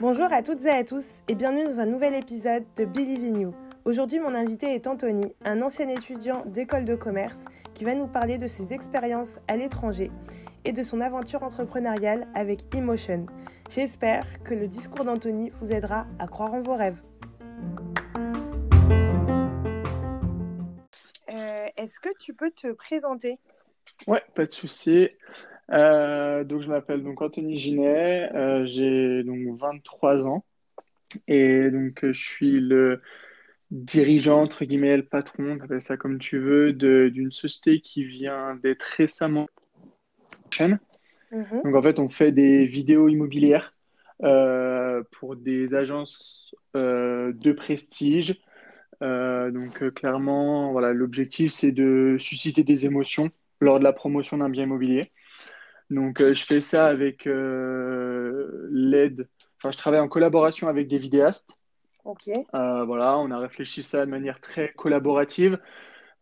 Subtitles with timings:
[0.00, 3.50] Bonjour à toutes et à tous et bienvenue dans un nouvel épisode de Believe in.
[3.84, 8.38] Aujourd'hui, mon invité est Anthony, un ancien étudiant d'école de commerce qui va nous parler
[8.38, 10.10] de ses expériences à l'étranger
[10.64, 13.26] et de son aventure entrepreneuriale avec Emotion.
[13.68, 17.02] J'espère que le discours d'Anthony vous aidera à croire en vos rêves.
[21.28, 23.38] Euh, Est-ce que tu peux te présenter?
[24.06, 25.08] Ouais, pas de souci.
[25.70, 30.44] Euh, donc je m'appelle donc Anthony Ginet, euh, j'ai donc 23 ans
[31.26, 33.02] et donc je suis le
[33.70, 38.82] dirigeant entre guillemets le patron, appelle ça comme tu veux, d'une société qui vient d'être
[38.82, 39.48] récemment
[40.50, 40.78] chaîne.
[41.32, 41.62] Mhm.
[41.64, 43.74] Donc en fait on fait des vidéos immobilières
[44.22, 48.40] euh, pour des agences euh, de prestige.
[49.02, 53.30] Euh, donc euh, clairement voilà l'objectif c'est de susciter des émotions
[53.60, 55.12] lors de la promotion d'un bien immobilier.
[55.90, 59.28] Donc, euh, je fais ça avec euh, l'aide.
[59.56, 61.58] Enfin, je travaille en collaboration avec des vidéastes.
[62.04, 62.28] Ok.
[62.28, 65.58] Euh, voilà, on a réfléchi ça de manière très collaborative.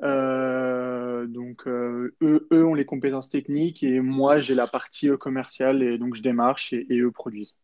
[0.03, 5.83] Euh, donc, euh, eux, eux ont les compétences techniques et moi, j'ai la partie commerciale
[5.83, 7.57] et donc je démarche et, et eux produisent.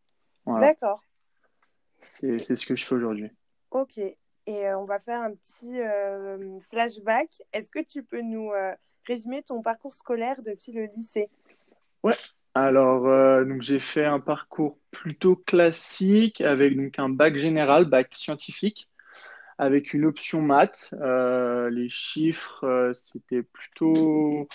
[0.45, 1.01] Voilà, D'accord.
[2.01, 3.29] c'est, ce que je fais aujourd'hui.
[3.71, 3.97] Ok.
[3.97, 5.79] Et euh, on va faire un petit
[6.61, 7.29] flashback.
[7.53, 8.51] Est-ce que tu peux nous
[9.07, 11.29] résumer ton parcours scolaire depuis le lycée?
[12.03, 12.15] Ouais.
[12.55, 18.13] Alors, euh, donc j'ai fait un parcours plutôt classique avec donc un bac général, bac
[18.13, 18.89] scientifique.
[19.57, 20.93] avec une option maths.
[21.01, 24.47] Euh, les chiffres, euh, c'était plutôt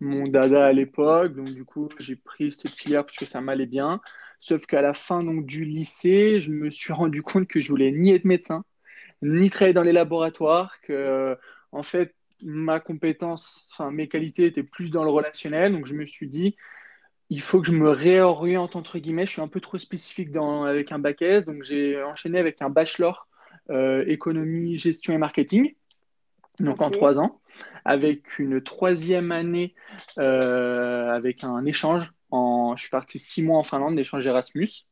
[0.00, 1.34] mon dada à l'époque.
[1.36, 4.00] Donc, du coup, j'ai pris cette filière parce que ça m'allait bien.
[4.40, 7.92] Sauf qu'à la fin donc, du lycée, je me suis rendu compte que je voulais
[7.92, 8.64] ni être médecin,
[9.22, 11.38] ni travailler dans les laboratoires, que,
[11.72, 15.72] en fait, ma compétence, enfin, mes qualités étaient plus dans le relationnel.
[15.72, 16.56] Donc, je me suis dit,
[17.30, 19.26] il faut que je me réoriente, entre guillemets.
[19.26, 21.44] Je suis un peu trop spécifique dans, avec un bac S.
[21.44, 23.28] Donc, j'ai enchaîné avec un bachelor
[23.70, 25.74] euh, économie, gestion et marketing,
[26.60, 27.40] donc en trois ans,
[27.84, 29.74] avec une troisième année
[30.18, 32.12] euh, avec un échange.
[32.30, 34.86] En, je suis parti six mois en Finlande, d'échange Erasmus.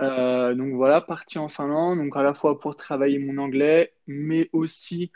[0.00, 4.48] Euh, donc voilà, parti en Finlande, donc à la fois pour travailler mon anglais, mais
[4.52, 5.12] aussi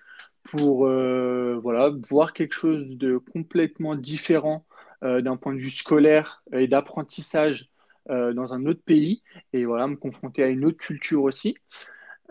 [0.50, 4.64] pour euh, voilà, voir quelque chose de complètement différent
[5.02, 7.70] euh, d'un point de vue scolaire et d'apprentissage
[8.10, 9.22] euh, dans un autre pays,
[9.52, 11.56] et voilà, me confronter à une autre culture aussi.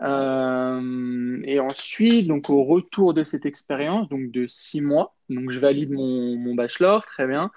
[0.00, 5.90] Et ensuite, donc au retour de cette expérience, donc de six mois, donc je valide
[5.90, 7.50] mon, mon bachelor, très bien.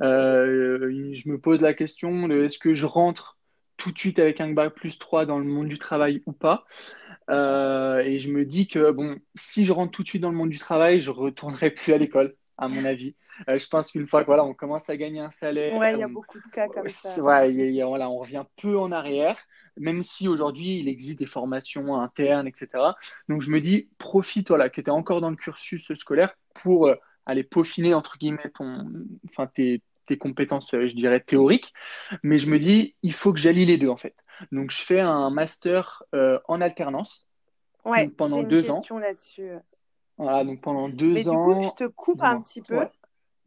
[0.00, 3.37] Je me pose la question de est-ce que je rentre
[3.78, 6.66] tout de suite avec un bac plus 3 dans le monde du travail ou pas?
[7.30, 10.36] Euh, et je me dis que bon, si je rentre tout de suite dans le
[10.36, 13.16] monde du travail, je retournerai plus à l'école, à mon avis.
[13.50, 15.98] Euh, je pense qu'une fois que voilà, on commence à gagner un salaire, Ouais, il
[15.98, 17.22] y a on, beaucoup de cas comme ça.
[17.22, 19.36] Ouais, il y a- il y a- voilà, on revient peu en arrière,
[19.76, 22.96] même si aujourd'hui il existe des formations internes, etc.
[23.28, 26.88] Donc je me dis, profite, voilà, que tu es encore dans le cursus scolaire pour
[26.88, 26.94] euh,
[27.26, 28.90] aller peaufiner, entre guillemets, ton,
[29.28, 31.72] enfin, tes, tes compétences, euh, je dirais, théoriques.
[32.22, 34.16] Mais je me dis, il faut que j'allie les deux, en fait.
[34.52, 37.26] Donc je fais un master euh, en alternance
[37.84, 38.84] Ouais, donc, pendant une deux ans.
[38.98, 39.50] là-dessus.
[40.16, 41.62] Voilà, donc pendant Mais deux du coup, ans.
[41.62, 42.76] je te coupe un petit peu.
[42.76, 42.90] Ouais.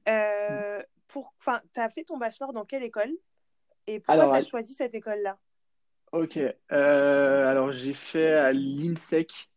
[0.08, 3.12] Euh, pour, enfin, t'as fait ton bachelor dans quelle école?
[3.88, 5.38] Et pourquoi t'as à- choisi cette école-là?
[6.12, 6.38] Ok,
[6.72, 9.50] Euh, alors j'ai fait à l'INSEC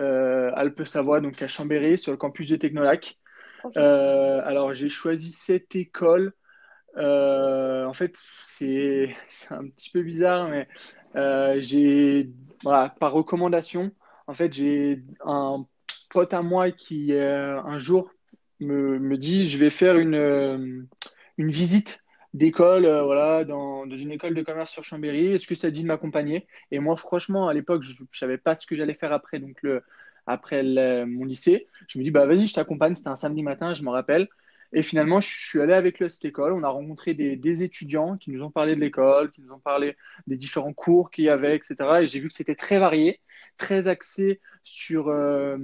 [0.00, 3.18] euh, Alpes-Savoie, donc à Chambéry, sur le campus de Technolac.
[3.76, 6.32] Alors j'ai choisi cette école.
[6.96, 9.14] Euh, en fait, c'est
[9.50, 10.68] un petit peu bizarre, mais
[11.16, 12.30] euh, j'ai
[12.62, 13.92] par recommandation.
[14.26, 15.66] En fait, j'ai un
[16.10, 18.10] pote à moi qui euh, un jour
[18.60, 20.86] me, me dit je vais faire une,
[21.38, 22.02] une visite
[22.34, 25.34] d'école, voilà, dans, une école de commerce sur Chambéry.
[25.34, 26.46] Est-ce que ça dit de m'accompagner?
[26.70, 29.56] Et moi, franchement, à l'époque, je ne savais pas ce que j'allais faire après, donc
[29.62, 29.82] le,
[30.26, 30.62] après
[31.06, 31.66] mon lycée.
[31.88, 32.94] Je me dis, bah vas-y, je t'accompagne.
[32.94, 34.28] C'était un samedi matin, je me rappelle.
[34.72, 36.52] Et finalement, je suis allé avec lui à cette école.
[36.52, 39.58] On a rencontré des, des étudiants qui nous ont parlé de l'école, qui nous ont
[39.58, 39.96] parlé
[40.26, 42.02] des différents cours qu'il y avait, etc.
[42.02, 43.20] Et j'ai vu que c'était très varié,
[43.56, 45.56] très axé sur, euh,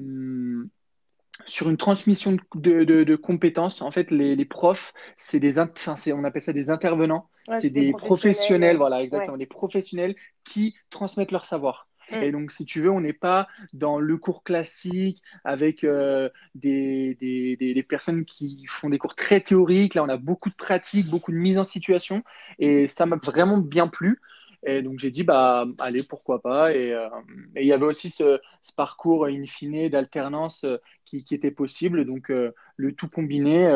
[1.47, 3.83] sur une transmission de, de- de compétences.
[3.83, 7.29] En fait, les, les profs, c'est des, on appelle ça des intervenants.
[7.49, 8.07] Ouais, C'est des des professionnels.
[8.09, 9.05] professionnels, voilà, Ouais.
[9.05, 11.86] exactement, des professionnels qui transmettent leur savoir.
[12.11, 12.23] Mm.
[12.23, 17.17] Et donc, si tu veux, on n'est pas dans le cours classique avec euh, des,
[17.17, 19.95] des, des, des personnes qui font des cours très théoriques.
[19.95, 22.23] Là, on a beaucoup de pratiques, beaucoup de mise en situation.
[22.59, 24.21] Et ça m'a vraiment bien plu.
[24.65, 26.75] Et donc, j'ai dit, bah, allez, pourquoi pas.
[26.75, 27.09] Et euh,
[27.55, 32.05] il y avait aussi ce, ce parcours in fine d'alternance euh, qui, qui était possible.
[32.05, 33.69] Donc, euh, le tout combiné,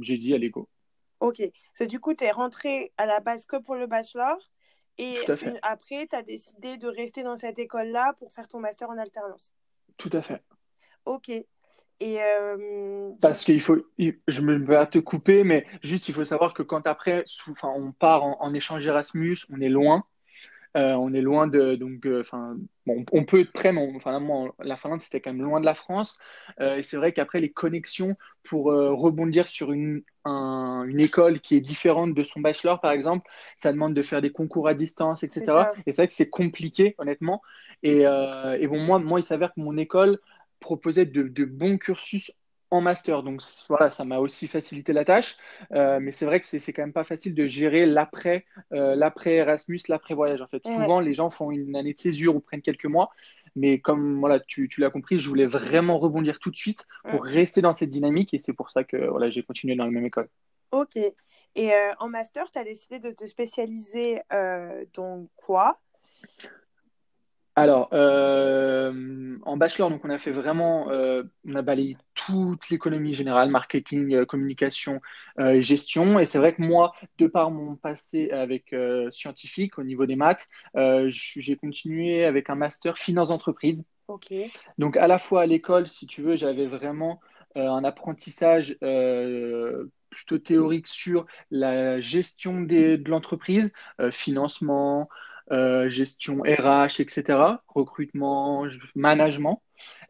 [0.00, 0.68] j'ai dit, allez, go.
[1.20, 1.42] Ok.
[1.74, 4.36] So, du coup, tu es rentré à la base que pour le bachelor.
[4.98, 8.90] Et une- après, tu as décidé de rester dans cette école-là pour faire ton master
[8.90, 9.52] en alternance.
[9.96, 10.42] Tout à fait.
[11.04, 11.30] Ok.
[12.02, 16.54] Et euh, Parce qu'il faut, je me vais te couper, mais juste il faut savoir
[16.54, 20.04] que quand après, sous- enfin, on part en, en échange Erasmus, on est loin.
[20.76, 22.22] Euh, on est loin de, donc, euh,
[22.86, 25.42] bon, on peut être prêt, mais on- enfin, là, moi, la Finlande, c'était quand même
[25.42, 26.16] loin de la France.
[26.60, 31.56] Euh, et c'est vrai qu'après, les connexions pour rebondir sur une, un- une école qui
[31.56, 35.22] est différente de son bachelor, par exemple, ça demande de faire des concours à distance,
[35.24, 35.70] etc.
[35.86, 37.42] Et c'est vrai que c'est compliqué, honnêtement.
[37.82, 40.18] Et, et bon, moi, moi, il s'avère que mon école
[40.60, 42.30] proposait de, de bons cursus
[42.70, 43.22] en master.
[43.22, 45.36] Donc voilà, ça m'a aussi facilité la tâche.
[45.72, 49.34] Euh, mais c'est vrai que c'est quand même pas facile de gérer l'après euh, l'après
[49.36, 50.40] Erasmus, l'après voyage.
[50.42, 50.72] En fait, Ouais.
[50.74, 53.10] souvent les gens font une année de césure ou prennent quelques mois.
[53.56, 57.24] Mais comme voilà, tu, tu l'as compris, je voulais vraiment rebondir tout de suite pour
[57.24, 60.06] rester dans cette dynamique et c'est pour ça que voilà, j'ai continué dans la même
[60.06, 60.28] école.
[60.70, 60.96] ok.
[61.56, 64.20] Et euh, en master, tu as décidé de te spécialiser
[64.94, 65.80] dans quoi?
[67.60, 73.12] Alors, euh, en bachelor, donc on a fait vraiment, euh, on a balayé toute l'économie
[73.12, 75.02] générale, marketing, euh, communication
[75.38, 76.18] et gestion.
[76.18, 78.74] Et c'est vrai que moi, de par mon passé avec
[79.10, 80.48] scientifique au niveau des maths,
[81.08, 83.84] j'ai continué avec un master finance d'entreprise.
[84.06, 84.32] Ok.
[84.78, 87.20] Donc à la fois à l'école, si tu veux, j'avais vraiment
[87.56, 88.78] un apprentissage
[90.10, 93.72] plutôt théorique sur la gestion des- de l'entreprise,
[94.12, 95.08] financement,
[95.52, 99.62] euh, gestion RH, etc., recrutement, management.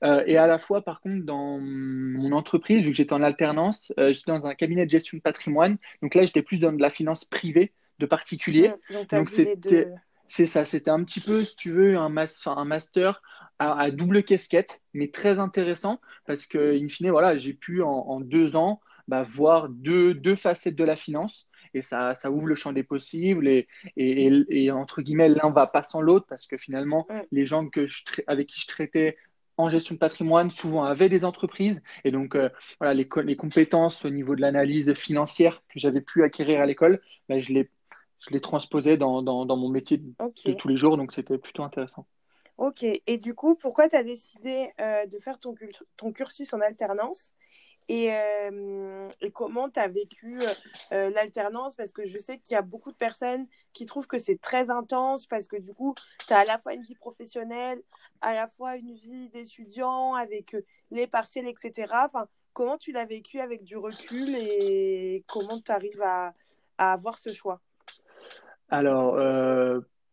[0.05, 3.93] Euh, et à la fois, par contre, dans mon entreprise, vu que j'étais en alternance,
[3.99, 5.79] euh, j'étais dans un cabinet de gestion de patrimoine.
[6.03, 8.75] Donc là, j'étais plus dans de la finance privée de particuliers.
[9.13, 9.91] Donc, c'était
[10.27, 13.21] c'est ça, c'était un petit peu, si tu veux, un, mas- enfin, un master
[13.59, 17.89] à, à double casquette, mais très intéressant parce que, in fine, voilà, j'ai pu en,
[17.91, 22.47] en deux ans bah, voir deux, deux facettes de la finance et ça, ça ouvre
[22.47, 26.27] le champ des possibles et, et, et- et, entre guillemets, l'un va pas sans l'autre
[26.29, 29.17] parce que finalement, les gens que je, trai- avec qui je traitais
[29.57, 32.49] en gestion de patrimoine souvent avaient des entreprises et donc euh,
[32.81, 37.01] voilà, les, les compétences au niveau de l'analyse financière que j'avais pu acquérir à l'école,
[37.29, 37.71] bah, je les
[38.19, 41.63] je les transposais dans, dans, dans mon métier de tous les jours, donc c'était plutôt
[41.63, 42.07] intéressant.
[42.59, 42.83] Ok.
[42.83, 45.55] Et du coup, pourquoi tu as décidé euh, de faire ton,
[45.97, 47.31] ton cursus en alternance?
[47.93, 50.47] Et, euh, et comment tu as vécu euh,
[50.93, 51.75] euh, l'alternance?
[51.75, 54.71] Parce que je sais qu'il y a beaucoup de personnes qui trouvent que c'est très
[54.71, 57.83] intense parce que du coup, tu as à la fois une vie professionnelle,
[58.21, 60.55] à la fois une vie d'étudiant avec
[60.93, 61.93] les partiels, etc.
[62.07, 66.33] Enfin, comment tu l'as vécu avec du recul et comment tu arrives à,
[66.79, 67.61] avoir ce choix?
[68.69, 69.17] Alors,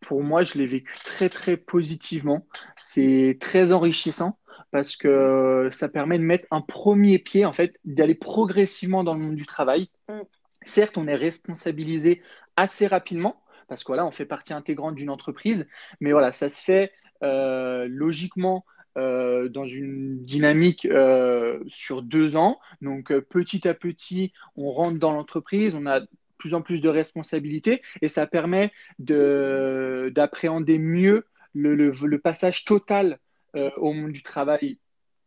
[0.01, 2.47] pour moi, je l'ai vécu très, très positivement.
[2.75, 4.39] C'est très enrichissant
[4.71, 9.21] parce que ça permet de mettre un premier pied, en fait, d'aller progressivement dans le
[9.21, 9.89] monde du travail.
[10.09, 10.21] Mm.
[10.63, 12.21] Certes, on est responsabilisé
[12.55, 15.67] assez rapidement parce que voilà, on fait partie intégrante d'une entreprise,
[15.99, 16.91] mais voilà, ça se fait
[17.23, 18.65] euh, logiquement
[18.97, 22.59] euh, dans une dynamique euh, sur deux ans.
[22.81, 26.89] Donc, petit à petit, on rentre dans l'entreprise, on a de plus en plus de
[26.89, 33.19] responsabilités et ça permet de, d'appréhender mieux le, le, le passage total
[33.57, 34.79] euh, au monde du travail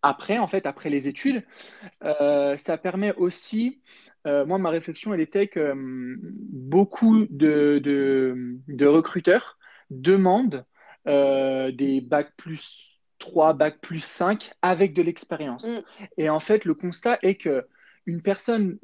[0.02, 1.44] après, en fait, après les études.
[2.02, 3.82] Euh, ça permet aussi,
[4.26, 9.58] euh, moi, ma réflexion, elle était que hum, beaucoup de, de, de recruteurs
[9.90, 10.64] demandent
[11.06, 15.66] des bacs plus 3, bacs plus 5 avec de l'expérience.
[15.66, 15.82] Mm.
[16.18, 17.66] Et en fait, le constat est que
[18.06, 18.78] une personne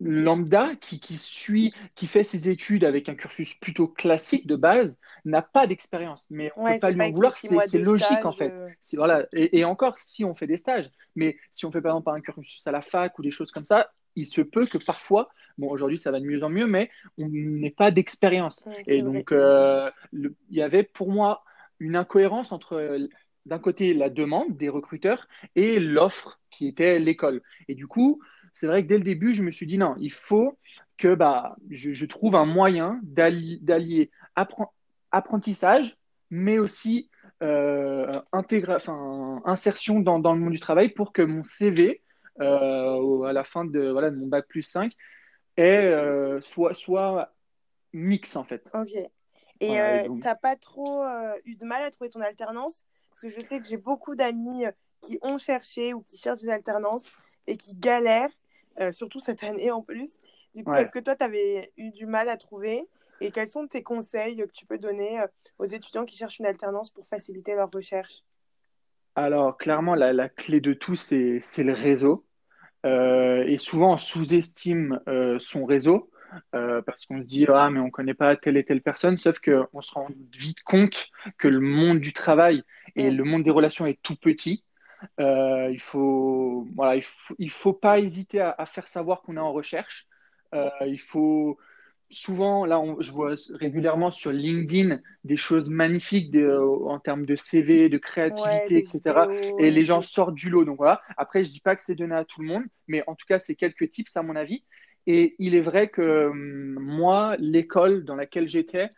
[0.00, 4.98] lambda qui, qui suit, qui fait ses études avec un cursus plutôt classique de base,
[5.24, 6.26] n'a pas d'expérience.
[6.30, 8.52] Mais on ne Ouais, peut pas lui en vouloir, c'est logique stage, en fait.
[8.52, 9.26] euh, Voilà.
[9.32, 12.20] Et, et encore, si on fait des stages, mais si on fait par exemple un
[12.20, 15.68] cursus à la fac ou des choses comme ça, il se peut que parfois, bon
[15.70, 18.64] aujourd'hui ça va de mieux en mieux, mais on n'ait pas d'expérience.
[18.86, 21.44] Et donc, euh, il y avait pour moi
[21.80, 22.98] une incohérence entre
[23.46, 27.42] d'un côté la demande des recruteurs et l'offre qui était l'école.
[27.68, 28.20] Et du coup,
[28.54, 30.58] c'est vrai que dès le début, je me suis dit non, il faut
[30.96, 34.70] que bah, je, je trouve un moyen d'alli- d'allier appren-
[35.10, 35.96] apprentissage,
[36.30, 37.10] mais aussi
[37.42, 38.20] euh,
[39.44, 42.02] insertion dans, dans le monde du travail pour que mon CV,
[42.40, 44.92] euh, à la fin de, voilà, de mon bac plus 5,
[45.56, 47.34] est, euh, soit, soit
[47.92, 48.64] mix en fait.
[48.72, 48.90] Ok.
[49.60, 51.04] Et Voilà, euh, donc- t'as pas trop
[51.44, 52.82] eu de mal à trouver ton alternance?
[53.10, 54.64] Parce que je sais que j'ai beaucoup d'amis
[55.00, 57.04] qui ont cherché ou qui cherchent des alternances
[57.46, 58.30] et qui galèrent,
[58.80, 60.12] euh, surtout cette année en plus.
[60.54, 60.80] Du coup, Ouais.
[60.80, 62.88] est-ce que toi, tu avais eu du mal à trouver?
[63.20, 65.26] Et quels sont tes conseils que tu peux donner euh,
[65.58, 68.24] aux étudiants qui cherchent une alternance pour faciliter leur recherche?
[69.16, 72.26] Alors, clairement, la, la clé de tout, c'est, c'est le réseau.
[72.84, 75.00] et souvent on sous-estime
[75.40, 76.10] son réseau
[76.52, 79.80] parce qu'on se dit ah mais on connaît pas telle et telle personne, sauf qu'on
[79.82, 82.62] se rend vite compte que le monde du travail
[82.96, 84.64] et le monde des relations est tout petit.
[85.18, 89.40] Il faut voilà, il faut, il faut pas hésiter à, à faire savoir qu'on est
[89.40, 90.06] en recherche.
[90.52, 91.58] il faut
[92.14, 97.98] souvent, là, je vois régulièrement sur LinkedIn des choses magnifiques en termes de CV, de
[97.98, 99.26] créativité, etc.
[99.58, 100.64] et les gens sortent du lot.
[100.64, 101.02] Donc voilà.
[101.16, 103.38] Après, je dis pas que c'est donné à tout le monde, mais en tout cas,
[103.38, 104.64] c'est quelques tips à mon avis.
[105.06, 108.88] Et il est vrai que hum, moi, l'école dans laquelle j'étais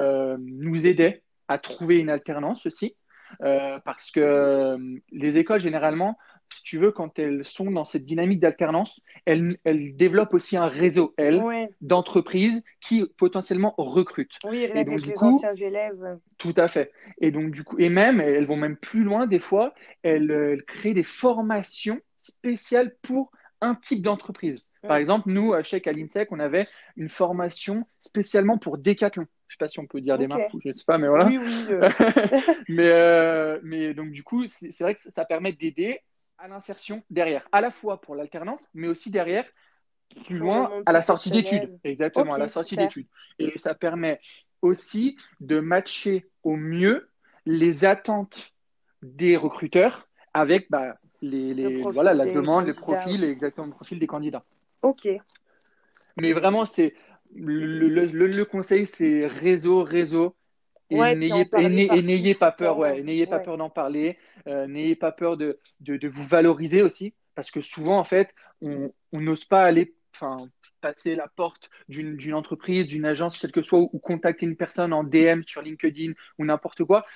[0.00, 2.96] euh, nous aidait à trouver une alternance aussi.
[3.42, 6.16] Euh, parce que hum, les écoles, généralement,
[6.54, 9.56] si tu veux, quand elles sont dans cette dynamique d'alternance, elles,
[9.96, 11.42] développent aussi un réseau, elles,
[11.80, 14.38] d'entreprises qui potentiellement recrutent.
[14.44, 16.18] Oui, et donc, les anciens élèves.
[16.38, 16.92] Tout à fait.
[17.20, 20.94] Et donc, du coup, et même, elles vont même plus loin des fois, elles, créent
[20.94, 24.64] des formations spéciales pour un type d'entreprise.
[24.86, 29.26] Par exemple, nous, à Cheikh à l'INSEC, on avait une formation spécialement pour Decathlon.
[29.48, 31.08] Je ne sais pas si on peut dire des marques je ne sais pas, mais
[31.08, 31.26] voilà.
[31.26, 31.66] Oui, oui.
[31.70, 31.88] Euh.
[32.68, 36.00] mais, euh, mais donc, du coup, c'est vrai que ça permet d'aider
[36.38, 39.44] à l'insertion derrière, à la fois pour l'alternance, mais aussi derrière,
[40.26, 41.78] plus loin, à la sortie d'études.
[41.84, 43.06] Exactement, à la sortie d'études.
[43.38, 44.20] Et ça permet
[44.62, 47.10] aussi de matcher au mieux
[47.46, 48.52] les attentes
[49.02, 54.44] des recruteurs avec bah, les, voilà, la demande, les profils, exactement le profil des candidats.
[54.82, 55.08] Ok.
[56.16, 56.94] Mais vraiment, c'est
[57.34, 60.36] le, le, conseil, c'est réseau, réseau.
[60.90, 64.18] Et n'ayez pas peur, ouais, n'ayez pas peur d'en parler.
[64.46, 68.92] Euh, n'ayez pas peur de, de, vous valoriser aussi, parce que souvent, en fait, on
[69.12, 69.94] n'ose pas aller
[70.80, 75.02] passer la porte d'une entreprise, d'une agence, quelle que soit, ou, contacter une personne en
[75.02, 77.06] DM sur LinkedIn ou n'importe quoi,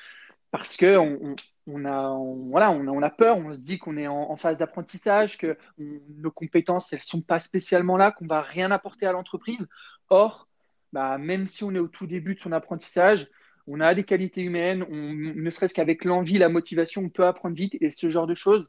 [0.51, 2.17] parce que on, a,
[2.51, 6.31] voilà, on on, a, peur, on se dit qu'on est en, phase d'apprentissage, que nos
[6.31, 9.69] compétences, elles sont pas spécialement là, qu'on va rien apporter à l'entreprise.
[10.09, 10.49] Or,
[10.93, 13.29] bah, même si on est au tout début de son apprentissage,
[13.67, 17.55] on a des qualités humaines, on, ne serait-ce qu'avec l'envie, la motivation, on peut apprendre
[17.55, 18.67] vite et ce genre de choses,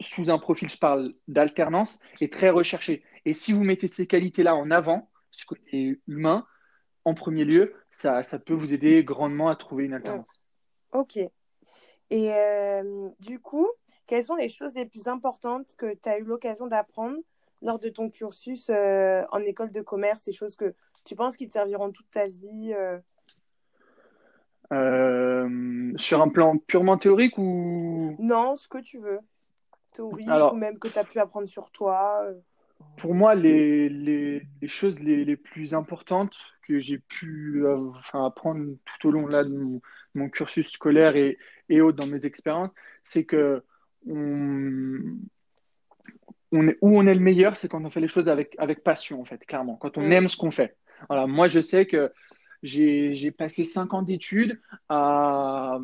[0.00, 3.04] sous un profil, je parle d'alternance, est très recherché.
[3.26, 6.46] Et si vous mettez ces qualités-là en avant, ce côté humain,
[7.04, 10.26] en premier lieu, ça, ça peut vous aider grandement à trouver une alternance.
[10.96, 11.18] Ok.
[11.18, 13.68] Et euh, du coup,
[14.06, 17.18] quelles sont les choses les plus importantes que tu as eu l'occasion d'apprendre
[17.60, 20.74] lors de ton cursus euh, en école de commerce, ces choses que
[21.04, 22.74] tu penses qui te serviront toute ta vie
[24.72, 28.16] euh, sur un plan purement théorique ou?
[28.18, 29.20] Non, ce que tu veux.
[29.92, 32.26] Théorique ou même que tu as pu apprendre sur toi.
[32.96, 38.26] Pour moi, les, les, les choses les, les, plus importantes que j'ai pu euh, enfin,
[38.26, 39.80] apprendre tout au long là, de mon,
[40.28, 42.70] cursus scolaire et, et autres dans mes expériences,
[43.04, 43.62] c'est que
[44.08, 45.00] on,
[46.52, 48.82] on est, où on est le meilleur, c'est quand on fait les choses avec, avec
[48.82, 50.12] passion, en fait, clairement, quand on mm.
[50.12, 50.76] aime ce qu'on fait.
[51.08, 52.12] Voilà, moi, je sais que
[52.62, 55.78] j'ai passé cinq ans d'études à,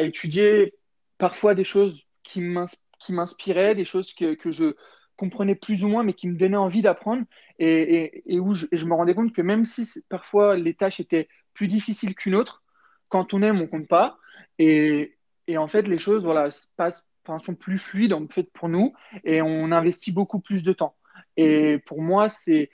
[0.00, 0.74] étudier
[1.18, 2.40] parfois des choses qui
[3.10, 4.74] m'inspiraient, des choses que, que, je
[5.16, 7.24] comprenais plus ou moins, mais qui me donnaient envie d'apprendre,
[7.58, 11.68] et, et, où je, me rendais compte que même si parfois les tâches étaient plus
[11.68, 12.62] difficiles qu'une autre,
[13.08, 14.18] quand on aime, on compte pas.
[14.58, 17.06] Et, et en fait, les choses voilà, passent,
[17.44, 18.94] sont plus fluides en fait, pour nous,
[19.24, 20.96] et on investit beaucoup plus de temps.
[21.36, 22.70] Et pour moi, c'est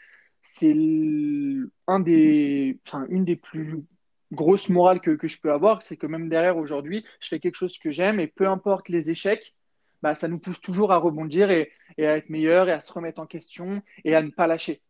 [1.86, 3.84] un des, enfin, une des plus
[4.32, 7.56] grosses morales que, que je peux avoir, c'est que même derrière aujourd'hui, je fais quelque
[7.56, 9.54] chose que j'aime et peu importe les échecs,
[10.02, 12.92] bah, ça nous pousse toujours à rebondir et, et, à être meilleur et à se
[12.92, 14.82] remettre en question et à ne pas lâcher.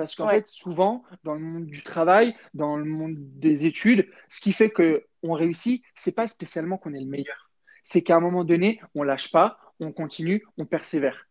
[0.00, 4.40] Parce qu'en fait, souvent, dans le monde du travail, dans le monde des études, ce
[4.40, 7.50] qui fait qu'on réussit, c'est pas spécialement qu'on est le meilleur.
[7.84, 11.26] C'est qu'à un moment donné, on lâche pas, on continue, on persévère.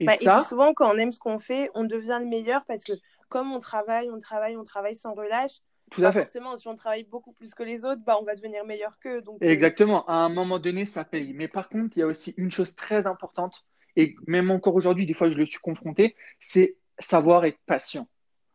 [0.00, 2.64] Et, bah, ça, et souvent, quand on aime ce qu'on fait, on devient le meilleur
[2.64, 2.94] parce que
[3.28, 6.22] comme on travaille, on travaille, on travaille sans relâche, tout à fait.
[6.22, 9.20] Forcément, si on travaille beaucoup plus que les autres, bah, on va devenir meilleur qu'eux.
[9.20, 9.42] Donc...
[9.42, 10.06] Euh, Exactement.
[10.06, 11.34] À un moment donné, ça paye.
[11.34, 13.66] Mais par contre, il y a aussi une chose très importante,
[13.96, 18.08] et même encore aujourd'hui, des fois, je le suis confronté, c'est savoir être patient.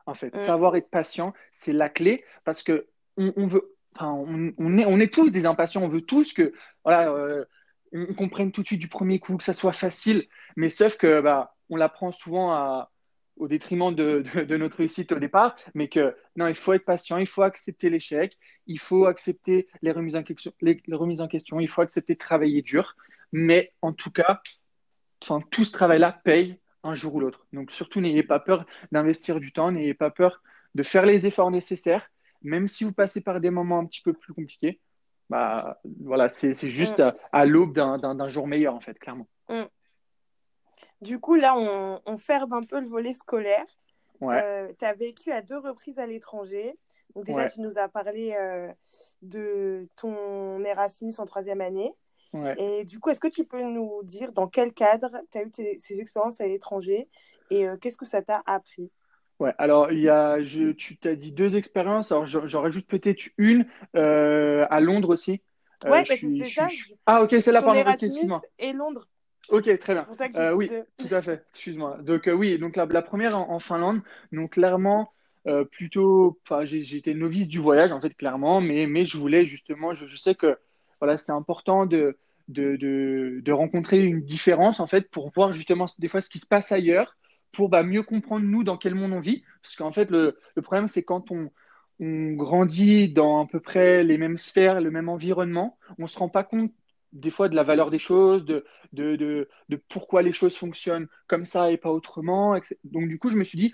[0.10, 0.40] En fait, mm.
[0.40, 2.88] savoir être patient, c'est la clé parce que
[3.18, 5.84] on, veut, on, on, est, on est tous des impatients.
[5.84, 6.54] On veut tous que,
[6.86, 7.44] voilà, euh,
[7.92, 10.26] on comprenne tout de suite du premier coup, que ça soit facile.
[10.56, 12.92] Mais sauf que, bah, on l'apprend souvent à
[13.40, 14.24] au détriment de,
[14.58, 18.38] notre réussite au départ, mais que non, il faut être patient, il faut accepter l'échec,
[18.68, 22.20] il faut accepter les remises, en question, les, remises en question, il faut accepter de
[22.20, 22.96] travailler dur,
[23.32, 24.42] mais en tout cas,
[25.24, 27.46] enfin, tout ce travail-là paye un jour ou l'autre.
[27.54, 30.42] Donc surtout, n'ayez pas peur d'investir du temps, n'ayez pas peur
[30.76, 32.10] de faire les efforts nécessaires,
[32.42, 34.80] même si vous passez par des moments un petit peu plus compliqués.
[35.30, 37.14] Bah, voilà, c'est juste mm.
[37.32, 39.28] à, l'aube d'un jour meilleur, en fait, clairement.
[39.50, 39.64] Mm.
[41.02, 43.66] du coup, là, on, on, ferme un peu le volet scolaire.
[44.22, 44.42] Ouais.
[44.44, 46.76] Euh, tu as vécu à deux reprises à l'étranger.
[47.16, 47.50] Donc déjà, Ouais.
[47.50, 48.72] tu nous as parlé euh,
[49.22, 51.94] de ton Erasmus en troisième année.
[52.34, 52.58] Ouais.
[52.58, 55.52] Et du coup, est-ce que tu peux nous dire dans quel cadre tu as eu
[55.52, 57.08] tes- ces expériences à l'étranger
[57.50, 58.92] et euh, qu'est-ce que ça t'a appris?
[59.40, 63.24] Ouais, alors il y a, je, tu t'as dit deux expériences, alors j'en rajoute peut-être
[63.38, 65.42] une euh, à Londres aussi.
[65.86, 66.68] Euh, Ouais, bah, c'est ça.
[66.68, 68.42] je Ah ok, c'est là, pardon, Erasmus excuse-moi.
[68.58, 69.08] et Londres.
[69.50, 70.06] Ok, très bien.
[70.06, 70.86] pour ça que Euh, oui, deux.
[70.98, 71.98] tout à fait, excuse-moi.
[72.04, 75.12] Donc oui, donc la, la première en, en Finlande, donc clairement,
[75.72, 80.18] plutôt, j'étais novice du voyage en fait, clairement, mais, mais je voulais justement, je, je
[80.18, 80.58] sais que
[81.00, 82.76] voilà, c'est important de, de,
[83.42, 86.72] de, rencontrer une différence en fait pour voir justement des fois ce qui se passe
[86.72, 87.16] ailleurs,
[87.52, 89.44] pour bah, mieux comprendre nous dans quel monde on vit.
[89.62, 91.52] Parce qu'en fait, le, le problème c'est quand on,
[92.00, 96.30] on grandit dans à peu près les mêmes sphères, le même environnement, on se rend
[96.30, 96.72] pas compte
[97.12, 101.46] des fois de la valeur des choses, de, de, de, pourquoi les choses fonctionnent comme
[101.46, 102.56] ça et pas autrement.
[102.84, 103.74] Donc du coup, je me suis dit,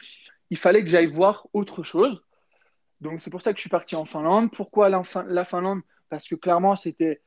[0.50, 2.24] il fallait que j'aille voir autre chose.
[3.01, 4.51] Donc c'est pour ça que je suis parti en Finlande.
[4.51, 5.82] Pourquoi la, la Finlande?
[6.09, 7.21] Parce que clairement, c'était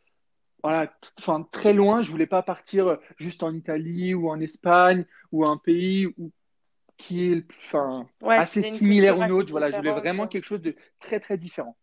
[0.63, 2.03] voilà, enfin, très loin.
[2.03, 6.33] Je voulais pas partir juste en Italie ou en Espagne ou un pays où,
[6.97, 9.51] qui est enfin, Ouais, assez similaire au nôtre.
[9.51, 11.77] Voilà, je voulais vraiment quelque chose de très très différent.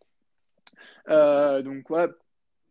[1.10, 2.10] Euh, donc voilà,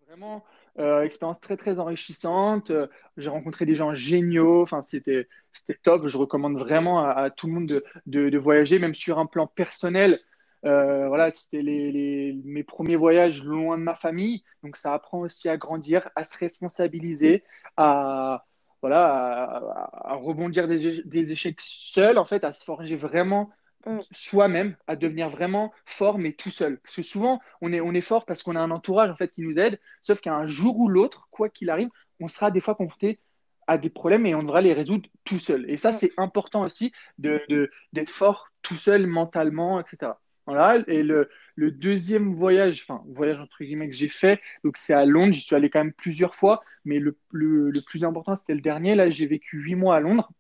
[0.09, 0.45] vraiment
[0.79, 2.71] euh, expérience très très enrichissante.
[3.17, 4.63] J'ai rencontré des gens géniaux.
[4.63, 6.07] Enfin, c'était c'était top.
[6.07, 9.27] Je recommande vraiment à, à tout le monde de, de, de voyager, même sur un
[9.27, 10.19] plan personnel.
[10.65, 14.43] Euh, voilà, c'était les, les, mes premiers voyages loin de ma famille.
[14.63, 17.45] Donc ça apprend aussi à grandir, à se responsabiliser,
[17.77, 18.45] à
[18.81, 23.51] voilà, à, rebondir des, des échecs seul, en fait, à se forger vraiment
[23.87, 24.01] Mm.
[24.13, 26.79] soi-même, à devenir vraiment fort, mais tout seul.
[26.81, 29.31] Parce que souvent, on est, on est fort parce qu'on a un entourage en fait
[29.31, 31.91] qui nous aide, sauf qu'un jour ou l'autre, quoi qu'il arrive,
[32.21, 33.21] on sera des fois confronté
[33.67, 35.69] à des problèmes et on devra les résoudre tout seul.
[35.69, 35.93] Et ça, Mm.
[35.93, 40.13] c'est important aussi de- d'être fort tout seul mentalement, etc.
[40.47, 40.83] Voilà.
[40.89, 45.07] Et le, le deuxième voyage, enfin, voyage entre guillemets que j'ai fait, donc c'est à
[45.07, 45.33] Londres.
[45.33, 48.61] J'y suis allé quand même plusieurs fois, mais le, le, le plus important, c'était le
[48.61, 48.95] dernier.
[48.95, 50.31] Là, j'ai vécu huit mois à Londres.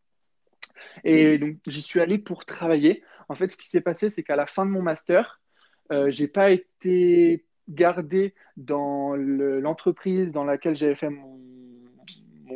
[1.04, 3.02] Et donc, j'y suis allé pour travailler.
[3.28, 5.40] En fait, ce qui s'est passé, c'est qu'à la fin de mon master,
[5.92, 11.38] euh, j'ai pas été gardé dans le- l'entreprise dans laquelle j'avais fait mon,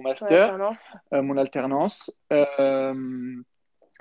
[0.02, 0.90] master, alternance.
[1.12, 2.12] euh, mon alternance.
[2.32, 3.42] Euh,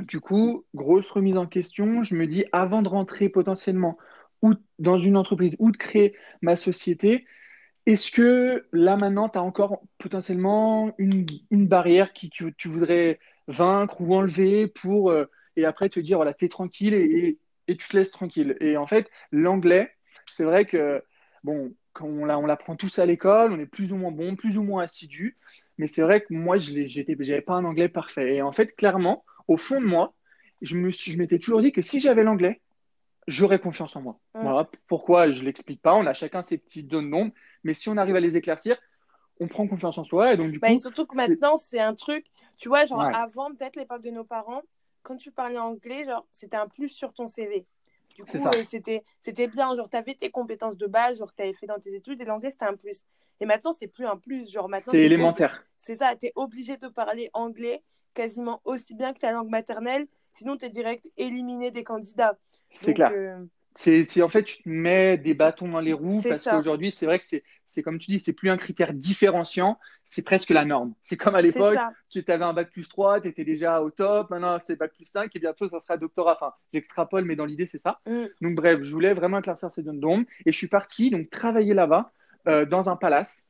[0.02, 2.04] du coup, grosse remise en question.
[2.04, 3.98] Je me dis, avant de rentrer potentiellement
[4.42, 7.26] ou dans une entreprise ou de créer ma société,
[7.86, 13.20] est-ce que là maintenant, tu as encore potentiellement une, une barrière qui, que tu voudrais
[13.48, 17.88] vaincre ou enlever pour, euh, et après te dire, voilà, t'es tranquille et, et, tu
[17.90, 18.58] te laisses tranquille?
[18.62, 19.92] Et en fait, l'anglais,
[20.28, 21.04] c'est vrai que,
[21.44, 24.36] bon, quand on l'a- on l'apprend tous à l'école, on est plus ou moins bon,
[24.36, 25.38] plus ou moins assidu,
[25.78, 28.36] mais c'est vrai que moi, je j'avais pas un anglais parfait.
[28.36, 30.14] Et en fait, clairement, au fond de moi,
[30.62, 32.62] je me suis, je m'étais toujours dit que si j'avais l'anglais,
[33.28, 34.20] j'aurais confiance en moi.
[34.42, 35.96] Voilà pourquoi je l'explique pas.
[35.96, 37.34] On a chacun ses petites zones d'ombre,
[37.64, 38.78] mais si on arrive à les éclaircir,
[39.40, 40.34] on prend confiance en soi.
[40.34, 42.26] Et donc, du Bah, et coup, surtout que maintenant, c'est un truc,
[42.58, 43.14] tu vois, genre Ouais.
[43.14, 44.62] avant, peut-être l'époque de nos parents,
[45.04, 47.66] quand tu parlais anglais, genre, c'était un plus sur ton CV.
[48.16, 51.36] Du coup, euh, c'était, c'était bien, genre, tu avais tes compétences de base, genre, que
[51.38, 53.04] tu avais fait dans tes études, et l'anglais, c'était un plus.
[53.40, 55.64] Et maintenant, c'est plus un plus, genre, maintenant, c'est élémentaire.
[55.80, 57.84] C'est ça, tu es obligé de parler anglais
[58.18, 62.36] quasiment aussi bien que ta langue maternelle, sinon tu es direct éliminé des candidats.
[62.72, 63.12] C'est clair.
[63.14, 67.06] euh, C'est, en fait, tu te mets des bâtons dans les roues parce qu'aujourd'hui, c'est
[67.06, 67.26] vrai que
[67.66, 70.96] c'est, comme tu dis, c'est plus un critère différenciant, c'est presque la norme.
[71.04, 71.78] C'est comme à l'époque,
[72.10, 75.06] tu avais un bac plus 3, tu étais déjà au top, maintenant c'est bac plus
[75.06, 76.38] 5 et bientôt ça sera doctorat.
[76.40, 78.00] Enfin, j'extrapole, mais dans l'idée, c'est ça.
[78.08, 78.26] Mm.
[78.42, 81.76] Donc, bref, je voulais vraiment éclaircir ces zones d'ombre et je suis parti donc travailler
[81.76, 82.12] là-bas
[82.48, 83.44] euh, dans un palace.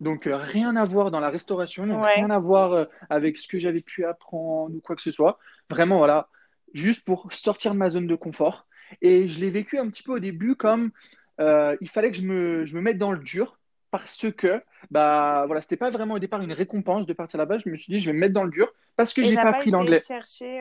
[0.00, 2.14] Donc, euh, rien à voir dans la restauration, Ouais.
[2.14, 5.38] rien à voir euh, avec ce que j'avais pu apprendre ou quoi que ce soit.
[5.68, 6.28] Vraiment, voilà,
[6.72, 8.66] juste pour sortir de ma zone de confort.
[9.02, 10.90] Et je l'ai vécu un petit peu au début comme
[11.38, 13.58] euh, il fallait que je me, je me mette dans le dur
[13.90, 17.58] parce que bah voilà, c'était pas vraiment au départ une récompense de partir là-bas.
[17.58, 19.42] Je me suis dit, je vais me mettre dans le dur parce que j'ai pas
[19.44, 20.00] pas appris l'anglais.
[20.00, 20.58] chercher,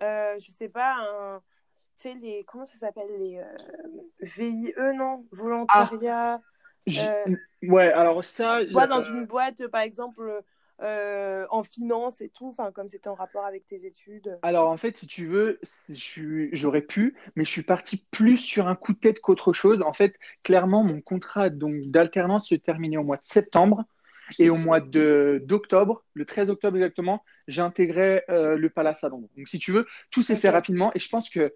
[0.00, 1.40] je sais pas, un,
[1.96, 3.40] tu sais, les, comment ça s'appelle, les
[4.20, 5.26] VIE, non?
[5.32, 6.36] Volontariat.
[6.36, 6.57] J- Euh,
[7.62, 10.42] Ouais, alors ça, Toi, dans euh, une boîte, par exemple,
[10.80, 14.38] euh, en finance et tout, enfin, comme c'était en rapport avec tes études?
[14.42, 15.58] Alors en fait, si tu veux,
[16.52, 19.82] j'aurais pu, mais je suis parti plus sur un coup de tête qu'autre chose.
[19.82, 23.84] En fait, clairement, mon contrat donc d'alternance se terminait au mois de septembre
[24.38, 29.28] et au mois d'octobre, le 13 octobre exactement, j'intégrais euh, le Palace à Londres.
[29.36, 31.54] Donc si tu veux, tout s'est fait rapidement et je pense que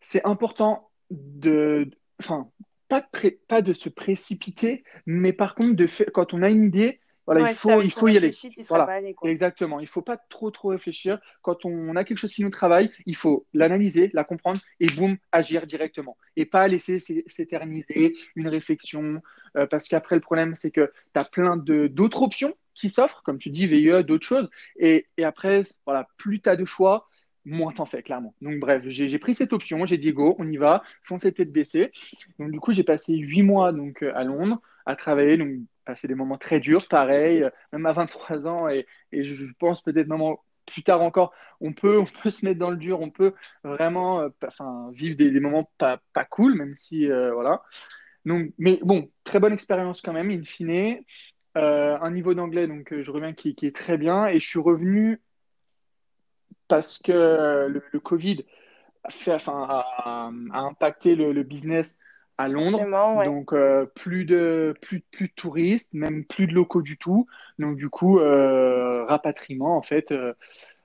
[0.00, 2.50] c'est important de, enfin,
[2.92, 6.50] pas de, pré- pas de se précipiter, mais par contre, de faire, quand on a
[6.50, 8.32] une idée, voilà, il faut, il faut y aller.
[8.68, 9.80] Voilà, allé, exactement.
[9.80, 11.18] Il faut pas trop, trop réfléchir.
[11.40, 15.16] Quand on a quelque chose qui nous travaille, il faut l'analyser, la comprendre et boum,
[15.30, 16.18] agir directement.
[16.36, 19.22] Et pas laisser s'éterniser une réflexion.
[19.56, 23.38] Euh, parce qu'après, le problème, c'est que tu as plein d'autres options qui s'offrent, comme
[23.38, 24.50] tu dis, VIE, d'autres choses.
[24.76, 27.08] Et, et après, voilà, plus tu as de choix,
[27.44, 28.34] moins t'en fais, clairement.
[28.40, 31.90] Donc, bref, j'ai pris cette option, j'ai dit go, on y va, foncez tête baissée.
[32.38, 35.50] Donc, du coup, j'ai passé huit mois donc, euh, à Londres à travailler, donc
[35.84, 39.80] passer des moments très durs, pareil, euh, même à 23 ans, et, et je pense
[39.80, 40.20] peut-être même
[40.66, 44.20] plus tard encore, on peut, on peut se mettre dans le dur, on peut vraiment
[44.20, 47.62] euh, enfin, vivre des, moments pas, pas cool, même si, voilà.
[48.24, 51.04] Donc, mais bon, très bonne expérience quand même, in fine.
[51.54, 55.20] un niveau d'anglais, donc je reviens, qui, qui, est très bien, et je suis revenu
[56.72, 58.46] parce que le, Covid
[59.04, 61.98] a, fait, enfin, a, impacté le, business
[62.38, 62.82] à Londres.
[63.26, 67.26] Donc, euh, plus, de, plus, plus de touristes, même plus de locaux du tout.
[67.58, 70.14] Donc, du coup, euh, rapatriement, en fait.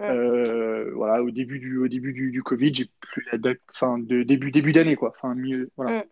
[0.01, 3.97] Euh, voilà, au début du, au début du, du Covid, j'ai plus la date, enfin,
[3.97, 5.13] de début, début d'année, quoi.
[5.15, 6.03] Enfin, mieux, voilà.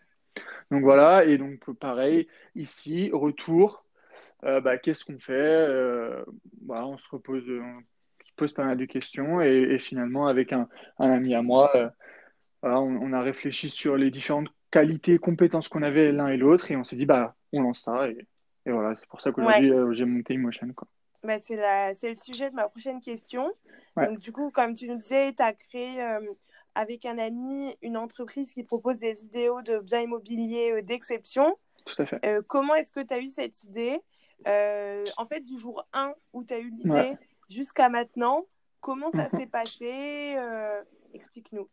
[0.71, 1.25] Donc, voilà.
[1.25, 3.83] Et donc, pareil, ici, retour.
[4.41, 5.67] bah, qu'est-ce qu'on fait
[6.65, 7.43] voilà, On se repose,
[8.35, 10.67] pose pas mal de questions et, finalement, avec un,
[10.97, 11.89] ami à moi, euh,
[12.63, 16.75] on, a réfléchi sur les différentes qualités et compétences qu'on avait l'un et l'autre et
[16.75, 18.09] on s'est dit, bah, on lance ça.
[18.09, 18.27] Et,
[18.65, 20.67] voilà, c'est pour ça qu'aujourd'hui, euh, j'ai monté Emotion.
[20.75, 20.87] Quoi.
[21.23, 23.51] Bah, c'est, le sujet de ma prochaine question.
[23.95, 26.19] Donc, du coup, comme tu nous disais, tu as créé euh,
[26.73, 31.57] avec un ami une entreprise qui propose des vidéos de biens immobiliers d'exception.
[31.85, 32.19] Tout à fait.
[32.47, 34.01] comment est-ce que tu as eu cette idée?
[34.45, 37.15] En fait, du jour 1 où tu as eu l'idée,
[37.49, 38.45] jusqu'à maintenant.
[38.79, 40.81] Comment ça s'est passé euh,
[41.13, 41.69] Explique-nous.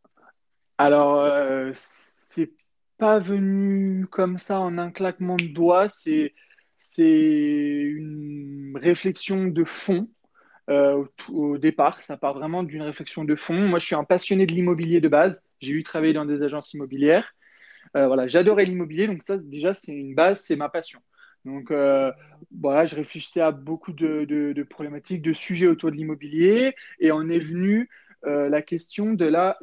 [0.79, 2.53] Alors, euh, c'est
[2.99, 5.89] pas venu comme ça en un claquement de doigts.
[5.89, 6.35] C'est
[6.77, 10.09] c'est une réflexion de fond.
[10.71, 13.69] Euh, au, départ, ça part vraiment d'une réflexion de fond.
[13.69, 15.43] Moi, je suis un passionné de l'immobilier de base.
[15.61, 17.35] J'ai eu travailler dans des agences immobilières.
[17.95, 21.01] voilà, j'adorais l'immobilier, donc ça, déjà, c'est une base, c'est ma passion.
[21.45, 22.13] Donc, euh,
[22.57, 27.39] voilà, je réfléchissais à beaucoup de, problématiques, de sujets autour de l'immobilier, et on est
[27.39, 27.89] venu
[28.27, 29.59] euh, la question de la,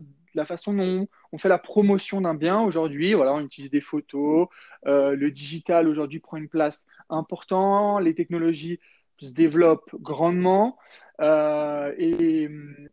[0.45, 3.13] façon dont on fait la promotion d'un bien aujourd'hui.
[3.13, 4.47] Voilà, on utilise des photos,
[4.87, 8.79] euh, le digital aujourd'hui prend une place importante, les technologies
[9.17, 10.77] se développent grandement,
[11.21, 12.47] et,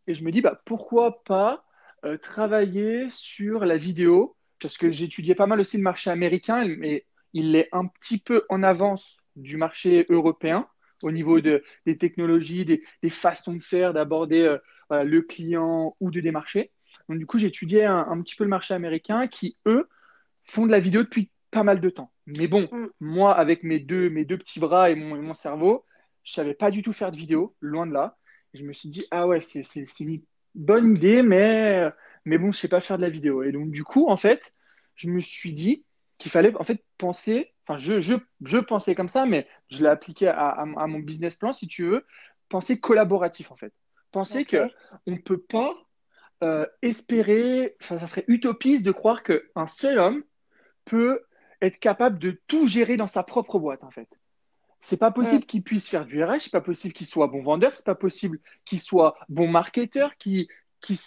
[0.06, 1.64] et, je me dis, bah, pourquoi pas
[2.22, 7.04] travailler sur la vidéo, parce que j'étudiais pas mal aussi le marché américain, mais
[7.36, 10.66] il est un petit peu en avance du marché européen
[11.02, 14.56] au niveau de, des technologies, des, façons de faire, d'aborder
[14.90, 16.72] euh, le client ou de démarcher.
[17.10, 19.86] Donc, du coup, j'ai étudié un, petit peu le marché américain qui, eux,
[20.44, 22.10] font de la vidéo depuis pas mal de temps.
[22.24, 22.88] Mais bon, mm.
[23.00, 25.84] moi, avec mes deux, mes deux petits bras et mon, mon cerveau,
[26.24, 28.16] je savais pas du tout faire de vidéo, loin de là.
[28.54, 29.62] je me suis dit, ah ouais, c'est
[30.00, 30.22] une
[30.54, 31.86] bonne idée, mais,
[32.24, 33.42] mais bon, je sais pas faire de la vidéo.
[33.42, 34.54] Et donc, du coup, en fait,
[34.94, 35.84] je me suis dit,
[36.18, 39.88] qu'il fallait en fait penser, enfin je, je, je, pensais comme ça, mais je l'ai
[39.88, 42.06] appliqué à, à, mon business plan, si tu veux,
[42.48, 43.72] penser collaboratif en fait.
[44.12, 44.70] Penser que
[45.06, 45.74] on ne peut pas
[46.42, 50.22] euh, espérer, enfin ça serait utopiste de croire qu'un seul homme
[50.84, 51.22] peut
[51.60, 54.08] être capable de tout gérer dans sa propre boîte en fait.
[54.80, 57.72] C'est pas possible qu'il puisse faire du RH, c'est pas possible qu'il soit bon vendeur,
[57.74, 60.46] c'est pas possible qu'il soit bon marketeur, qu'il
[60.80, 61.00] qui,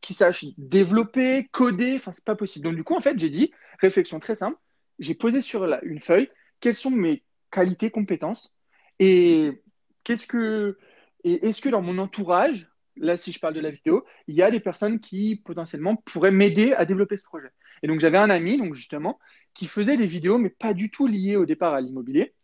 [0.00, 2.64] qui sache développer, coder, enfin c'est pas possible.
[2.64, 4.58] Donc du coup en fait j'ai dit réflexion très simple,
[4.98, 6.28] j'ai posé sur la, une feuille
[6.60, 8.52] quelles sont mes qualités, compétences
[8.98, 9.62] et
[10.02, 10.78] qu'est-ce que
[11.24, 14.42] et est-ce que dans mon entourage, là si je parle de la vidéo, il y
[14.42, 17.48] a des personnes qui potentiellement pourraient m'aider à développer ce projet.
[17.82, 19.18] Et donc j'avais un ami donc justement
[19.54, 22.34] qui faisait des vidéos mais pas du tout liées au départ à l'immobilier.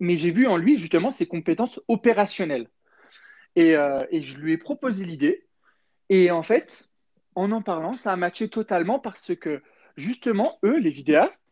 [0.00, 2.68] mais j'ai vu en lui justement ses compétences opérationnelles.
[3.56, 5.46] Et, euh, et, je lui ai proposé l'idée.
[6.08, 6.88] Et en fait,
[7.34, 9.62] en en parlant, ça a matché totalement parce que
[9.96, 11.46] justement, eux, les vidéastes,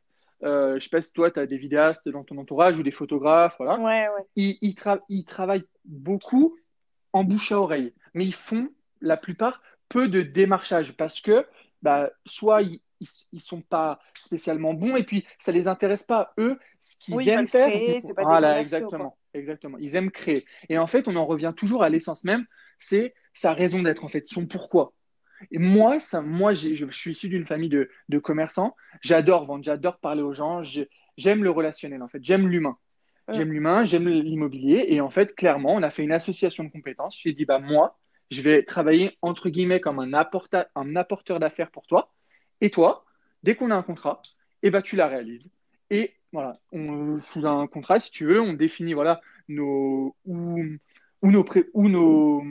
[0.45, 2.83] euh, je ne sais pas si toi, tu as des vidéastes dans ton entourage ou
[2.83, 3.77] des photographes, voilà.
[4.37, 6.57] Ils, ils, travaillent beaucoup
[7.13, 8.69] en bouche à oreille, mais ils font
[9.01, 11.47] la plupart peu de démarchage parce que
[11.83, 12.81] bah, soit ils,
[13.33, 17.47] ils, sont pas spécialement bons et puis ça les intéresse pas eux ce qu'ils aiment
[17.47, 17.71] faire.
[18.17, 19.79] voilà, exactement, exactement.
[19.79, 20.45] Ils aiment créer.
[20.69, 22.47] Et en fait, on en revient toujours à l'essence même,
[22.79, 24.93] c'est sa raison d'être en fait, son pourquoi.
[25.51, 28.75] Et moi, ça, moi, je suis issu d'une famille de, de commerçants.
[29.03, 30.63] J'adore vendre, j'adore parler aux gens.
[31.17, 32.23] J'aime le relationnel, en fait.
[32.25, 32.77] J'aime l'humain.
[33.31, 34.87] J'aime l'humain, j'aime l'immobilier.
[34.89, 37.21] Et en fait, clairement, on a fait une association de compétences.
[37.23, 37.99] J'ai dit, bah, moi,
[38.31, 42.15] je vais travailler, entre guillemets, comme un, apporteur, un apporteur d'affaires pour toi.
[42.61, 43.05] Et toi,
[43.43, 44.23] dès qu'on a un contrat,
[44.63, 45.51] eh ben, tu la réalises.
[45.91, 50.61] Et voilà, on, sous un contrat, si tu veux, on définit voilà, nos, où,
[51.23, 52.43] où, nos, où nos,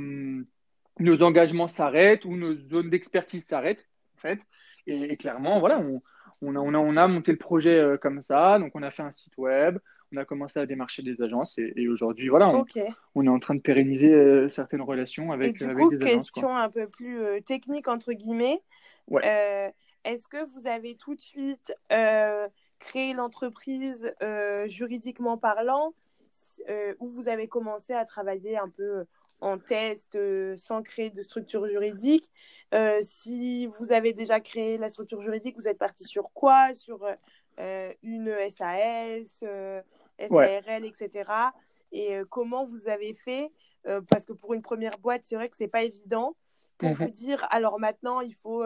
[0.99, 4.39] nos engagements s'arrêtent, où nos zones d'expertise s'arrêtent, en fait.
[4.87, 6.01] Et, clairement, voilà, on,
[6.41, 8.57] on, a, on, a, on a monté le projet euh, comme ça.
[8.57, 9.77] Donc, on a fait un site web,
[10.11, 12.65] on a commencé à démarcher des agences et, aujourd'hui, voilà, on,
[13.13, 16.03] on, est en train de pérenniser euh, certaines relations avec, et du avec coup, des
[16.03, 16.31] agences.
[16.31, 18.61] question un peu plus euh, technique, entre guillemets.
[19.07, 19.73] Ouais.
[20.03, 21.73] Est-ce que vous avez tout de suite
[22.79, 24.13] créé l'entreprise
[24.67, 25.93] juridiquement parlant
[26.99, 29.05] ou vous avez commencé à travailler un peu
[29.39, 30.17] en test
[30.57, 32.29] sans créer de structure juridique.
[33.01, 36.73] Si vous avez déjà créé la structure juridique, vous êtes parti sur quoi?
[36.73, 37.05] Sur
[37.57, 39.43] une SAS
[40.19, 41.51] SARL, etc.
[41.91, 43.51] Et euh, comment vous avez fait?
[43.85, 46.35] Euh, Parce que pour une première boîte, c'est vrai que c'est pas évident.
[46.77, 46.95] Pour mhm.
[46.95, 48.63] vous dire alors maintenant il faut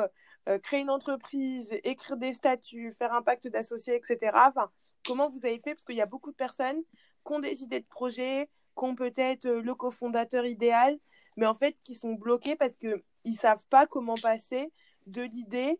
[0.50, 4.32] euh, créer une entreprise, écrire des statuts, faire un pacte d'associés, etc.
[4.48, 4.70] Enfin,
[5.06, 5.74] comment vous avez fait?
[5.76, 6.82] Parce qu'il y a beaucoup de personnes
[7.26, 10.98] qui ont des idées de projet, qui ont peut-être le cofondateur idéal,
[11.38, 14.72] mais en fait qui sont bloqués parce qu'ils ne savent pas comment passer
[15.08, 15.80] de l'idée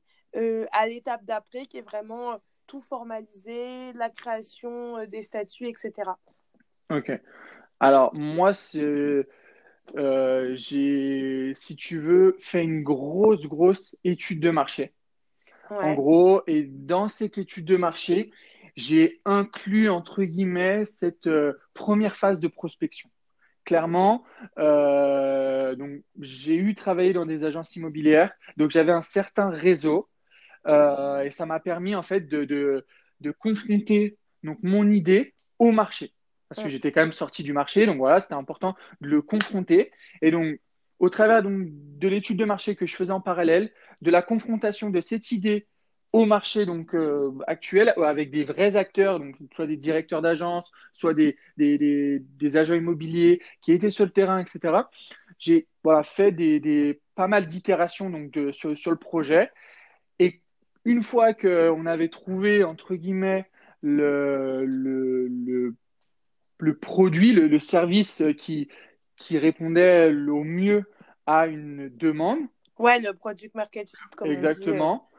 [0.72, 2.40] à l'étape d'après qui est vraiment
[2.72, 5.92] tout formaliser, la création euh, des statuts, etc.
[6.90, 7.12] Ok.
[7.82, 8.54] Alors, moi,
[9.98, 14.94] euh, j'ai, si tu veux, fait une grosse, grosse étude de marché.
[15.70, 18.32] En gros, et dans cette étude de marché,
[18.76, 23.10] j'ai inclus, entre guillemets, cette euh, première phase de prospection.
[23.64, 24.26] Clairement,
[24.58, 30.10] donc, j'ai eu travaillé dans des agences immobilières, donc j'avais un certain réseau
[30.68, 32.86] euh, et ça m'a permis en fait de, de,
[33.20, 36.14] de, confronter donc, mon idée au marché.
[36.52, 39.92] Parce que j'étais quand même sorti du marché, donc voilà, c'était important de le confronter.
[40.22, 40.60] Et donc,
[41.00, 44.90] au travers donc, de l'étude de marché que je faisais en parallèle, de la confrontation
[44.90, 45.68] de cette idée
[46.14, 51.14] au marché donc euh, actuel avec des vrais acteurs, donc soit des directeurs d'agence, soit
[51.14, 54.90] des, des, des, des, agents immobiliers qui étaient sur le terrain, etc.
[55.40, 59.50] J'ai voilà, fait des, des, pas mal d'itérations donc de, sur, sur, le projet
[60.86, 63.50] une fois qu'on avait trouvé, entre guillemets,
[63.82, 65.76] le, le, le,
[66.76, 68.70] produit, le, service qui,
[69.18, 70.84] qui répondait au mieux
[71.26, 72.40] à une demande.
[72.78, 75.10] Ouais, le product market fit, comme Exactement.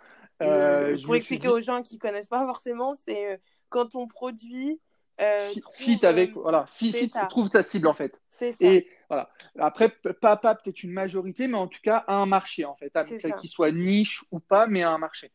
[0.40, 3.36] On dit, euh, pour expliquer aux gens qui ne connaissent pas forcément, c'est euh,
[3.68, 4.80] quand on produit.
[5.20, 8.18] Euh, fit, avec, voilà, fit, trouve sa cible en fait.
[8.30, 8.64] C'est ça.
[8.64, 9.30] Et voilà.
[9.58, 12.92] Après, pas, pas peut-être une majorité, mais en tout cas, un marché en fait.
[13.38, 15.30] Qu'il soit niche ou pas, mais un marché.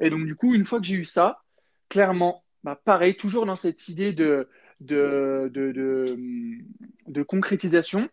[0.00, 1.42] Et donc, du coup, une fois que j'ai eu ça,
[1.88, 4.48] clairement, bah, pareil, toujours dans cette idée de,
[4.80, 5.72] de, de,
[7.06, 8.08] de, concrétisation,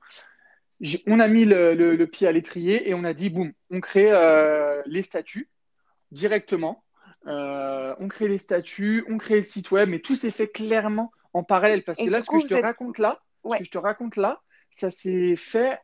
[1.08, 4.12] on a mis le, le, pied à l'étrier et on a dit, boum, on crée
[4.12, 5.50] euh, les statuts
[6.12, 6.84] directement.
[7.28, 11.12] Euh, on crée les statuts, on crée le site web, mais tout s'est fait clairement
[11.34, 11.84] en parallèle.
[11.84, 14.42] Parce que là, ce que je te raconte là, ce que je te raconte là,
[14.70, 15.80] ça s'est fait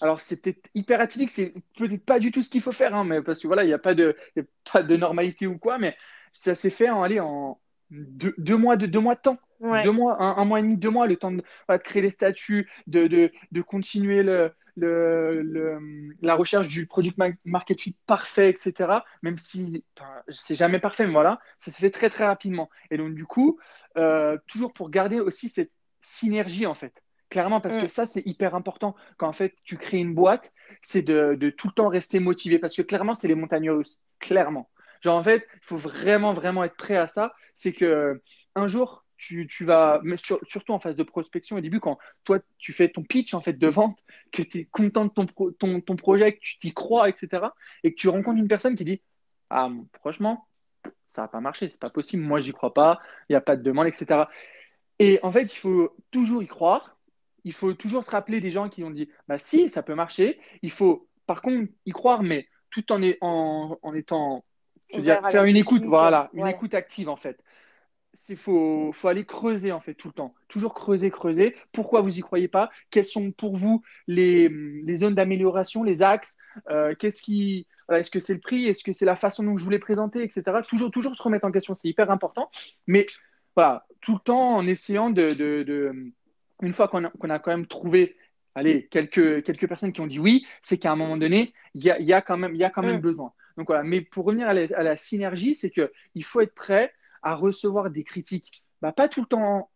[0.00, 3.22] alors, peut-être hyper atypique, c'est peut-être pas du tout ce qu'il faut faire, hein, mais
[3.22, 4.16] parce que voilà, il n'y a, pas de,
[4.72, 5.96] pas de normalité ou quoi, mais
[6.32, 7.60] ça s'est fait en, allez, en
[7.92, 9.38] deux, mois, de, deux mois de temps.
[9.60, 11.42] Deux mois, un, mois et demi, deux mois, le temps de,
[11.84, 15.80] créer les statuts, de, de, de continuer le, le,
[16.20, 18.90] la recherche du product market fit parfait, etc.
[19.22, 19.84] Même si
[20.28, 22.70] c'est jamais parfait, mais voilà, ça se fait très très rapidement.
[22.90, 23.60] Et donc, du coup,
[23.96, 27.02] euh, toujours pour garder aussi cette synergie en fait.
[27.28, 27.88] Clairement, parce que mm.
[27.88, 28.94] ça, c'est hyper important.
[29.16, 30.52] Quand en fait, tu crées une boîte,
[30.82, 32.58] c'est de, de, tout le temps rester motivé.
[32.58, 33.98] Parce que clairement, c'est les montagnes russes.
[34.18, 34.68] Clairement.
[35.02, 37.34] Genre, en fait, il faut vraiment, vraiment être prêt à ça.
[37.54, 38.20] C'est que
[38.54, 40.00] un jour, tu, vas,
[40.48, 43.52] surtout en phase de prospection, au début, quand toi, tu fais ton pitch en fait
[43.52, 43.98] de vente,
[44.32, 47.46] que tu es content de ton, projet, que tu t'y crois, etc.
[47.84, 49.02] Et que tu rencontres une personne qui dit
[49.50, 50.48] Ah, franchement,
[51.10, 53.56] ça va pas marcher, c'est pas possible, moi, j'y crois pas, il n'y a pas
[53.56, 54.24] de demande, etc.
[54.98, 56.96] Et en fait, il faut toujours y croire
[57.44, 60.40] il faut toujours se rappeler des gens qui ont dit bah si, ça peut marcher.
[60.62, 64.44] Il faut par contre y croire, mais tout en étant
[64.92, 67.42] je veux dire, faire une écoute, voilà, une écoute active en fait.
[68.28, 70.32] Il faut, faut, aller creuser en fait tout le temps.
[70.46, 71.56] Toujours creuser, creuser.
[71.72, 72.70] Pourquoi vous n'y croyez pas?
[72.90, 76.36] Quelles sont pour vous les, les zones d'amélioration, les axes?
[76.70, 78.68] Euh, Qu'est-ce qui, Est-ce que c'est le prix?
[78.68, 80.58] Est-ce que c'est la façon dont je voulais présenter, etc.
[80.68, 82.48] Toujours, toujours se remettre en question, c'est hyper important.
[82.86, 83.06] Mais
[83.56, 86.12] voilà, tout le temps en essayant de, de
[86.62, 88.16] une fois qu'on a, a, quand même trouvé
[88.54, 91.90] allez, quelques, quelques personnes qui ont dit oui, c'est qu'à un moment donné, il y
[91.90, 93.02] a, y a, quand même, y a quand même mm.
[93.02, 93.32] besoin.
[93.56, 93.82] Donc voilà.
[93.82, 98.64] Mais pour revenir à la, synergie, c'est qu'il faut être prêt à recevoir des critiques,
[98.80, 99.70] bah, pas tout le temps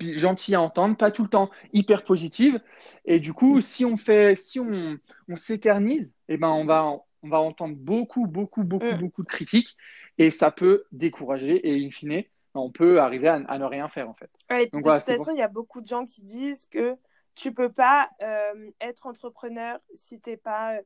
[0.00, 2.60] gentilles à entendre, pas tout le temps hyper positives.
[3.04, 6.84] Et du coup, si on fait, si on, on s'éternise, eh ben on va,
[7.22, 8.98] on va entendre beaucoup, beaucoup, beaucoup, mm.
[8.98, 9.76] beaucoup de critiques
[10.18, 12.22] et ça peut décourager et in fine
[12.56, 14.30] on peut arriver à, ne rien faire en fait.
[14.50, 16.94] et puis, de toute façon, il y a beaucoup de gens qui disent que
[17.34, 20.78] tu peux pas euh, être entrepreneur si tu n'es pas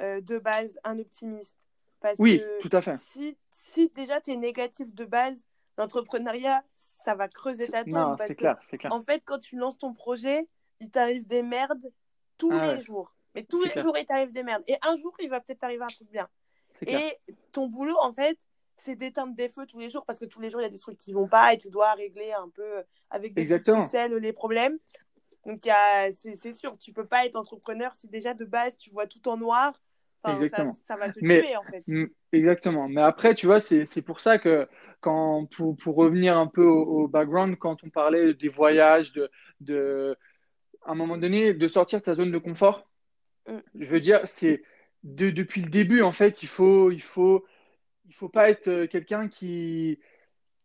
[0.00, 1.56] euh, de base un optimiste.
[2.00, 2.96] Parce oui, tout à fait.
[2.98, 5.44] Si, si déjà tu es négatif de base,
[5.78, 6.62] l'entrepreneuriat,
[7.04, 7.94] ça va creuser ta tombe.
[7.94, 8.92] Non, c'est clair, clair.
[8.92, 10.46] En fait, quand tu lances ton projet,
[10.80, 11.92] il t'arrive des merdes
[12.38, 13.14] tous ah les jours.
[13.34, 14.62] Mais tous les jours, il t'arrive des merdes.
[14.66, 16.28] Et un jour, il va peut-être t'arriver un truc bien.
[16.86, 17.18] Et
[17.52, 18.38] ton boulot, en fait,
[18.76, 20.70] c'est d'éteindre des feux tous les jours parce que tous les jours, il y a
[20.70, 24.32] des trucs qui vont pas et tu dois régler un peu avec des ficelles les
[24.32, 24.78] problèmes.
[25.46, 25.68] Donc,
[26.22, 29.36] c'est sûr, tu peux pas être entrepreneur si déjà de base, tu vois tout en
[29.36, 29.80] noir.
[30.32, 30.76] Exactement.
[30.86, 31.84] Ça, va te tuer, en fait.
[32.32, 32.88] Exactement.
[32.88, 34.68] Mais après, tu vois, c'est pour ça que
[35.00, 40.16] quand, pour, pour revenir un peu au, background, quand on parlait des voyages, de, de,
[40.84, 42.88] à un moment donné, de sortir de sa zone de confort,
[43.48, 43.58] mm.
[43.78, 44.62] je veux dire, c'est
[45.02, 47.44] depuis le début, en fait, il faut, il faut,
[48.06, 49.98] il faut pas être euh, quelqu'un qui,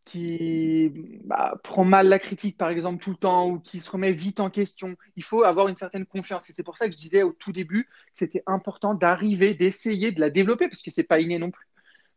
[0.10, 0.91] qui
[1.24, 4.39] bah, prend mal la critique, par exemple, tout le temps, ou qui se remet vite
[4.39, 4.95] en question.
[5.15, 6.50] Il faut avoir une certaine confiance.
[6.50, 10.12] Et c'est pour ça que je disais au tout début que c'était important d'arriver, d'essayer
[10.12, 11.67] de la développer, parce que c'est pas inné non plus,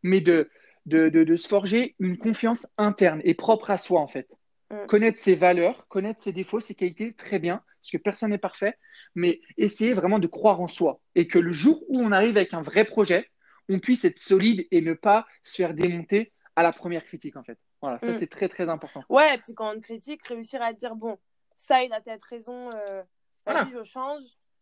[0.01, 0.49] mais de,
[0.87, 4.35] de, de, se forger une confiance interne et propre à soi, en fait.
[4.71, 4.87] Mm.
[4.87, 8.75] Connaître ses valeurs, connaître ses défauts, ses qualités, très bien, parce que personne n'est parfait,
[9.13, 10.99] mais essayer vraiment de croire en soi.
[11.13, 13.29] Et que le jour où on arrive avec un vrai projet,
[13.69, 17.43] on puisse être solide et ne pas se faire démonter à la première critique, en
[17.43, 17.59] fait.
[17.83, 18.13] Voilà, ça, mm.
[18.13, 19.03] c'est très, très important.
[19.09, 21.17] Ouais, et puis quand on critique, réussir à dire, bon,
[21.57, 23.03] ça, il a peut-être raison, euh,
[23.45, 24.21] je change.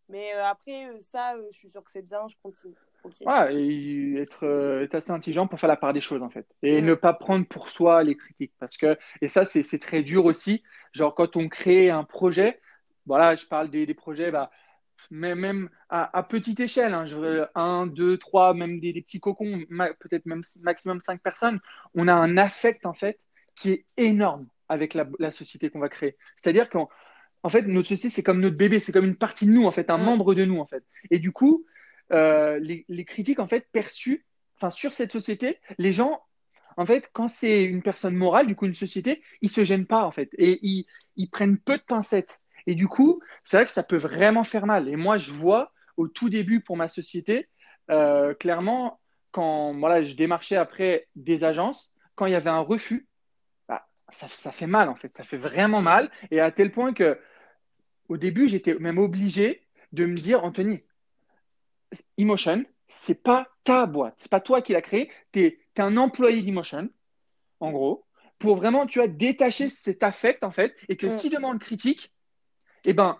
[0.09, 2.73] Mais euh, après, euh, ça, je suis sûr que c'est bien, je continue.
[3.21, 4.43] Voilà, et être,
[4.81, 6.47] être, assez intelligent pour faire la part des choses, en fait.
[6.63, 6.85] Et mm.
[6.85, 8.53] ne pas prendre pour soi les critiques.
[8.59, 10.63] Parce que, et ça, c'est très dur aussi.
[10.91, 12.59] Genre, quand on crée un projet,
[13.05, 14.49] voilà, je parle des, des projets, bah,
[15.09, 19.63] même, même à, petite échelle, hein, je, un, deux, trois, même des, petits cocons,
[19.99, 21.59] peut-être même maximum cinq personnes,
[21.95, 23.19] on a un affect en fait
[23.55, 26.15] qui est énorme avec la, la société qu'on va créer.
[26.35, 26.89] C'est-à-dire qu'en
[27.43, 29.71] en fait, notre société, c'est comme notre bébé, c'est comme une partie de nous, en
[29.71, 30.83] fait, un membre de nous, en fait.
[31.09, 31.65] Et du coup,
[32.11, 34.25] euh, les, les, critiques, en fait, perçues,
[34.57, 36.21] enfin, sur cette société, les gens,
[36.77, 40.03] en fait, quand c'est une personne morale, du coup, une société, ils se gênent pas,
[40.03, 40.85] en fait, et ils,
[41.15, 42.40] ils prennent peu de pincettes.
[42.67, 44.89] Et du coup, c'est vrai que ça peut vraiment faire mal.
[44.89, 47.49] Et moi, je vois au tout début pour ma société,
[47.89, 48.99] euh, clairement,
[49.31, 53.07] quand voilà, je démarchais après des agences, quand il y avait un refus,
[53.67, 56.11] bah, ça, ça, fait mal en fait, ça fait vraiment mal.
[56.29, 57.19] Et à tel point que
[58.09, 60.83] au début, j'étais même obligé de me dire, Anthony,
[62.17, 66.41] Emotion, c'est pas ta boîte, c'est pas toi qui l'as créé, tu es, un employé
[66.41, 66.89] d'Emotion,
[67.59, 68.05] en gros,
[68.37, 71.11] pour vraiment, tu as détaché cet affect en fait, et que mm.
[71.11, 72.11] si demande critique,
[72.85, 73.17] eh ben,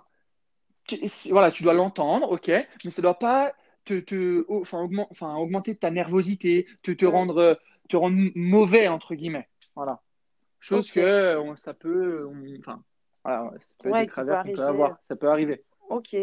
[0.85, 3.53] tu, voilà, tu dois l'entendre, ok, mais ça ne doit pas
[3.85, 9.47] te, te enfin, enfin, augmenter ta nervosité, te, te, rendre, te rendre mauvais, entre guillemets.
[9.75, 10.01] Voilà.
[10.59, 12.83] Chose que ça peut, enfin,
[13.23, 15.63] voilà, ça peut, ouais, peut avoir, ça peut arriver.
[15.89, 16.15] Ok.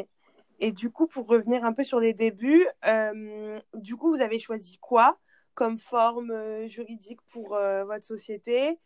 [0.60, 4.38] Et du coup, pour revenir un peu sur les débuts, euh, du coup, vous avez
[4.38, 5.18] choisi quoi
[5.54, 8.78] comme forme euh, juridique pour euh, votre société?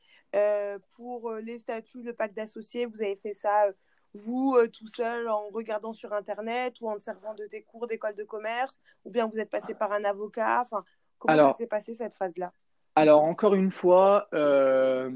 [0.96, 3.66] Pour les statuts, le pacte d'associés, vous avez fait ça
[4.14, 8.14] vous euh, tout seul en regardant sur Internet ou en servant de des cours d'école
[8.14, 10.84] de commerce ou bien vous êtes passé par un avocat enfin,
[11.18, 12.52] Comment s'est passé cette phase-là?
[12.94, 15.10] Alors, encore une fois, euh,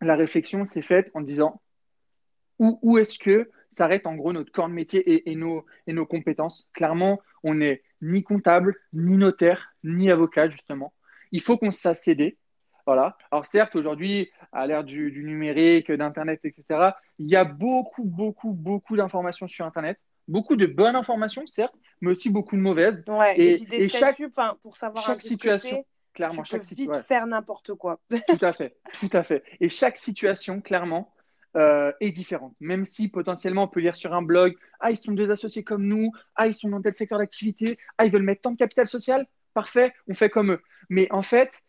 [0.00, 1.60] la réflexion s'est faite en disant
[2.58, 5.92] où, où est-ce que s'arrête en gros notre corps de métier et, et, nos, et
[5.92, 6.68] nos compétences?
[6.72, 10.94] Clairement, on n'est ni comptable, ni notaire, ni avocat, justement.
[11.32, 12.38] Il faut qu'on se fasse céder.
[12.86, 13.16] Voilà.
[13.30, 18.96] Alors certes, aujourd'hui, à l'ère du, numérique, d'Internet, etc., il y a beaucoup, beaucoup, beaucoup
[18.96, 19.98] d'informations sur Internet.
[20.26, 23.04] Beaucoup de bonnes informations, certes, mais aussi beaucoup de mauvaises.
[23.36, 24.22] et, chaque,
[24.62, 28.00] pour savoir chaque situation, clairement, tu chaque peux vite faire n'importe quoi.
[28.10, 29.42] tout à fait, tout à fait.
[29.60, 31.12] Et chaque situation, clairement,
[31.56, 32.54] euh, est différente.
[32.58, 35.86] Même si potentiellement on peut lire sur un blog, ah ils sont deux associés comme
[35.86, 38.88] nous, ah ils sont dans tel secteur d'activité, ah ils veulent mettre tant de capital
[38.88, 40.62] social, parfait, on fait comme eux.
[40.88, 41.62] Mais en fait,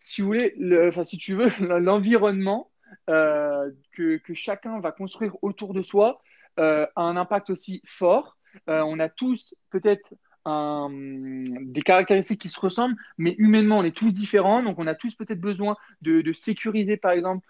[0.00, 0.54] si vous voulez,
[0.88, 2.67] enfin, si tu veux, l'environnement
[3.08, 6.20] euh, que, chacun va construire autour de soi
[6.58, 8.36] euh, a un impact aussi fort.
[8.68, 10.14] Euh, on a tous peut-être
[10.46, 14.62] des caractéristiques qui se ressemblent, mais humainement, on est tous différents.
[14.62, 17.46] Donc, on a tous peut-être besoin de, sécuriser, par exemple,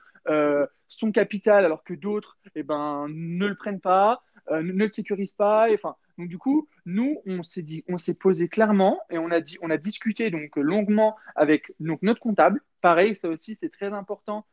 [0.88, 5.72] son capital, alors que d'autres eh ben, ne le prennent pas, ne, le sécurisent pas.
[5.72, 9.40] enfin, donc du coup, nous, on s'est dit, on s'est posé clairement et on a
[9.40, 12.60] dit, on a discuté donc longuement avec donc notre comptable.
[12.80, 14.44] Pareil, ça aussi c'est très important.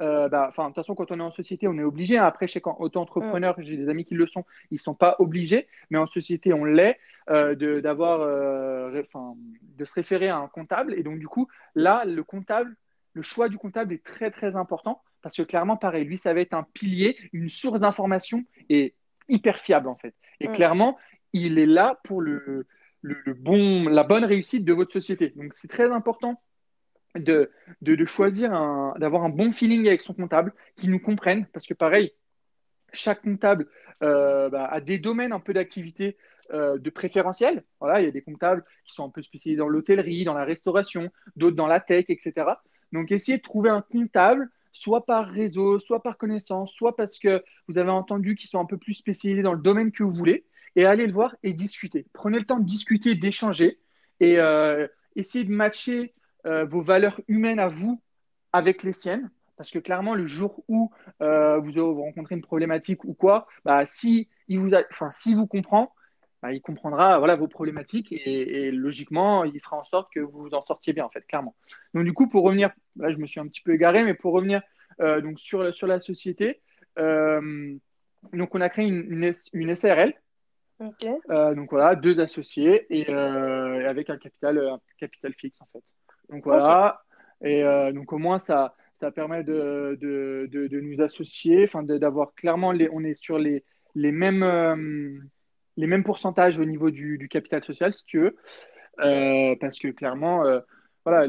[0.00, 2.18] Euh, bah, de toute façon, quand on est en société, on est obligé.
[2.18, 2.24] Hein.
[2.24, 3.62] Après, chez auto-entrepreneur, mm.
[3.62, 6.64] j'ai des amis qui le sont, ils ne sont pas obligés, mais en société, on
[6.64, 6.98] l'est,
[7.30, 9.02] euh, d'avoir, euh,
[9.76, 10.94] de se référer à un comptable.
[10.94, 12.76] Et donc, du coup, là, le comptable,
[13.14, 16.40] le choix du comptable est très très important parce que clairement, pareil, lui, ça va
[16.40, 18.94] être un pilier, une source d'information et
[19.28, 20.14] hyper fiable en fait.
[20.40, 20.96] Et clairement,
[21.32, 22.66] il est là pour le,
[23.02, 25.32] le, bon, la bonne réussite de votre société.
[25.36, 26.40] Donc c'est très important
[27.14, 27.50] de,
[27.82, 28.50] de, choisir
[28.98, 32.12] d'avoir un bon feeling avec son comptable, qui nous comprenne, parce que pareil,
[32.92, 33.66] chaque comptable
[34.02, 36.16] euh, bah, a des domaines un peu d'activité
[36.52, 37.64] euh, de préférentiel.
[37.80, 40.44] Voilà, il y a des comptables qui sont un peu spécialisés dans l'hôtellerie, dans la
[40.44, 42.46] restauration, d'autres dans la tech, etc.
[42.92, 47.44] Donc, essayez de trouver un comptable, soit par réseau, soit par connaissance, soit parce que
[47.66, 50.46] vous avez entendu qu'ils sont un peu plus spécialisés dans le domaine que vous voulez,
[50.76, 52.06] et allez le voir et discuter.
[52.12, 53.78] Prenez le temps de discuter, d'échanger,
[54.20, 54.86] et euh,
[55.16, 56.14] essayez de matcher
[56.48, 58.02] euh, vos valeurs humaines à vous
[58.52, 59.30] avec les siennes.
[59.56, 60.90] Parce que clairement, le jour où
[61.20, 65.92] vous rencontrez une problématique ou quoi, bah, si, il vous enfin, si vous comprend,
[66.42, 70.54] bah, il comprendra voilà, vos problématiques et, logiquement, il fera en sorte que vous vous
[70.54, 71.56] en sortiez bien, en fait, clairement.
[71.94, 74.32] Donc, du coup, pour revenir, là, je me suis un petit peu égaré, mais pour
[74.32, 74.62] revenir
[75.00, 76.60] euh, donc, sur, sur la société,
[76.98, 77.74] euh,
[78.32, 80.14] donc, on a créé une, une, SARL.
[80.80, 85.82] Euh, donc, voilà, deux associés et avec un capital, un capital fixe, en fait.
[86.30, 87.02] Donc, voilà.
[87.42, 87.62] Et
[87.92, 92.72] donc, au moins, ça, ça permet de, de, de, de nous associer, enfin, d'avoir clairement,
[92.72, 93.64] les, on est sur les,
[93.94, 94.42] les mêmes
[95.78, 98.36] les mêmes pourcentages au niveau du, capital social, si tu veux,
[99.00, 100.60] euh, parce que clairement, euh,
[101.04, 101.26] voilà,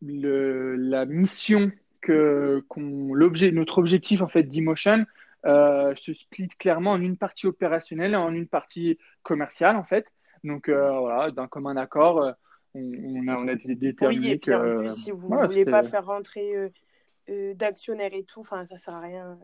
[0.00, 5.04] la mission que l'objet, notre objectif en fait d'Emotion
[5.44, 10.06] euh, se split clairement en une partie opérationnelle et en une partie commerciale en fait.
[10.44, 12.32] Donc voilà, d'un commun accord,
[12.74, 15.82] on, a, on a déterminé oui, et puis En plus, si vous ne voulez pas
[15.82, 16.72] faire rentrer
[17.54, 19.38] d'actionnaires et tout, enfin ça sert à rien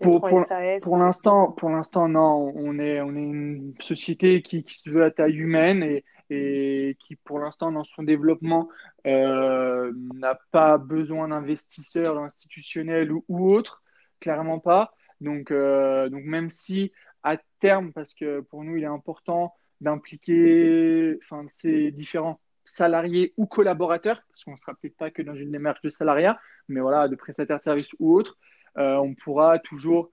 [0.00, 2.52] pour, pour, l'instant, pour l'instant, non.
[2.54, 6.96] On est, on est une société qui, qui se veut à taille humaine et, et
[7.00, 8.68] qui, pour l'instant, dans son développement,
[9.06, 13.82] euh, n'a pas besoin d'investisseurs institutionnels ou, ou autres.
[14.20, 14.94] Clairement pas.
[15.20, 16.92] Donc, euh, donc, même si
[17.24, 23.46] à terme, parce que pour nous, il est important d'impliquer enfin, ces différents salariés ou
[23.46, 26.38] collaborateurs, parce qu'on ne sera peut-être pas que dans une démarche de salariat,
[26.68, 28.36] mais voilà, de prestataires de services ou autres,
[28.76, 30.10] euh, on pourra toujours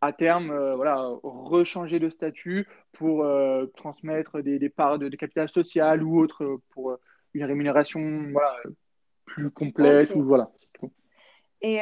[0.00, 6.02] à terme euh, voilà, rechanger de statut pour euh, transmettre des, parts de, capital social
[6.02, 6.96] ou autre pour
[7.32, 8.54] une rémunération voilà,
[9.24, 10.14] plus complète.
[10.14, 10.50] Ou, voilà.
[11.62, 11.80] Et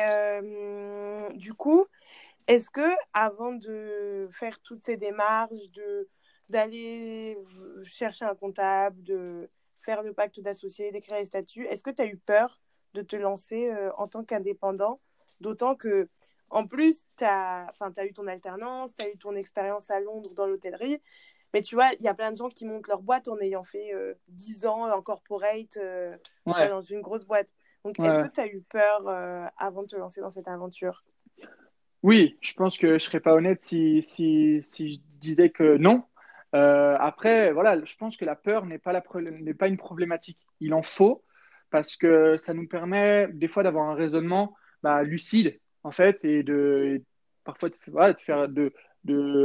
[1.35, 1.85] du coup,
[2.47, 6.09] est-ce que avant de faire toutes ces démarches, de
[6.49, 7.39] d'aller
[7.85, 9.49] chercher un comptable, de
[9.83, 12.61] faire le pacte d'associés, d'écrire les statuts, est-ce que tu as eu peur
[12.95, 15.01] de te lancer en tant qu'indépendant?
[15.41, 16.09] D'autant que,
[16.51, 20.31] en plus, tu as, as eu ton alternance, tu as eu ton expérience à Londres
[20.35, 21.01] dans l'hôtellerie.
[21.53, 23.65] Mais tu vois, il y a plein de gens qui montent leur boîte en ayant
[23.65, 26.17] fait euh, 10 ans en corporate euh,
[26.47, 27.49] dans une grosse boîte.
[27.85, 31.05] Donc, est-ce que tu as eu peur euh, avant de te lancer dans cette aventure?
[32.03, 35.77] Oui, je pense que je ne serais pas honnête si, si, si, je disais que
[35.77, 36.05] non.
[36.55, 39.03] Euh, après, voilà, je pense que la peur n'est pas,
[39.69, 40.39] une problématique.
[40.61, 41.25] Il en faut
[41.71, 46.43] parce que ça nous permet des fois d'avoir un raisonnement bah, lucide en fait et
[46.43, 47.03] de
[47.45, 47.75] parfois de,
[48.19, 48.49] faire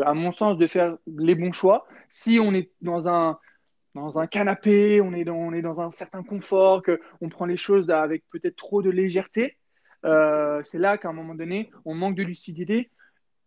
[0.06, 5.14] à mon sens de faire les bons choix si on est dans un canapé on
[5.14, 9.58] est dans un certain confort que on prend les choses avec peut-être trop de légèreté
[10.06, 12.92] euh, c'est là qu'à un moment donné on manque de lucidité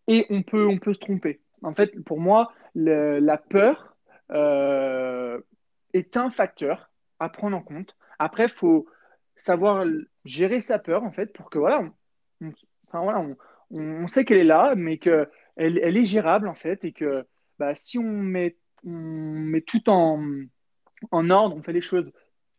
[0.09, 3.97] et on peut se tromper en fait pour moi la peur
[4.31, 5.41] euh,
[5.93, 8.87] est un facteur à prendre en compte après faut
[9.41, 9.85] savoir
[10.25, 11.81] gérer sa peur, en fait, pour que, voilà,
[12.41, 12.53] on,
[12.87, 13.27] enfin, voilà,
[13.71, 17.25] on, sait qu'elle est là, mais qu'elle elle est gérable, en fait, et que
[17.59, 20.23] bah, si on met, on met tout en,
[21.11, 22.11] en ordre, on fait les choses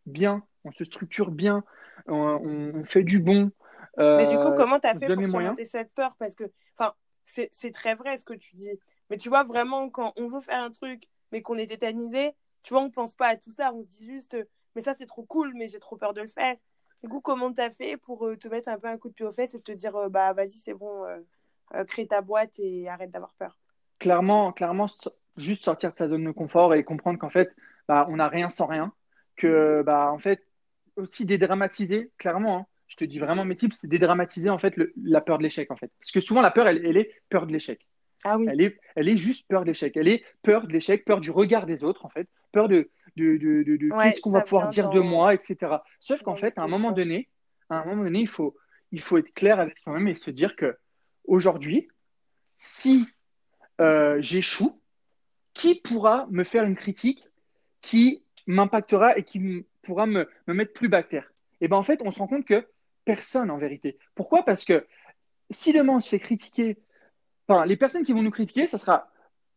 [0.06, 1.64] bien, on se structure bien,
[2.08, 3.52] on, fait du bon.
[3.98, 6.16] mais du coup, euh, comment tu as fait pour surmonter cette peur?
[6.18, 6.46] Parce que,
[6.78, 6.94] enfin,
[7.26, 8.72] c'est très vrai ce que tu dis.
[9.12, 11.04] Mais tu vois, vraiment, quand on veut faire un truc,
[11.34, 12.32] mais qu'on est tétanisé,
[12.64, 13.74] tu vois, on pense pas à tout ça.
[13.74, 14.38] On se dit juste,
[14.74, 16.56] mais ça, c'est trop cool, mais j'ai trop peur de le faire.
[17.04, 19.14] Du coup, comment tu as fait pour euh, te mettre un peu un coup de
[19.14, 22.58] pied aux fesses et te dire, euh, bah vas-y, c'est bon, euh, crée ta boîte
[22.58, 23.60] et arrête d'avoir peur?
[24.00, 24.88] Clairement, clairement,
[25.36, 27.54] juste sortir de sa zone de confort et comprendre qu'en fait,
[27.90, 28.94] bah, on n'a rien sans rien.
[29.36, 30.48] Que, bah, en fait,
[30.96, 35.20] aussi dédramatiser, clairement, hein, je te dis vraiment mes tips, c'est dédramatiser en fait la
[35.20, 35.92] peur de l'échec en fait.
[36.00, 37.86] Parce que souvent la peur, elle, elle est peur de l'échec.
[38.24, 38.48] Ah oui.
[38.50, 39.96] Elle est, elle est juste peur de l'échec.
[39.98, 43.38] Elle est peur de l'échec, peur du regard des autres en fait, peur de, de,
[43.38, 45.78] de, de, qu'est-ce qu'on va pouvoir dire de moi, etc.
[46.00, 47.30] Sauf qu'en fait, à un moment donné,
[47.70, 48.56] à un moment donné, il faut,
[48.92, 50.78] il faut être clair avec soi-même et se dire que
[51.26, 51.88] aujourd'hui,
[52.58, 53.08] si
[53.80, 54.80] euh, j'échoue,
[55.54, 57.28] qui pourra me faire une critique
[57.82, 61.32] qui m'impactera et qui pourra me, me, mettre plus bas terre?
[61.60, 62.68] Et bien en fait, on se rend compte que
[63.04, 63.98] personne en vérité.
[64.16, 64.44] Pourquoi?
[64.44, 64.86] Parce que
[65.50, 66.78] si demain on se fait critiquer,
[67.48, 69.10] enfin, les personnes qui vont nous critiquer, ça sera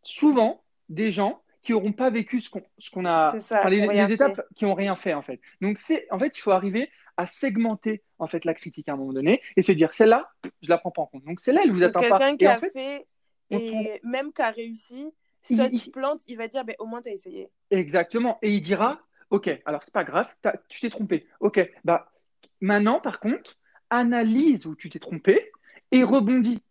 [0.03, 4.75] souvent des gens qui n'auront pas vécu ce qu'on a, ça, les, étapes qui n'ont
[4.75, 5.41] rien fait en fait.
[5.63, 8.97] Donc c'est, en fait, il faut arriver à segmenter en fait la critique à un
[8.97, 10.29] moment donné et se dire celle-là,
[10.63, 11.25] je la prends pas en compte.
[11.25, 12.19] Donc celle-là, elle vous atteint pas.
[12.19, 13.07] Quelqu'un qui a fait,
[13.51, 15.11] et même qui a réussi,
[15.43, 17.49] si toi tu plantes, il va dire ben, au moins tu as essayé.
[17.71, 18.39] Exactement.
[18.43, 20.35] Et il dira ok, alors c'est pas grave,
[20.69, 21.27] tu t'es trompé.
[21.41, 22.13] Ok, bah
[22.61, 23.57] maintenant par contre,
[23.89, 25.51] analyse où tu t'es trompé
[25.93, 26.63] et rebondis.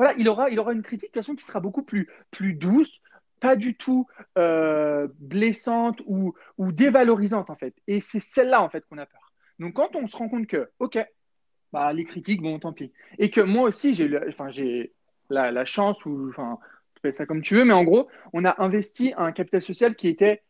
[0.00, 2.54] Voilà, il aura, il aura une critique de toute façon qui sera beaucoup plus, plus
[2.54, 3.02] douce,
[3.38, 4.06] pas du tout
[4.38, 7.74] euh, blessante ou, ou dévalorisante en fait.
[7.86, 9.34] Et c'est celle-là en fait qu'on a peur.
[9.58, 11.06] Donc quand on se rend compte que, ok,
[11.74, 12.94] bah, les critiques, bon, tant pis.
[13.18, 14.48] Et que moi aussi, j'ai enfin,
[15.28, 16.58] la, la, chance, ou enfin,
[16.94, 19.94] tu fais ça comme tu veux, mais en gros, on a investi un capital social
[19.96, 20.42] qui était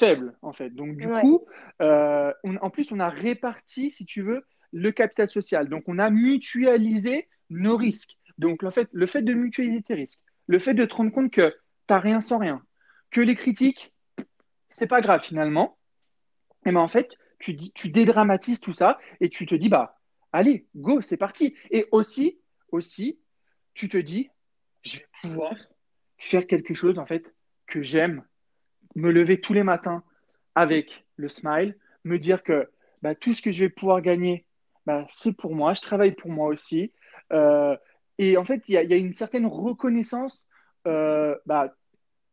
[0.00, 0.70] faible, en fait.
[0.70, 1.46] Donc, du coup,
[1.82, 5.68] euh, en plus, on a réparti, si tu veux, le capital social.
[5.68, 8.16] Donc, on a mutualisé nos risques.
[8.38, 11.30] Donc, le fait, le fait de mutualiser tes risques, le fait de te rendre compte
[11.30, 11.56] que tu
[11.90, 12.62] n'as rien sans rien,
[13.10, 13.92] que les critiques,
[14.70, 15.78] c'est pas grave finalement,
[16.66, 19.98] et ben en fait, tu, dis, tu dédramatises tout ça et tu te dis, bah,
[20.32, 21.54] allez, go, c'est parti.
[21.70, 22.38] Et aussi,
[22.72, 23.18] aussi,
[23.74, 24.28] tu te dis,
[24.82, 25.54] je vais pouvoir
[26.18, 27.24] faire quelque chose en fait
[27.66, 28.24] que j'aime,
[28.96, 30.02] me lever tous les matins
[30.54, 32.68] avec le smile, me dire que
[33.02, 34.44] bah, tout ce que je vais pouvoir gagner,
[34.86, 36.92] bah, c'est pour moi, je travaille pour moi aussi.
[37.32, 37.76] Euh,
[38.18, 40.42] et en fait, il y, a une certaine reconnaissance
[40.86, 41.74] euh, bah,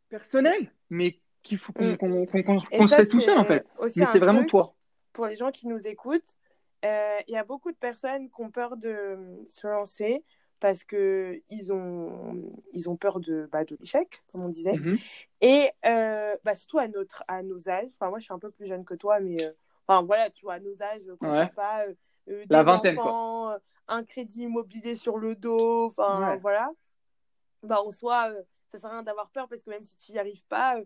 [0.09, 2.87] personnelle, mais qu'il faut qu'on mm.
[2.87, 3.65] se fait tout seul en fait.
[3.95, 4.75] Mais c'est vraiment toi.
[5.13, 6.37] Pour les gens qui nous écoutent,
[6.83, 9.17] euh, il y a beaucoup de personnes qui ont peur de
[9.49, 10.23] se lancer
[10.59, 14.73] parce que ils ont, ils ont peur de, bah, de l'échec, comme on disait.
[14.73, 14.97] Mhm.
[15.41, 17.89] Et euh, bah, surtout à, notre, à nos âges.
[17.99, 19.51] Enfin, moi, je suis un peu plus jeune que toi, mais euh,
[19.87, 21.49] enfin, voilà, tu vois, à nos âges, quand ouais.
[21.55, 21.85] pas
[22.27, 23.55] des La vingtaine, enfants,
[23.87, 26.71] un crédit immobilier sur le dos, enfin, voilà.
[27.63, 28.31] Bah, en soi,
[28.71, 30.77] ça sert à rien d'avoir peur parce que même si tu n'y arrives pas,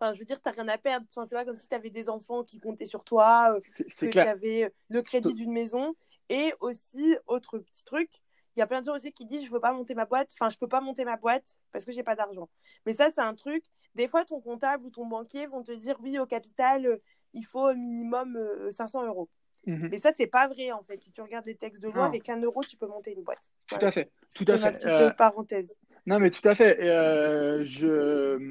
[0.00, 1.06] Enfin, je veux dire, tu n'as rien à perdre.
[1.08, 4.18] Enfin, c'est pas comme si tu avais des enfants qui comptaient sur toi, que tu
[4.18, 5.94] avais le crédit d'une maison.
[6.28, 8.10] Et aussi, autre petit truc,
[8.56, 10.30] il y a plein de gens aussi qui disent je veux pas monter ma boîte,
[10.32, 12.48] enfin je peux pas monter ma boîte parce que j'ai pas d'argent.
[12.86, 15.96] Mais ça c'est un truc, des fois ton comptable ou ton banquier vont te dire
[16.00, 16.98] oui au capital euh,
[17.32, 18.38] il faut au minimum
[18.70, 19.28] 500 euh, euros.
[19.66, 19.88] Mhm.
[19.90, 21.02] Mais ça c'est pas vrai en fait.
[21.02, 23.50] Si tu regardes les textes de loi, avec un euro tu peux monter une boîte.
[23.68, 24.72] Tout à fait, tout à fait.
[24.72, 25.74] Petite euh, parenthèse.
[26.06, 26.78] Non mais tout à fait.
[26.80, 27.64] je,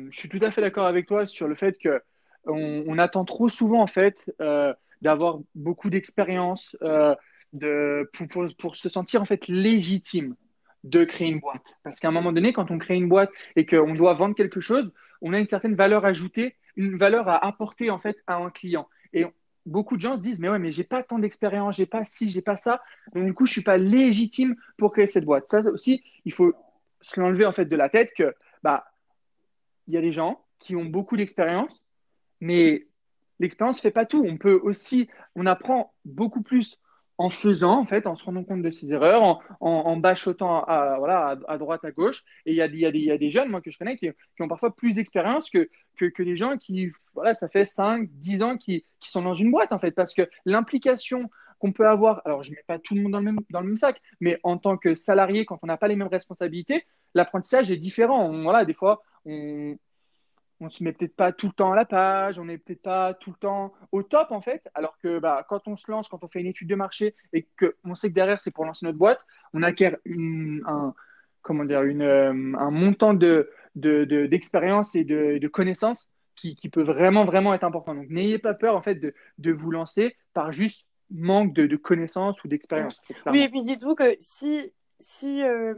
[0.09, 2.01] je, suis tout à fait d'accord avec toi sur le fait que
[2.45, 4.31] on, attend trop souvent en fait
[5.01, 6.75] d'avoir beaucoup d'expérience
[7.53, 10.35] de, pour, pour, se sentir en fait légitime
[10.83, 11.75] de créer une boîte.
[11.83, 14.59] Parce qu'à un moment donné, quand on crée une boîte et qu'on doit vendre quelque
[14.59, 14.91] chose,
[15.21, 18.87] on a une certaine valeur ajoutée, une valeur à apporter en fait à un client.
[19.13, 19.25] Et
[19.65, 22.31] beaucoup de gens se disent mais ouais mais j'ai pas tant d'expérience, j'ai pas ci,
[22.31, 22.81] j'ai pas ça,
[23.13, 25.49] donc du coup je suis pas légitime pour créer cette boîte.
[25.49, 26.53] Ça aussi, il faut
[27.01, 28.85] se l'enlever en fait de la tête que bah
[29.87, 31.83] il y a des gens qui ont beaucoup d'expérience,
[32.39, 32.87] mais
[33.39, 34.23] l'expérience fait pas tout.
[34.25, 36.79] On peut aussi, on apprend beaucoup plus
[37.17, 40.97] en faisant, en fait, en se rendant compte de ses erreurs, en, en, bachotant à,
[40.97, 42.23] voilà, à, droite, à gauche.
[42.45, 44.11] Et il y a, y, a y a, des jeunes, moi, que je connais, qui,
[44.39, 48.41] ont parfois plus d'expérience que, que, que, les gens qui, voilà, ça fait 5, 10
[48.41, 49.91] ans qui, qui sont dans une boîte, en fait.
[49.91, 53.19] Parce que l'implication qu'on peut avoir, alors je ne mets pas tout le monde dans
[53.19, 55.87] le, même, dans le même sac, mais en tant que salarié, quand on n'a pas
[55.87, 58.33] les mêmes responsabilités, l'apprentissage est différent.
[58.41, 59.77] voilà, des fois, on,
[60.63, 63.13] on se met peut-être pas tout le temps à la page, on n'est peut-être pas
[63.13, 66.23] tout le temps au top en fait, alors que bah, quand on se lance, quand
[66.23, 68.97] on fait une étude de marché et qu'on sait que derrière c'est pour lancer notre
[68.97, 70.93] boîte, on acquiert un,
[71.41, 77.53] comment dire, une, euh, un montant de, d'expérience et de, connaissances qui, peut vraiment, vraiment
[77.53, 77.93] être important.
[77.93, 82.47] Donc n'ayez pas peur en fait de, vous lancer par juste manque de, connaissances ou
[82.47, 82.99] d'expérience.
[83.27, 84.65] Oui, et puis dites-vous que si,
[84.99, 85.75] si, euh,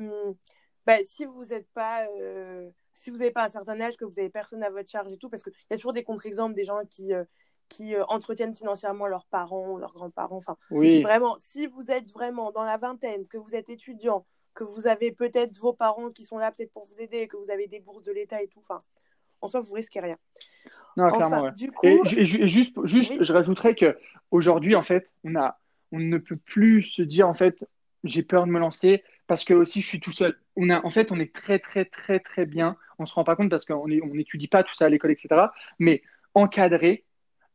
[0.86, 2.06] bah, si vous n'êtes pas...
[2.22, 2.70] Euh,
[3.06, 5.18] si vous n'avez pas un certain âge, que vous n'avez personne à votre charge et
[5.18, 7.24] tout, parce qu'il y a toujours des contre-exemples des gens qui, euh,
[7.70, 10.38] qui euh, entretiennent financièrement leurs parents ou leurs grands-parents.
[10.38, 14.26] Enfin, vraiment, si vous êtes vraiment dans la vingtaine, que vous êtes étudiant,
[14.56, 17.52] que vous avez peut-être vos parents qui sont là peut-être pour vous aider, que vous
[17.52, 18.80] avez des bourses de l'État et tout, enfin,
[19.42, 20.18] en soi, vous risquez rien.
[20.98, 21.86] Non, clairement, du coup...
[21.86, 24.00] et, juste, juste je rajouterais que
[24.32, 25.60] aujourd'hui, en fait, on, a,
[25.92, 27.68] on ne peut plus se dire, en fait,
[28.04, 30.38] j'ai peur de me lancer parce que aussi je suis tout seul.
[30.56, 32.78] On a, en fait, on est très, très, très, très bien.
[33.00, 35.48] On se rend pas compte parce qu'on n'étudie pas tout ça à l'école, etc.
[35.80, 36.04] Mais
[36.34, 37.06] encadré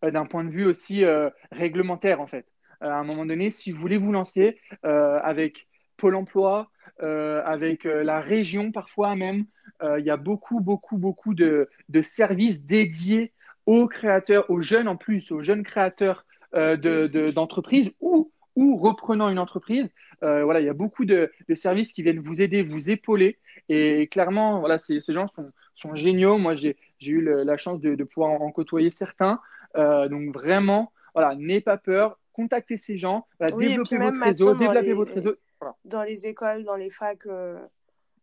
[0.05, 2.47] euh, d'un point de vue aussi euh, réglementaire, en fait.
[2.83, 8.21] Euh, à un moment donné, si vous voulez vous lancer avec Pôle emploi, avec la
[8.21, 9.45] région parfois même,
[9.83, 13.33] il y a beaucoup, beaucoup, beaucoup de, de, services dédiés
[13.67, 19.89] aux créateurs, aux jeunes en plus, aux jeunes créateurs d'entreprises ou ou reprenant une entreprise.
[20.23, 23.39] Euh, voilà, il y a beaucoup de, services qui viennent vous aider, vous épauler.
[23.69, 26.39] Et, clairement, voilà, ces, gens sont, géniaux.
[26.39, 29.41] Moi, j'ai eu la chance de, pouvoir en, côtoyer certains.
[29.77, 35.15] Euh, donc vraiment, voilà, n'ayez pas peur, contactez ces gens, développez votre réseau, développez votre
[35.15, 35.37] réseau.
[35.85, 37.27] Dans les écoles, dans les facs.
[37.27, 37.61] Euh,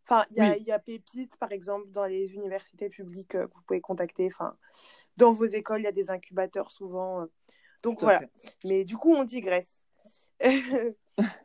[0.04, 4.26] enfin, il y, a Pépite, par exemple, dans les universités publiques que vous pouvez contacter.
[4.26, 4.56] Enfin,
[5.16, 7.26] dans vos écoles, il y a des incubateurs souvent.
[7.82, 8.22] Donc voilà.
[8.64, 9.77] Mais du coup, on digresse.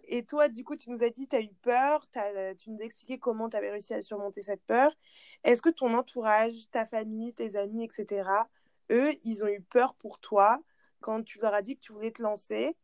[0.07, 2.81] et toi, du coup, tu nous as dit, tu as eu peur, as, tu nous
[2.81, 4.91] as expliqué comment tu avais réussi à surmonter cette peur.
[5.43, 8.29] Est-ce que ton entourage, ta famille, tes amis, etc.,
[8.91, 10.59] eux, ils ont eu peur pour toi
[11.01, 12.75] quand tu leur as dit que tu voulais te lancer?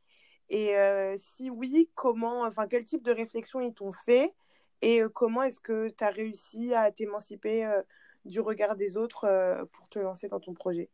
[0.49, 4.33] Et euh, si oui, comment, enfin, quel type de réflexion ils t'ont fait?
[4.81, 7.81] Et euh, comment est-ce que tu as réussi à t'émanciper euh,
[8.25, 10.89] du regard des autres pour te lancer dans ton projet?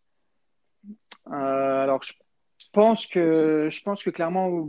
[1.26, 2.14] Alors, je
[2.74, 4.68] pense que, je pense que clairement,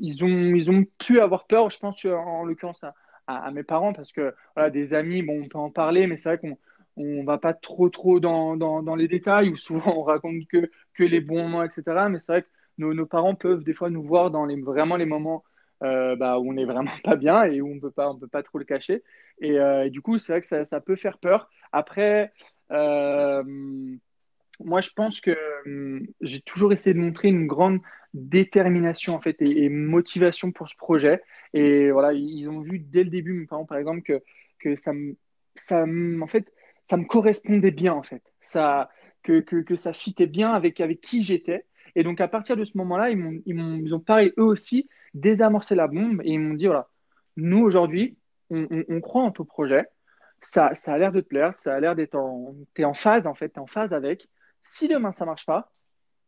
[0.00, 2.82] ils ont, ils ont pu avoir peur, je pense en l'occurrence
[3.26, 4.34] à, mes parents, parce que
[4.72, 6.58] des amis, bon, on peut en parler, mais c'est vrai qu'on
[6.96, 11.04] on va pas trop trop dans, dans, les détails, ou souvent on raconte que, que
[11.04, 11.82] les bons moments, etc.
[12.08, 12.48] Mais c'est vrai que
[12.78, 15.44] nos, parents peuvent des fois nous voir dans les, vraiment les moments
[15.82, 18.28] euh, bah, où on n'est vraiment pas bien et où on peut pas, on peut
[18.28, 19.02] pas trop le cacher.
[19.40, 21.48] Et, euh, du coup, c'est vrai que ça, peut faire peur.
[21.72, 22.32] Après,
[22.72, 23.42] euh,
[24.60, 25.36] moi, je pense que
[25.66, 27.80] hum, j'ai toujours essayé de montrer une grande
[28.14, 31.22] détermination en fait et, motivation pour ce projet.
[31.52, 34.22] Et voilà, ils ont vu dès le début, par exemple, que,
[34.58, 35.16] que ça me,
[35.54, 36.52] ça en fait,
[36.88, 38.22] ça me correspondait bien en fait.
[38.42, 38.90] Ça,
[39.22, 41.66] que, que, ça fitait bien avec, avec qui j'étais.
[41.94, 44.44] Et donc à partir de ce moment-là, ils, m'ont, ils, m'ont, ils ont pareil eux
[44.44, 46.88] aussi désamorcé la bombe et ils m'ont dit voilà,
[47.36, 48.16] nous aujourd'hui,
[48.48, 49.86] on, on, on croit en ton projet.
[50.40, 53.26] Ça, ça a l'air de te plaire, ça a l'air d'être en, t'es en phase
[53.26, 54.28] en fait, t'es en phase avec.
[54.62, 55.72] Si demain ça marche pas,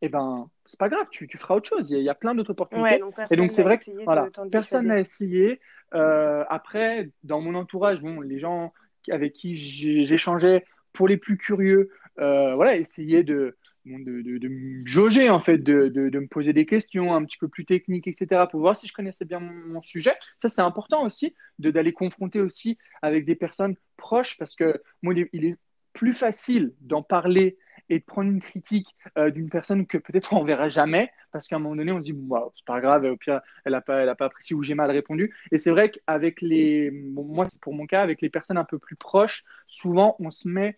[0.05, 1.89] eh ben, c'est pas grave, tu, tu, feras autre chose.
[1.89, 2.99] Il y a, plein d'autres opportunités.
[3.31, 5.61] et donc, c'est vrai que voilà, personne n'a essayé.
[5.93, 8.73] Euh, après, dans mon entourage, bon, les gens
[9.09, 11.89] avec qui j'échangeais, pour les plus curieux,
[12.19, 16.51] euh, voilà, essayer de, de, de, de, me jauger, en fait, de, de, me poser
[16.51, 19.81] des questions un petit peu plus techniques, etc., pour voir si je connaissais bien mon,
[19.81, 20.15] sujet.
[20.37, 25.45] Ça, c'est important aussi, d'aller confronter aussi avec des personnes proches, parce que moi, il
[25.45, 25.55] est
[25.93, 27.57] plus facile d'en parler
[27.93, 28.87] et de prendre une critique
[29.17, 32.05] euh, d'une personne que peut-être on verra jamais, parce qu'à un moment donné, on se
[32.05, 34.89] dit, bon, c'est pas grave, au pire, elle n'a pas, pas apprécié ou j'ai mal
[34.89, 35.33] répondu.
[35.51, 38.95] Et c'est vrai qu'avec les, moi, pour mon cas, avec les personnes un peu plus
[38.95, 40.77] proches, souvent, on se met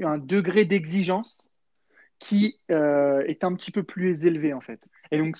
[0.00, 1.38] un degré d'exigence
[2.20, 4.80] qui euh, est un petit peu plus élevé, en fait.
[5.10, 5.36] Et donc,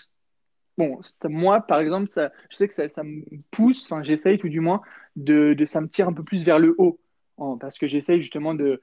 [0.76, 4.60] bon, moi, par exemple, je sais que ça, ça me pousse, enfin, j'essaye tout du
[4.60, 4.82] moins,
[5.14, 6.98] de, ça me tire un peu plus vers le haut,
[7.60, 8.80] parce que j'essaye justement de,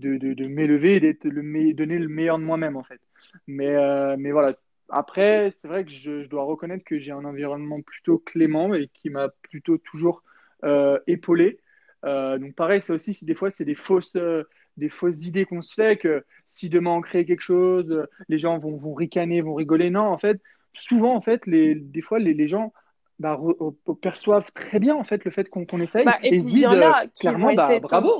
[0.00, 3.00] de, de, m'élever et d'être le donner le meilleur de moi-même en fait.
[3.46, 4.56] Mais, euh, mais voilà.
[4.88, 9.08] Après, c'est vrai que je, dois reconnaître que j'ai un environnement plutôt clément et qui
[9.10, 10.22] m'a plutôt toujours
[10.64, 11.60] euh, épaulé.
[12.04, 14.16] Euh, donc pareil, ça aussi, des fois, c'est des fausses,
[14.76, 18.58] des fausses idées qu'on se fait que si demain on crée quelque chose, les gens
[18.58, 19.90] vont, vont ricaner, vont rigoler.
[19.90, 20.40] Non, en fait,
[20.74, 22.72] souvent, en fait, les, des fois, les, les gens
[23.20, 23.38] bah,
[24.00, 26.80] perçoivent très bien en fait le fait qu'on essaye bah, et, puis il y en
[26.80, 28.14] a euh, qui vont bah, bravo,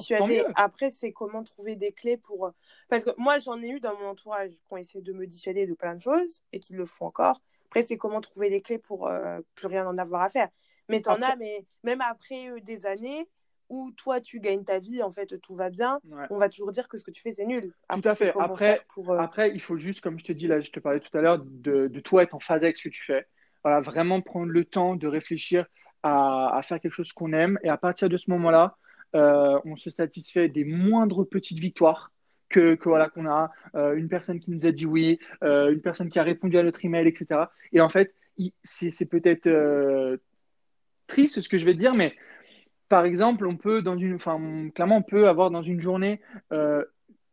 [0.55, 2.49] Après, c'est comment trouver des clés pour.
[2.49, 2.51] Euh,
[2.91, 5.67] parce que moi, j'en ai eu dans mon entourage qui ont essayé de me dissuader
[5.67, 7.41] de plein de choses et qui le font encore.
[7.71, 10.51] Après, c'est comment trouver les clés pour euh, plus rien en avoir à faire.
[10.91, 13.27] Mais t'en as, mais même après des années
[13.71, 15.99] où toi tu gagnes ta vie, en fait tout va bien,
[16.29, 17.73] on va toujours dire que ce que tu fais c'est nul.
[17.89, 18.35] tout à fait.
[18.39, 18.83] Après,
[19.19, 21.39] après, il faut juste, comme je te dis là, je te parlais tout à l'heure,
[21.39, 23.27] de, de toi être en phase avec ce que tu fais
[23.63, 25.67] voilà, vraiment prendre le temps de réfléchir
[26.03, 27.59] à, faire quelque chose qu'on aime.
[27.63, 28.77] Et à partir de ce moment-là,
[29.15, 32.13] euh, on se satisfait des moindres petites victoires
[32.49, 36.11] que, voilà qu'on a euh, une personne qui nous a dit oui, euh, une personne
[36.11, 37.43] qui a répondu à notre email, etc.
[37.73, 38.15] Et en fait,
[38.63, 39.49] c'est peut-être
[41.07, 42.15] triste ce que je vais te dire, mais
[42.89, 46.21] par exemple, on peut dans une, enfin, clairement, on peut avoir dans une journée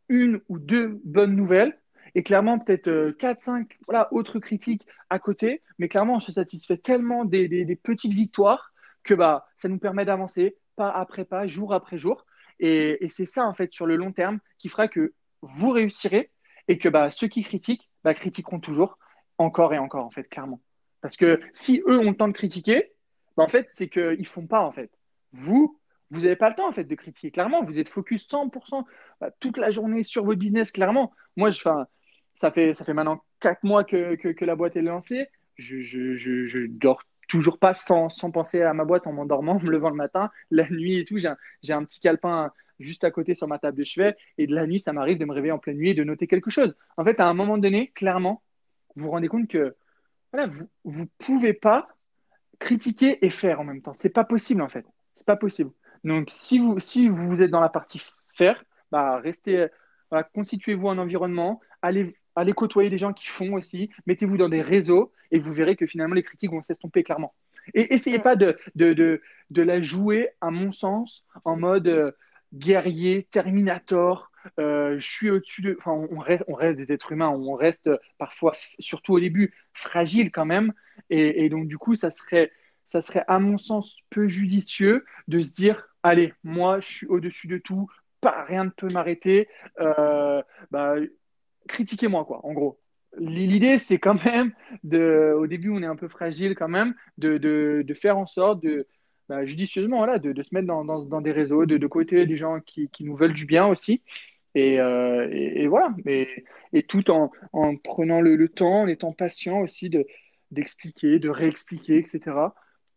[0.09, 1.80] une ou deux bonnes nouvelles
[2.18, 6.32] et clairement peut-être 4, euh, 5 voilà, autres critiques à côté, mais clairement on se
[6.32, 11.45] satisfait tellement des, des, petites victoires que bah, ça nous permet d'avancer pas après pas,
[11.45, 12.26] jour après jour.
[12.59, 15.13] Et, et c'est ça en fait sur le long terme qui fera que
[15.43, 16.32] vous réussirez
[16.68, 18.97] et que bah, ceux qui critiquent bah, critiqueront toujours
[19.38, 20.59] encore et encore en fait clairement.
[21.01, 22.93] Parce que si eux ont le temps de critiquer,
[23.38, 24.89] bah, en fait c'est qu'ils font pas en fait.
[25.34, 27.30] Vous, vous n'avez pas le temps en fait de critiquer.
[27.30, 28.86] Clairement, vous êtes focus 100%
[29.22, 30.72] bah, toute la journée sur votre business.
[30.72, 31.61] Clairement, moi, je,
[32.38, 35.28] ça fait, ça fait maintenant quatre mois que, que, la boîte est lancée.
[35.56, 39.60] Je, je, je, dors toujours pas sans, sans, penser à ma boîte en m'endormant, en
[39.60, 41.18] me levant le matin, la nuit et tout.
[41.18, 41.38] J'ai un,
[41.70, 44.16] un, petit calepin juste à côté sur ma table de chevet.
[44.38, 46.28] Et de la nuit, ça m'arrive de me réveiller en pleine nuit et de noter
[46.28, 46.76] quelque chose.
[46.96, 48.44] En fait, à un moment donné, clairement,
[48.96, 49.76] vous vous rendez compte que
[50.32, 50.48] voilà,
[50.84, 51.88] vous ne pouvez pas
[52.60, 53.96] critiquer et faire en même temps.
[53.98, 54.86] C'est pas possible en fait.
[55.16, 55.72] C'est pas possible.
[56.04, 58.02] Donc si vous, si vous êtes dans la partie
[58.34, 59.68] faire, bah, restez,
[60.34, 65.12] constituez-vous un environnement, allez, allez côtoyer des gens qui font aussi, mettez-vous dans des réseaux
[65.32, 67.34] et vous verrez que finalement les critiques vont s'estomper clairement.
[67.74, 72.12] Et essayez pas de, de, de, de, la jouer, à mon sens, en mode euh,
[72.54, 74.32] guerrier, Terminator.
[74.60, 75.76] Euh, je suis au-dessus de.
[75.80, 80.32] Enfin, on reste, on reste des êtres humains, on reste parfois, surtout au début, fragile
[80.32, 80.72] quand même.
[81.10, 82.54] Et, et, donc, du coup, ça serait,
[82.86, 87.48] ça serait, à mon sens, peu judicieux de se dire allez, moi, je suis au-dessus
[87.48, 87.90] de tout,
[88.22, 89.50] pas, rien ne peut m'arrêter.
[89.80, 90.96] Euh, bah,
[91.68, 92.80] critiquez-moi, quoi, en gros.
[93.20, 94.53] L'idée, c'est quand même,
[94.84, 98.28] de, au début, on est un peu fragile quand même, de, de, de faire en
[98.28, 98.88] sorte de,
[99.30, 102.38] bah, judicieusement, voilà, de, de, se mettre dans, dans, des réseaux, de, de côté des
[102.38, 104.01] gens qui, qui, nous veulent du bien aussi.
[104.55, 109.89] Et, euh, voilà, et, et tout en, en prenant le, temps, en étant patient aussi
[110.51, 112.22] d'expliquer, de réexpliquer, etc.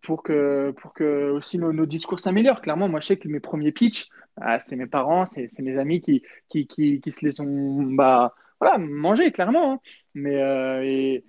[0.03, 2.63] Pour que, pour que aussi nos, nos discours s'améliorent.
[2.63, 6.01] Clairement, moi, je sais que mes premiers pitchs, bah, c'est mes parents, c'est mes amis
[6.01, 9.75] qui, qui, qui, qui, se les ont bah, voilà, mangés, clairement.
[9.75, 9.81] Hein.
[10.15, 11.25] Mais, euh, et,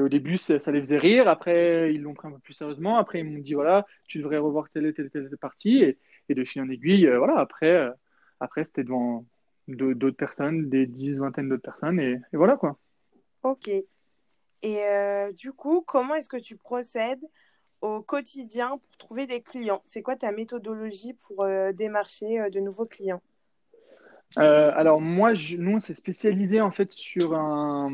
[0.00, 1.28] au début, ça, les faisait rire.
[1.28, 2.96] Après, ils l'ont pris un peu plus sérieusement.
[2.96, 5.82] Après, ils m'ont dit voilà, tu devrais revoir telle telle, telle, partie.
[5.82, 7.38] Et, et, de fil en aiguille, euh, voilà.
[7.38, 7.90] Après, euh,
[8.40, 9.26] après c'était devant
[9.68, 12.00] d'autres personnes, des dix, vingtaines d'autres personnes.
[12.00, 12.78] Et, et, voilà quoi.
[13.42, 13.70] Ok.
[14.62, 17.24] Et du coup, comment est-ce que tu procèdes
[17.80, 19.80] au quotidien pour trouver des clients?
[19.86, 23.22] C'est quoi ta méthodologie pour démarcher de nouveaux clients?
[24.36, 27.90] Alors moi, je, nous, on s'est spécialisé en fait sur un,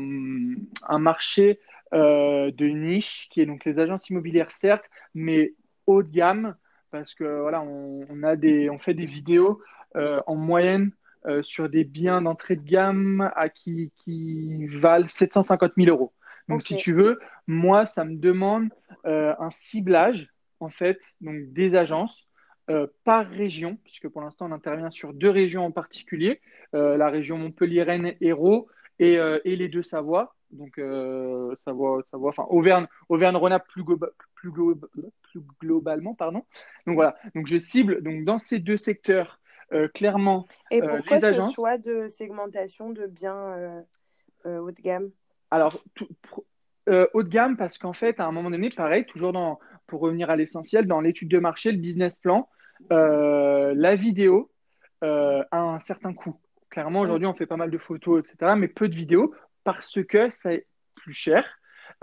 [0.87, 1.59] un marché
[1.93, 5.53] euh, de niche, qui est donc les agences immobilières, certes, mais
[5.85, 6.55] haut de gamme,
[6.91, 9.61] parce que voilà, on, on a des, on fait des vidéos
[9.95, 10.91] euh, en moyenne
[11.25, 16.13] euh, sur des biens d'entrée de gamme à qui, qui valent 750 000 euros.
[16.49, 16.75] Donc, okay.
[16.75, 18.69] si tu veux, moi, ça me demande
[19.05, 20.29] euh, un ciblage,
[20.59, 22.26] en fait, donc des agences
[22.69, 26.41] euh, par région, puisque pour l'instant, on intervient sur deux régions en particulier,
[26.73, 28.67] la région Montpellier-Rennes, Hérault
[28.99, 30.35] et, et les deux Savoie.
[30.51, 34.87] Donc euh, Savoie, Savoie, enfin Auvergne, Auvergne-Rhône-Alpes plus, globa, plus, globa,
[35.23, 36.45] plus, globalement, pardon.
[36.85, 39.39] Donc voilà, donc je cible donc dans ces deux secteurs
[39.73, 43.83] euh, clairement Et pourquoi euh, les ce choix de segmentation de biens
[44.45, 45.11] euh, haut de gamme?
[45.51, 46.07] Alors tout,
[46.87, 50.29] haut de gamme parce qu'en fait à un moment donné, pareil, toujours dans pour revenir
[50.29, 52.49] à l'essentiel, dans l'étude de marché, le business plan,
[52.89, 54.51] la vidéo
[55.01, 56.39] a un certain coût.
[56.69, 60.29] Clairement, aujourd'hui, on fait pas mal de photos, etc., mais peu de vidéos parce que
[60.29, 61.43] c'est plus cher.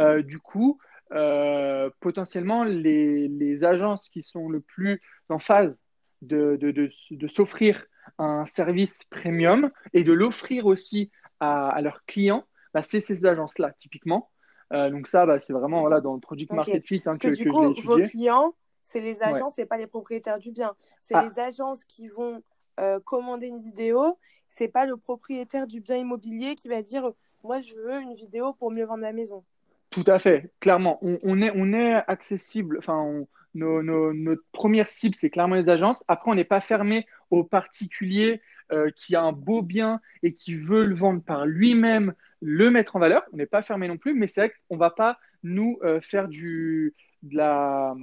[0.01, 0.79] Euh, du coup,
[1.12, 5.81] euh, potentiellement, les, les, agences qui sont le plus en phase
[6.22, 7.87] de, de, de, de s'offrir
[8.18, 11.11] un service premium et de l'offrir aussi
[11.41, 14.31] à, à, leurs clients, bah, c'est ces agences-là, typiquement.
[14.72, 16.57] Euh, donc ça, bah, c'est vraiment voilà, dans le product okay.
[16.57, 18.55] market fit hein, que, que, du coup, vos clients,
[18.85, 19.62] c'est les agences, ouais.
[19.62, 20.76] c'est pas les propriétaires du bien.
[21.01, 21.26] C'est ah.
[21.28, 22.43] les agences qui vont
[22.78, 24.18] euh, commander une vidéo.
[24.47, 27.12] C'est pas le propriétaire du bien immobilier qui va dire
[27.43, 29.45] moi, je veux une vidéo pour mieux vendre ma maison.
[29.91, 30.99] Tout à fait, clairement.
[31.03, 32.78] On, on est, on est accessible.
[32.78, 36.05] Enfin, on, nos, nos, notre première cible, c'est clairement les agences.
[36.09, 38.41] Après, on n'est pas fermé aux particuliers
[38.72, 42.97] euh, qui a un beau bien et qui veut le vendre par lui-même, le mettre
[42.97, 43.22] en valeur.
[43.32, 46.01] On n'est pas fermé non plus, mais c'est vrai qu'on ne va pas nous euh,
[46.01, 46.95] faire du,
[47.25, 47.95] de la.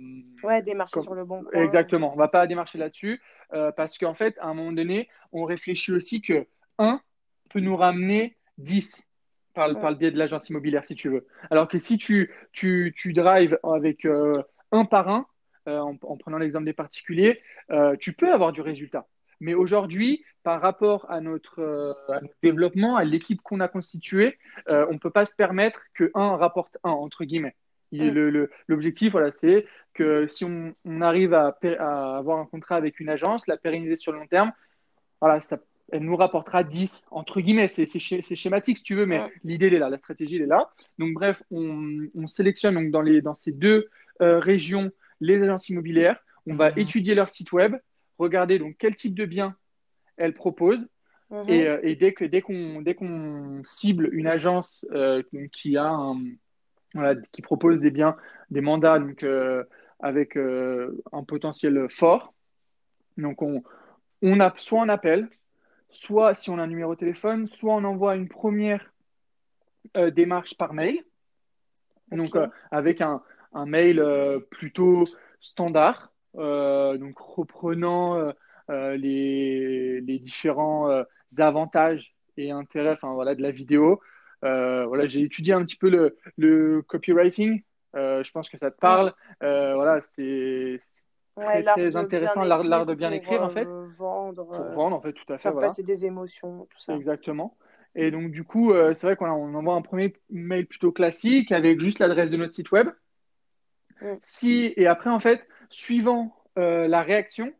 [0.44, 1.04] Ouais, démarcher Comme...
[1.04, 1.64] sur le bon coin.
[1.64, 2.12] Exactement.
[2.12, 3.22] On ne va pas démarcher là-dessus
[3.54, 6.46] euh, parce qu'en fait, à un moment donné, on réfléchit aussi que
[6.78, 7.02] 1
[7.50, 9.04] peut nous ramener 10
[9.54, 9.82] par, ouais.
[9.82, 11.28] par le biais de l'agence immobilière, si tu veux.
[11.50, 14.34] Alors que si tu, tu, tu drives avec euh,
[14.72, 15.26] un par un,
[15.68, 17.42] euh, en, en, prenant l'exemple des particuliers,
[17.72, 19.08] euh, tu peux avoir du résultat.
[19.42, 24.38] Mais aujourd'hui, par rapport à notre, euh, à notre développement, à l'équipe qu'on a constituée,
[24.70, 27.56] euh, on ne peut pas se permettre que un rapporte un, entre guillemets.
[27.92, 28.48] Mm.
[28.68, 33.10] L'objectif, voilà, c'est que si on, on arrive à, à, avoir un contrat avec une
[33.10, 34.52] agence, la pérenniser sur le long terme,
[35.20, 35.60] voilà, ça
[35.92, 39.32] elle nous rapportera 10, entre guillemets, c'est schématique si tu veux, mais ouais.
[39.44, 40.72] l'idée est là, la stratégie elle est là.
[40.98, 43.90] Donc bref, on, on sélectionne donc dans, les, dans ces deux
[44.22, 46.18] euh, régions les agences immobilières,
[46.48, 46.80] on va mmh.
[46.80, 47.76] étudier leur site web,
[48.18, 49.56] regarder donc quel type de biens
[50.18, 50.88] elles proposent,
[51.30, 51.44] mmh.
[51.48, 55.22] et, euh, et, dès qu'on dès qu'on dès qu'on cible une agence euh,
[55.52, 56.20] qui, a un,
[56.94, 58.16] voilà, qui propose des biens,
[58.50, 59.64] des mandats donc, euh,
[60.00, 62.34] avec euh, un potentiel fort,
[63.18, 63.64] donc on,
[64.22, 65.30] on a soit un appel,
[65.90, 68.94] soit si on a un numéro de téléphone, soit on envoie une première
[69.98, 71.04] euh, démarche par mail,
[72.12, 72.18] okay.
[72.18, 72.38] donc
[72.72, 73.22] avec un,
[73.54, 74.04] un mail
[74.50, 75.04] plutôt
[75.40, 78.34] standard, donc reprenant
[78.70, 81.04] les, les, différents
[81.38, 84.00] avantages et intérêts enfin, voilà, de la vidéo.
[84.42, 87.62] Voilà, j'ai étudié un petit peu le, le copywriting.
[87.94, 89.14] je pense que ça te parle.
[89.40, 90.80] voilà, c'est
[91.36, 93.66] très, très intéressant l'art de bien écrire en fait.
[93.66, 95.50] Vendre, pour vendre en fait, tout à fait.
[95.50, 96.96] Faire passer des émotions, tout ça.
[96.96, 97.58] Exactement.
[97.94, 102.00] Et donc, du coup, c'est vrai qu'on envoie un premier mail plutôt classique avec juste
[102.00, 102.90] l'adresse de notre site web.
[104.22, 107.54] Si, et après, en fait, suivant la réaction,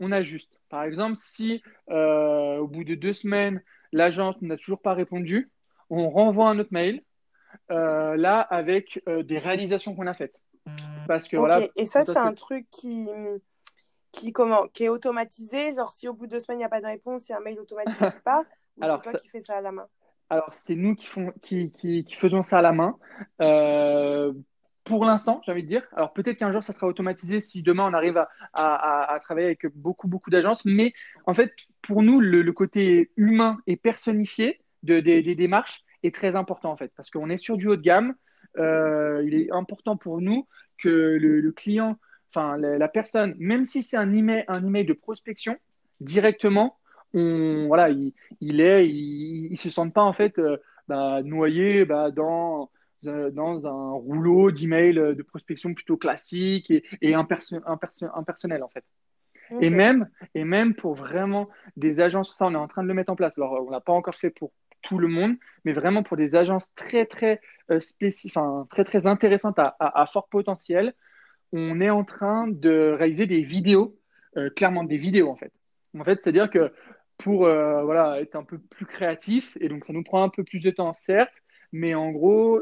[0.00, 0.60] on ajuste.
[0.68, 3.62] Par exemple, si euh, au bout de deux semaines,
[3.92, 5.50] l'agence n'a toujours pas répondu,
[5.90, 7.02] on renvoie un autre mail,
[7.70, 10.40] euh, là, avec euh, des réalisations qu'on a faites.
[11.06, 13.08] Parce que, voilà, Et ça, c'est un truc qui,
[14.10, 15.72] qui, comment, qui est automatisé.
[15.72, 17.34] Genre, si au bout de deux semaines, il n'y a pas de réponse, il y
[17.34, 18.42] a un mail automatique qui part,
[18.76, 19.86] ou c'est toi qui fais ça à la main?
[20.28, 22.98] Alors, c'est nous qui, font, qui, qui, qui, faisons ça à la main.
[23.40, 24.32] Euh,
[24.86, 25.82] pour l'instant, j'ai envie de dire.
[25.94, 28.24] Alors peut-être qu'un jour, ça sera automatisé si demain on arrive
[28.54, 30.64] à, travailler avec beaucoup, beaucoup d'agences.
[30.64, 30.92] Mais
[31.26, 36.70] en fait, pour nous, le, côté humain et personnifié de, des, démarches est très important
[36.72, 38.14] en fait, parce qu'on est sur du haut de gamme.
[38.58, 40.46] Euh, il est important pour nous
[40.78, 41.98] que le, client,
[42.30, 45.56] enfin la, personne, même si c'est un email, un email de prospection,
[46.00, 46.78] directement,
[47.14, 50.56] on, voilà, il, il est, il, se sent pas en fait euh,
[50.88, 52.70] bah, noyé bah, dans
[53.04, 58.84] euh, dans un rouleau d'emails de prospection plutôt classique et, et impersonnel en fait.
[59.60, 62.94] Et, même, et même pour vraiment des agences, ça on est en train de le
[62.94, 63.38] mettre en place.
[63.38, 64.52] Alors on l'a pas encore fait pour
[64.86, 67.80] tout le monde, mais vraiment pour des agences très très euh,
[68.26, 70.94] enfin, très très intéressantes à, fort potentiel,
[71.52, 73.98] on est en train de réaliser des vidéos,
[74.36, 75.52] euh, clairement des vidéos en fait.
[75.98, 76.72] En fait, c'est-à-dire que
[77.18, 80.60] pour voilà être un peu plus créatif et donc ça nous prend un peu plus
[80.60, 81.32] de temps certes,
[81.72, 82.60] mais en gros,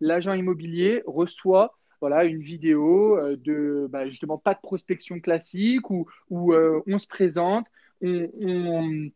[0.00, 6.08] l'agent immobilier reçoit voilà, une vidéo euh, de bah, justement pas de prospection classique où,
[6.30, 7.64] où euh, on se présente,
[8.02, 9.08] on,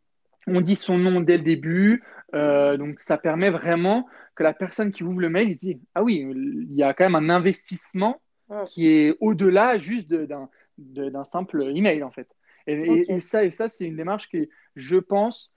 [0.47, 2.03] dit son nom dès le début.
[2.35, 6.03] Euh, donc ça permet vraiment que la personne qui ouvre le mail se dit Ah
[6.03, 8.21] oui, il y a quand même un investissement
[8.67, 12.29] qui est au-delà juste d'un simple email en fait.
[12.67, 15.53] Et, et, ça, et ça c'est une démarche qui, je pense,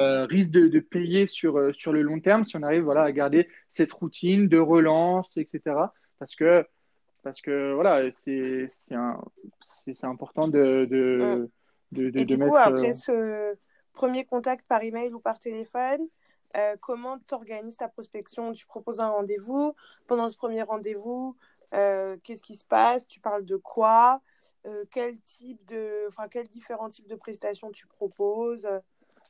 [0.00, 3.12] euh, risque de, payer sur, euh, sur le long terme si on arrive voilà, à
[3.12, 5.76] garder cette routine de relance, etc.
[6.18, 6.66] Parce que,
[7.22, 8.68] parce que voilà, c'est
[10.02, 11.48] important de, de,
[11.92, 13.54] de, de, Et du coup, après ce
[13.92, 16.06] premier contact par email ou par téléphone,
[16.80, 18.52] comment tu organises ta prospection?
[18.52, 19.74] Tu proposes un rendez-vous.
[20.06, 21.36] Pendant ce premier rendez-vous,
[21.70, 23.06] qu'est-ce qui se passe?
[23.06, 24.20] Tu parles de quoi?
[24.90, 28.68] Quel type de, enfin, quels différents types de prestations tu proposes?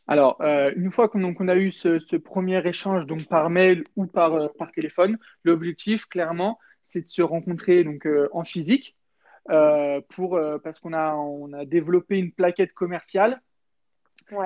[0.09, 4.35] Alors, euh, une fois qu'on a eu ce, premier échange donc par mail ou par,
[4.35, 8.97] euh, par téléphone, l'objectif, clairement, c'est de se rencontrer donc, euh, en physique
[10.11, 13.43] pour, parce qu'on a, on a développé une plaquette commerciale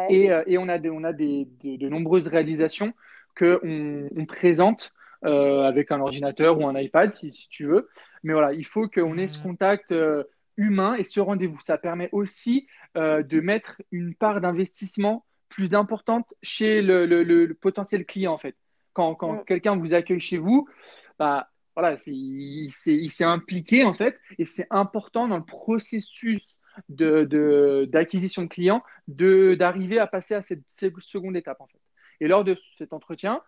[0.09, 2.93] et, et, on a, on a des, de, nombreuses réalisations
[3.37, 7.89] qu'on on présente avec un ordinateur ou un iPad, si, si, tu veux.
[8.23, 9.93] Mais voilà, il faut qu'on ait ce contact
[10.57, 11.61] humain et ce rendez-vous.
[11.65, 18.39] Ça permet aussi de mettre une part d'investissement plus importante chez le, potentiel client, en
[18.39, 18.57] fait.
[18.93, 20.69] Quand, quand quelqu'un vous accueille chez vous,
[21.19, 26.56] bah, voilà, il s'est impliqué, en fait, et c'est important dans le processus
[26.89, 31.81] d'acquisition de, de, clients d'arriver à passer à cette, seconde étape, en fait.
[32.21, 33.43] Et lors de cet entretien,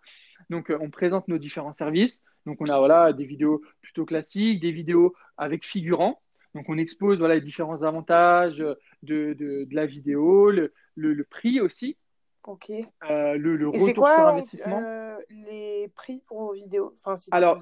[0.49, 2.23] donc, on présente nos différents services.
[2.45, 6.21] Donc, on a voilà, des vidéos plutôt classiques, des vidéos avec figurants.
[6.55, 11.61] Donc, on expose voilà, les différents avantages de, de, de la vidéo, le, le, prix
[11.61, 11.97] aussi.
[12.43, 12.71] Ok.
[12.71, 14.81] Euh, le, le retour sur investissement.
[14.83, 16.93] Euh, les prix pour vos vidéos?
[16.95, 17.59] Enfin, si Alors,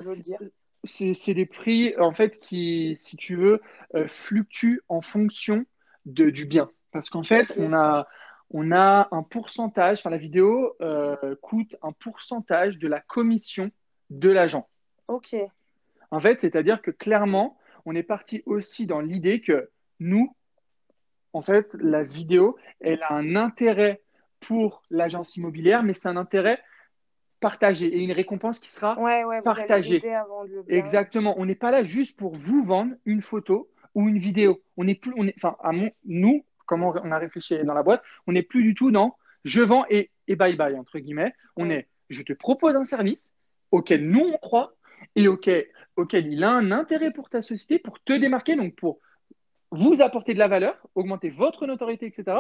[0.84, 3.62] c'est des prix, en fait, qui, si tu veux,
[3.96, 5.66] euh, fluctuent en fonction
[6.06, 6.70] de, du bien.
[6.92, 8.08] Parce qu'en fait, on, a,
[8.52, 10.76] on a un pourcentage, enfin, la vidéo
[11.42, 13.72] coûte un pourcentage de la commission
[14.10, 14.68] de l'agent.
[15.08, 15.36] Ok.
[16.12, 19.70] En fait, c'est-à-dire que clairement, on est parti aussi dans l'idée que
[20.00, 20.36] nous,
[21.34, 24.02] en fait, la vidéo, elle a un intérêt
[24.40, 26.62] pour l'agence immobilière, mais c'est un intérêt
[27.40, 28.98] partagé et une récompense qui sera
[29.44, 30.02] partagée.
[30.68, 31.36] Exactement.
[31.38, 34.62] On n'est pas là juste pour vous vendre une photo ou une vidéo.
[34.78, 37.84] On n'est plus, on est, enfin, à mon, nous, comment on a réfléchi dans la
[37.84, 41.34] boîte, on n'est plus du tout dans je vends et, et bye bye entre guillemets.
[41.56, 43.30] On est, je te propose un service
[43.72, 44.74] auquel nous on croit
[45.16, 49.00] et auquel, auquel il a un intérêt pour ta société, pour te démarquer, donc pour
[49.72, 52.40] vous apporter de la valeur, augmenter votre notoriété, etc.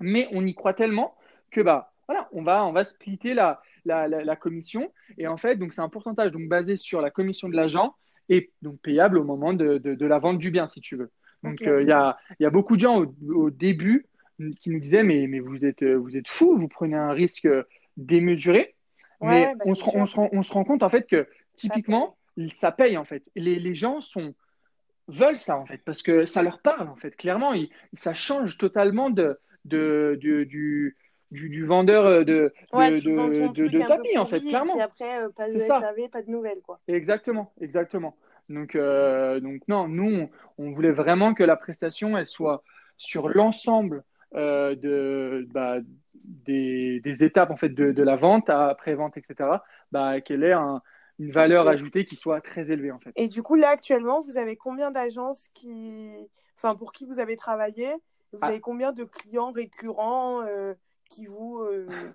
[0.00, 1.14] Mais on y croit tellement
[1.50, 5.56] que bah voilà, on va on va splitter la, la, la, commission et en fait
[5.56, 7.94] donc c'est un pourcentage donc basé sur la commission de l'agent
[8.28, 11.10] et donc payable au moment de, de, la vente du bien si tu veux.
[11.42, 14.06] Donc euh, il y, a, y, a, beaucoup de gens au, début
[14.60, 17.48] qui nous disaient mais, mais vous êtes vous êtes fou, vous prenez un risque
[17.96, 18.74] démesuré.
[19.20, 21.26] mais bah, on, se, on, se rend, on, se rend, compte en fait que
[21.56, 22.16] typiquement,
[22.52, 23.22] ça paye, en fait.
[23.34, 24.34] Les, les, gens sont,
[25.08, 27.16] veulent ça en fait, parce que ça leur parle en fait.
[27.16, 27.52] Clairement,
[27.94, 30.96] ça change totalement de, de, du,
[31.30, 34.76] du, vendeur de, de, de, tapis en fait, clairement.
[34.76, 36.60] Et après, euh, pas de SAV, pas de nouvelles.
[36.64, 36.78] Quoi.
[36.88, 38.16] Exactement, exactement.
[38.48, 42.62] Donc, euh, donc non, nous, on, voulait vraiment que la prestation, elle soit
[42.96, 44.04] sur l'ensemble
[44.34, 45.78] euh, de, bah,
[46.14, 49.50] des, des, étapes en fait de, la vente, après-vente, etc.,
[49.90, 50.54] bah, qu'elle ait
[51.18, 53.12] une valeur ajoutée qui soit très élevée en fait.
[53.16, 56.12] Et du coup, là actuellement, vous avez combien d'agences qui,
[56.56, 57.88] enfin, pour qui vous avez travaillé?
[58.32, 58.46] Vous ah.
[58.46, 60.74] avez combien de clients récurrents euh,
[61.10, 61.64] qui vous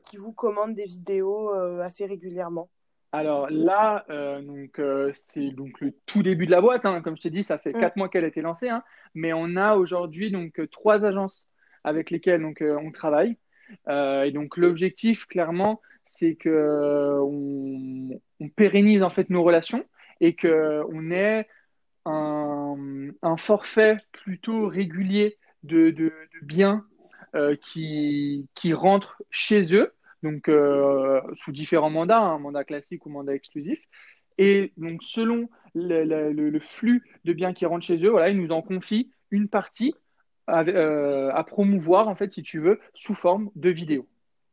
[0.04, 2.70] qui vous commandent des vidéos assez régulièrement
[3.14, 6.86] alors là, euh, donc euh, c'est donc le tout début de la boîte.
[6.86, 7.02] Hein.
[7.02, 7.80] Comme je t'ai dit, ça fait mm.
[7.80, 8.84] quatre mois qu'elle a été lancée, hein.
[9.14, 11.46] mais on a aujourd'hui donc euh, trois agences
[11.84, 13.38] avec lesquelles donc on travaille.
[13.90, 18.20] et donc l'objectif, clairement, c'est que on,
[18.56, 19.84] pérennise en fait nos relations
[20.20, 21.48] et que on ait
[22.06, 22.78] un,
[23.24, 26.86] un, forfait plutôt régulier de, de, de biens
[27.62, 33.10] qui, qui rentrent chez eux donc euh, sous différents mandats, un hein, mandat classique ou
[33.10, 33.84] mandat exclusif.
[34.38, 38.62] Et donc, selon le, flux de biens qui rentrent chez eux, voilà, ils nous en
[38.62, 39.94] confient une partie
[40.48, 44.08] à, euh, à, promouvoir, en fait, si tu veux, sous forme de vidéo.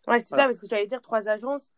[0.06, 1.72] Ouais, c'est ça, parce que j'allais dire trois agences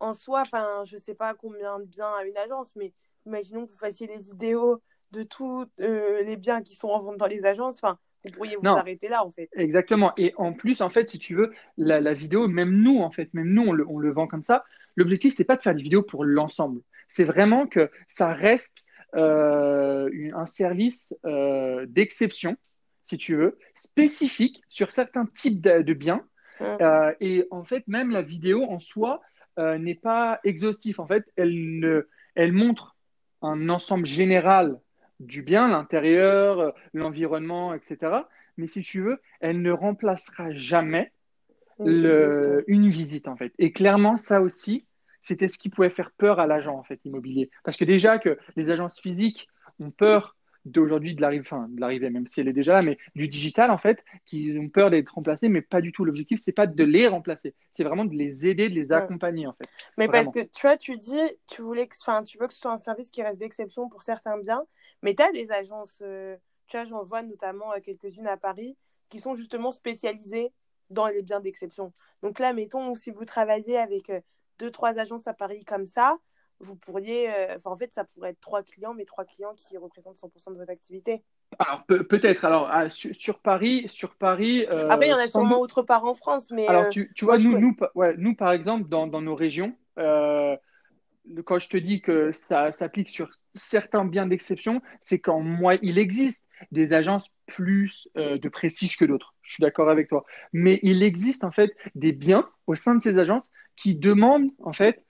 [0.00, 2.92] en soi, enfin, je sais pas combien de biens à une agence, mais
[3.26, 4.82] imaginons que vous fassiez les vidéos
[5.12, 7.76] de tous euh, les biens qui sont en vente dans les agences.
[7.76, 9.48] Enfin, vous pourriez vous arrêter là, en fait.
[9.54, 10.12] Exactement.
[10.16, 13.52] Et en plus, en fait, si tu veux, la, vidéo, même nous, en fait, même
[13.52, 14.64] nous, on le, on le vend comme ça.
[14.96, 16.80] L'objectif, c'est pas de faire des vidéos pour l'ensemble.
[17.08, 18.74] C'est vraiment que ça reste
[19.16, 22.56] euh, un service euh, d'exception,
[23.04, 26.26] si tu veux, spécifique sur certains types de, biens.
[26.60, 29.20] Euh, et en fait, même la vidéo en soi
[29.58, 31.00] n'est pas exhaustive.
[31.00, 32.96] En fait, elle, ne, elle montre
[33.42, 34.80] un ensemble général
[35.24, 38.12] du bien, l'intérieur, euh, l'environnement, etc.
[38.56, 41.12] Mais si tu veux, elle ne remplacera jamais
[41.78, 43.28] une, visite.
[43.28, 43.52] en fait.
[43.58, 44.86] Et clairement, ça aussi,
[45.20, 48.38] c'était ce qui pouvait faire peur à l'agent en fait immobilier, parce que déjà que
[48.56, 49.48] les agences physiques
[49.80, 52.98] ont peur d'aujourd'hui de l'arrivée, enfin de l'arrivée, même si elle est déjà là, mais
[53.14, 56.04] du digital en fait, qui ont peur d'être remplacés, mais pas du tout.
[56.04, 59.52] L'objectif, c'est pas de les remplacer, c'est vraiment de les aider, de les accompagner en
[59.52, 59.68] fait.
[59.98, 62.72] Mais parce que tu vois, tu dis, tu voulais, enfin, tu veux que ce soit
[62.72, 64.64] un service qui reste d'exception pour certains biens,
[65.04, 66.34] mais tu as des agences, euh,
[66.66, 68.76] tu vois, j'en vois notamment euh, quelques-unes à Paris,
[69.10, 70.50] qui sont justement spécialisées
[70.88, 71.92] dans les biens d'exception.
[72.22, 74.20] Donc là, mettons, si vous travaillez avec euh,
[74.58, 76.16] deux, trois agences à Paris comme ça,
[76.60, 77.28] vous pourriez,
[77.64, 80.70] en fait, ça pourrait être trois clients, mais trois clients qui représentent 100% de votre
[80.70, 81.22] activité.
[81.58, 82.44] Alors peut-être.
[82.44, 84.64] Alors ah, sur, Paris, sur Paris.
[84.70, 86.66] Euh, Après, il y en a sûrement autre part en France, mais.
[86.68, 89.76] Alors tu, tu vois, nous, nous, ouais, nous, par exemple, dans, dans nos régions,
[91.44, 95.98] quand je te dis que ça s'applique sur certains biens d'exception, c'est qu'en moi, il
[95.98, 99.34] existe des agences plus de prestige que d'autres.
[99.42, 100.24] Je suis d'accord avec toi.
[100.52, 104.72] Mais il existe en fait des biens au sein de ces agences qui demandent en
[104.72, 105.04] fait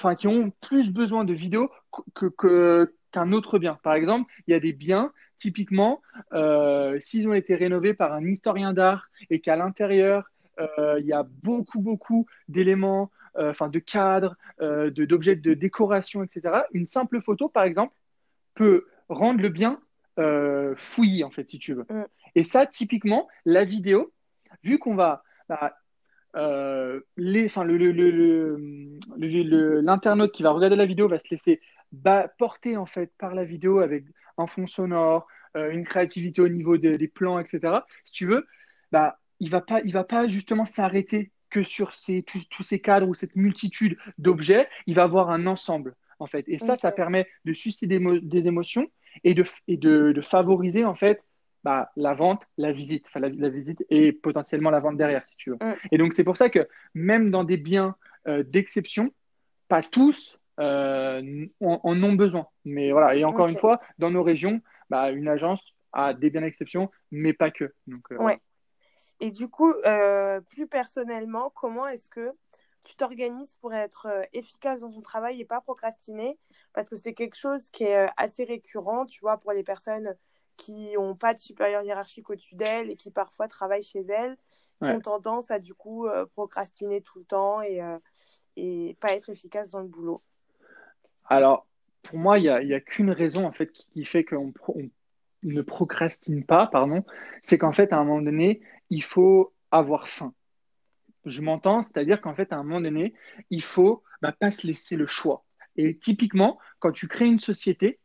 [0.00, 1.70] enfin, qui ont plus besoin de vidéos
[2.14, 3.78] qu'un autre bien.
[3.82, 6.00] Par exemple, il y a des biens, typiquement,
[6.32, 11.12] euh, s'ils ont été rénovés par un historien d'art et qu'à l'intérieur, euh, il y
[11.12, 16.62] a beaucoup, beaucoup d'éléments, euh, enfin, de cadres, d'objets de, décoration, etc.
[16.72, 17.94] Une simple photo, par exemple,
[18.54, 19.80] peut rendre le bien
[20.76, 21.86] fouillis, en fait, si tu veux.
[21.88, 22.04] Mm.
[22.34, 24.12] Et ça, typiquement, la vidéo,
[24.62, 25.76] vu qu'on va bah,
[26.36, 27.00] euh,
[29.82, 31.60] l'internaute qui va regarder la vidéo va se laisser
[32.38, 34.04] porter en fait par la vidéo avec
[34.38, 35.26] un fond sonore,
[35.56, 37.80] euh, une créativité au niveau des plans, etc.
[38.04, 38.46] Si tu veux,
[38.92, 43.08] bah, il va pas, il va pas justement s'arrêter que sur ces, tous ces cadres
[43.08, 44.68] ou cette multitude d'objets.
[44.86, 46.44] Il va avoir un ensemble en fait.
[46.48, 48.88] Et ça, ça permet de susciter des, des émotions
[49.24, 51.22] et de, et de, de favoriser en fait
[51.64, 55.50] bah, la vente, la visite, enfin la, visite et potentiellement la vente derrière, si tu
[55.50, 55.56] veux.
[55.56, 55.74] Mm.
[55.92, 57.96] Et donc c'est pour ça que même dans des biens
[58.28, 59.12] euh, d'exception,
[59.68, 62.46] pas tous euh, en, ont besoin.
[62.64, 66.42] Mais voilà, et encore une fois, dans nos régions, bah, une agence a des biens
[66.42, 67.72] d'exception, mais pas que.
[67.86, 68.38] Donc, euh, ouais.
[69.20, 69.72] Et du coup,
[70.48, 72.32] plus personnellement, comment est-ce que
[72.84, 76.38] tu t'organises pour être efficace dans ton travail et pas procrastiner?
[76.72, 80.16] Parce que c'est quelque chose qui est assez récurrent, tu vois, pour les personnes
[80.56, 84.36] qui n'ont pas de supérieur hiérarchique au-dessus d'elles et qui parfois travaillent chez elles,
[84.82, 87.98] qui ont tendance à du coup euh, procrastiner tout le temps et, euh,
[88.56, 90.22] et pas être efficace dans le boulot.
[91.26, 91.66] Alors,
[92.02, 94.52] pour moi, il n'y a, a qu'une raison en fait qui fait qu'on
[95.42, 97.04] ne procrastine pas, pardon,
[97.42, 100.34] c'est qu'en fait, à un moment donné, il faut avoir faim.
[101.24, 103.14] je m'entends, c'est-à-dire qu'en fait, à un moment donné,
[103.50, 105.44] il faut bah, pas se laisser le choix.
[105.76, 108.00] Et typiquement, quand tu crées une société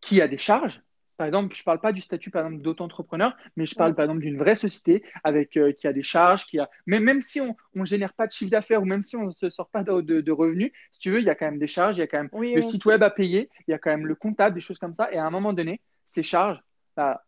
[0.00, 0.82] qui a des charges,
[1.16, 4.04] par exemple, je ne parle pas du statut par exemple d'auto-entrepreneur, mais je parle par
[4.06, 7.40] exemple d'une vraie société avec euh, qui a des charges, qui a même, même si
[7.40, 9.84] on ne génère pas de chiffre d'affaires ou même si on ne se sort pas
[9.84, 12.02] de, de, revenus, si tu veux, il y a quand même des charges, il y
[12.02, 14.54] a quand même le site web à payer, il y a quand même le comptable,
[14.54, 15.12] des choses comme ça.
[15.12, 16.60] Et à un moment donné, ces charges,
[16.96, 17.22] bah,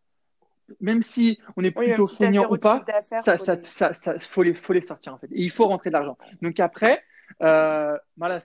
[0.80, 2.84] même si on est plutôt oui, ou pas,
[3.20, 5.28] ça, ça, ça, ça, faut les, faut les sortir en fait.
[5.32, 6.16] Et il faut rentrer de l'argent.
[6.42, 7.02] Donc après,
[7.42, 8.40] euh, voilà,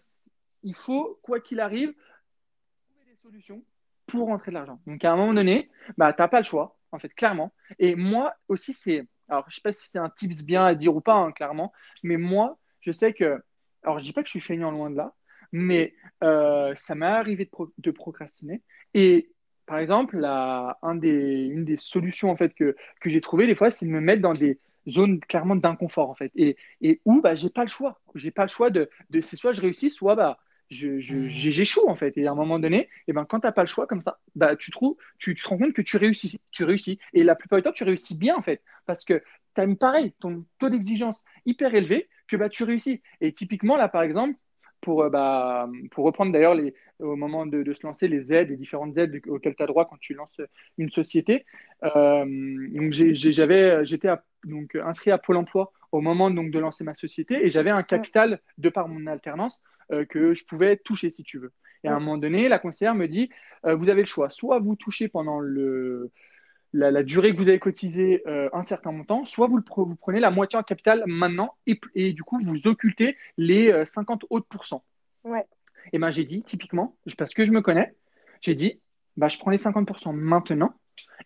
[0.63, 1.93] il faut quoi qu'il arrive
[2.87, 3.63] trouver des solutions
[4.07, 4.79] pour rentrer de l'argent.
[4.87, 7.53] Donc à un moment donné, bah t'as pas le choix en fait, clairement.
[7.77, 10.95] Et moi aussi c'est, alors je sais pas si c'est un tips bien à dire
[10.95, 11.71] ou pas, hein, clairement,
[12.03, 13.41] mais moi je sais que,
[13.83, 15.13] alors je dis pas que je suis feignant loin de là,
[15.51, 15.93] mais
[16.23, 18.61] euh, ça m'est arrivé de, de procrastiner
[18.93, 19.31] et
[19.69, 23.53] par exemple, la, un des, une des solutions en fait que, que j'ai trouvé des
[23.53, 24.59] fois, c'est de me mettre dans des
[24.89, 28.41] zones clairement d'inconfort en fait, et, et où bah j'ai pas le choix, j'ai pas
[28.41, 30.39] le choix de, de c'est soit je réussis, soit bah
[30.71, 32.17] je, j'échoue en fait.
[32.17, 34.19] Et à un moment donné, et eh ben quand t'as pas le choix comme ça,
[34.35, 36.97] bah tu trouves, tu, tu, te rends compte que tu réussis, tu réussis.
[37.13, 39.21] Et la plupart du temps, tu réussis bien en fait, parce que
[39.53, 43.03] tu as pareil, ton taux d'exigence hyper élevé, que bah tu réussis.
[43.21, 44.33] Et typiquement là, par exemple,
[44.81, 48.49] pour, euh, bah, pour reprendre d'ailleurs les, au moment de, de, se lancer les aides,
[48.49, 50.41] les différentes aides auxquelles tu as droit quand tu lances
[50.77, 51.45] une société.
[51.83, 54.09] Euh, donc j'avais, j'étais
[54.45, 57.83] donc inscrit à Pôle Emploi au moment donc de lancer ma société et j'avais un
[57.83, 59.61] capital de par mon alternance
[59.91, 61.51] euh, que je pouvais toucher si tu veux.
[61.83, 63.29] Et à un moment donné, la conseillère me dit,
[63.63, 66.11] vous avez le choix, soit vous touchez pendant le,
[66.73, 70.31] la, durée que vous avez cotisé un certain montant, soit vous, le, vous prenez la
[70.31, 74.83] moitié en capital maintenant et, et du coup vous occultez les 50 autres pourcents.
[75.23, 75.45] Ouais.
[75.93, 77.93] Et ben j'ai dit, typiquement, parce que je me connais,
[78.41, 78.79] j'ai dit,
[79.17, 80.73] bah, je prends les 50% maintenant.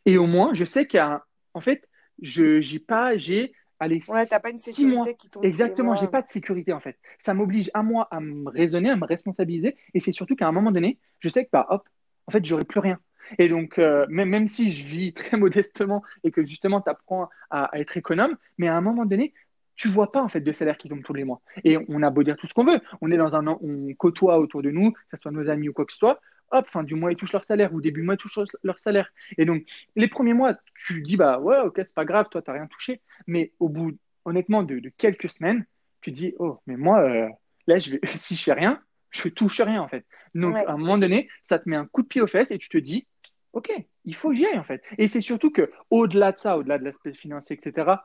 [0.06, 1.24] Et au moins, je sais qu'il y a,
[1.54, 1.88] en fait,
[2.22, 5.06] je j'ai pas, j'ai, allez, ouais, pas une six mois.
[5.14, 6.98] Qui Exactement, j'ai pas de sécurité en fait.
[7.20, 9.76] Ça m'oblige à moi à me raisonner, à me responsabiliser.
[9.94, 11.88] Et c'est surtout qu'à un moment donné, je sais que bah hop,
[12.28, 13.00] en fait, j'aurai plus rien.
[13.38, 17.30] Et donc, euh, même, même si je vis très modestement et que justement, tu apprends
[17.50, 19.34] à, être économe, mais à un moment donné,
[19.76, 21.42] tu vois pas en fait de salaire qui tombe tous les mois.
[21.64, 24.38] Et on a beau dire tout ce qu'on veut, on est dans un on côtoie
[24.40, 26.22] autour de nous, que ce soit nos amis ou quoi que ce soit,
[26.52, 29.12] hop, fin du mois ils touchent leur salaire ou début mois ils touchent leur salaire.
[29.38, 29.64] Et donc
[29.96, 33.02] les premiers mois, tu dis bah ouais ok c'est pas grave, toi t'as rien touché,
[33.28, 35.66] mais au bout honnêtement de, quelques semaines,
[36.02, 37.28] tu dis oh mais moi euh,
[37.68, 38.82] là je vais si je fais rien,
[39.14, 40.06] je touche rien en fait.
[40.36, 42.58] Donc à un moment donné, ça te met un coup de pied aux fesses et
[42.58, 43.08] tu te dis
[43.54, 43.72] ok
[44.06, 44.84] il faut que j'y aille en fait.
[44.98, 47.96] Et c'est surtout que au-delà de ça, au-delà de l'aspect financier etc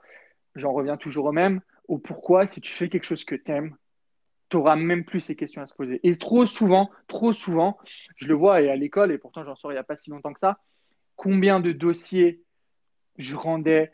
[0.54, 3.76] j'en reviens toujours au même, au pourquoi, si tu fais quelque chose que tu aimes,
[4.50, 6.00] tu n'auras même plus ces questions à se poser.
[6.02, 7.78] Et trop souvent, trop souvent,
[8.16, 10.10] je le vois et à l'école, et pourtant j'en sors il n'y a pas si
[10.10, 10.58] longtemps que ça,
[11.16, 12.42] combien de dossiers
[13.16, 13.92] je rendais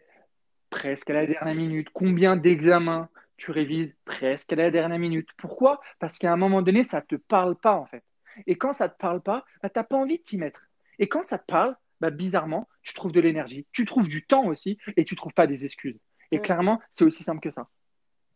[0.71, 5.28] presque à la dernière minute, combien d'examens tu révises presque à la dernière minute.
[5.37, 5.80] Pourquoi?
[5.99, 8.05] Parce qu'à un moment donné, ça ne te parle pas en fait.
[8.47, 10.61] Et quand ça ne te parle pas, bah, tu n'as pas envie de t'y mettre.
[10.99, 14.47] Et quand ça te parle, bah, bizarrement, tu trouves de l'énergie, tu trouves du temps
[14.47, 15.99] aussi, et tu ne trouves pas des excuses.
[16.30, 16.43] Et mm.
[16.43, 17.68] clairement, c'est aussi simple que ça.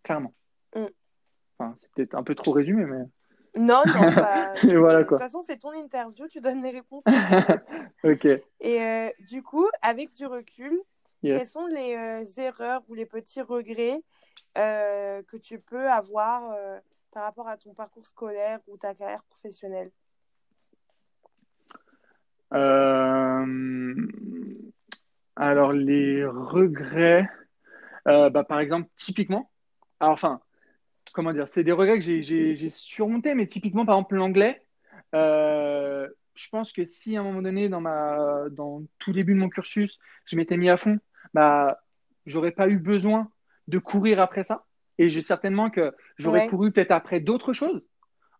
[0.02, 0.34] Clairement.
[0.74, 0.86] Mm.
[1.58, 3.04] Enfin, c'est peut-être un peu trop résumé, mais.
[3.56, 4.12] Non, non.
[4.16, 7.04] Bah, voilà, de toute façon, c'est ton interview, tu donnes les réponses.
[8.04, 8.24] ok.
[8.60, 10.80] Et euh, du coup, avec du recul,
[11.22, 14.00] quelles sont les euh, erreurs ou les petits regrets
[14.56, 16.54] euh, que tu peux avoir
[17.12, 19.90] par rapport à ton parcours scolaire ou ta carrière professionnelle?
[25.36, 27.28] Alors, les regrets.
[28.08, 29.50] Euh, bah, par exemple, typiquement,
[30.00, 30.40] alors, enfin,
[31.12, 34.64] comment dire, c'est des regrets que j'ai surmontés, mais typiquement, par exemple, l'anglais,
[35.14, 39.38] euh, je pense que si à un moment donné, dans, ma, dans tout début de
[39.38, 40.98] mon cursus, je m'étais mis à fond,
[41.34, 41.82] bah,
[42.26, 43.30] j'aurais pas eu besoin
[43.68, 44.64] de courir après ça.
[44.98, 47.84] Et j'ai certainement que j'aurais couru peut-être après d'autres choses,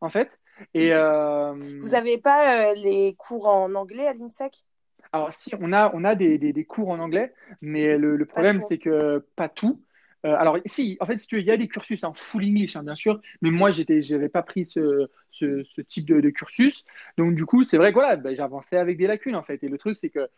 [0.00, 0.28] en fait.
[0.74, 4.64] Et, euh, Vous n'avez pas les cours en anglais à l'INSEC?
[5.12, 7.32] Alors, si, on a, on a des, des, cours en anglais,
[7.62, 9.80] mais le, problème, c'est que pas tout.
[10.26, 12.44] Euh, alors, si, en fait, si tu veux, il y a des cursus en full
[12.44, 16.28] English, hein, bien sûr, mais moi, je n'avais pas pris ce, ce, ce type de,
[16.30, 16.84] cursus.
[17.16, 19.62] Donc, du coup, c'est vrai que voilà, bah, j'avançais avec des lacunes, en fait.
[19.62, 20.28] Et le truc, c'est que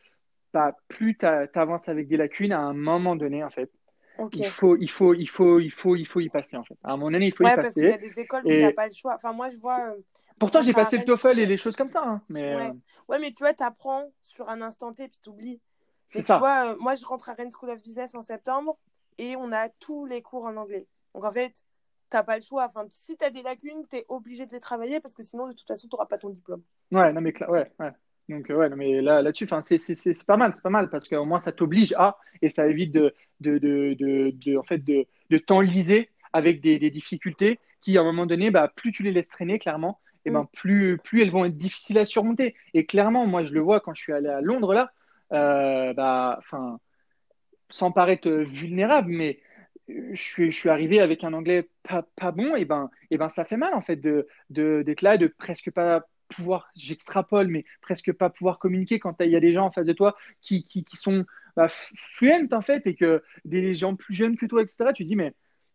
[0.52, 3.70] bah, plus tu avances avec des lacunes, à un moment donné, en fait,
[4.32, 6.76] il, faut, il, faut, il, faut, il, faut, il faut y passer, en fait.
[6.82, 7.62] À moment donné, il faut y passer.
[7.62, 9.14] parce qu'il y a des écoles où tu n'as pas le choix.
[9.14, 9.80] Enfin, moi, je vois.
[9.90, 10.00] Euh,
[10.38, 12.02] Pourtant, j'ai passé le TOEFL et les choses comme ça.
[12.04, 12.66] Hein, mais, ouais.
[12.68, 12.72] Euh,
[13.08, 13.18] ouais.
[13.18, 15.60] mais tu vois, tu apprends sur un instant T, puis tu oublies.
[16.14, 18.78] Mais tu vois, euh, moi, je rentre à Rennes School of Business en septembre
[19.18, 20.86] et on a tous les cours en anglais.
[21.14, 22.64] Donc, en fait, tu n'as pas le choix.
[22.64, 25.46] Enfin, si tu as des lacunes, tu es obligé de les travailler parce que sinon,
[25.46, 26.62] de toute façon, tu n'auras pas ton diplôme.
[26.90, 27.92] Ouais, non, mais, ouais, ouais.
[28.30, 31.24] Donc, euh, ouais, non, mais là, là-dessus, c'est pas mal, c'est pas mal parce qu'au
[31.24, 35.38] moins, ça t'oblige à et ça évite de, de, de, de, en fait, de, de
[35.38, 39.28] t'enliser avec des, des, difficultés qui, à un moment donné, bah, plus tu les laisses
[39.28, 40.48] traîner, clairement, et ben, mm.
[40.52, 42.54] plus, plus elles vont être difficiles à surmonter.
[42.72, 44.92] Et clairement, moi, je le vois quand je suis allé à Londres, là,
[45.32, 46.40] euh, bah,
[47.68, 49.40] sans paraître vulnérable, mais
[49.88, 53.28] je suis, je suis arrivé avec un anglais pas, pas bon, et ben, et ben
[53.28, 56.04] ça fait mal en fait de, de, d'être là, de presque pas
[56.34, 59.86] pouvoir, j'extrapole, mais presque pas pouvoir communiquer quand il y a des gens en face
[59.86, 61.24] de toi qui, qui, sont
[61.56, 61.68] bah,
[62.52, 64.92] en fait, et que des gens plus jeunes que toi, etc.
[64.94, 65.34] Tu dis, mais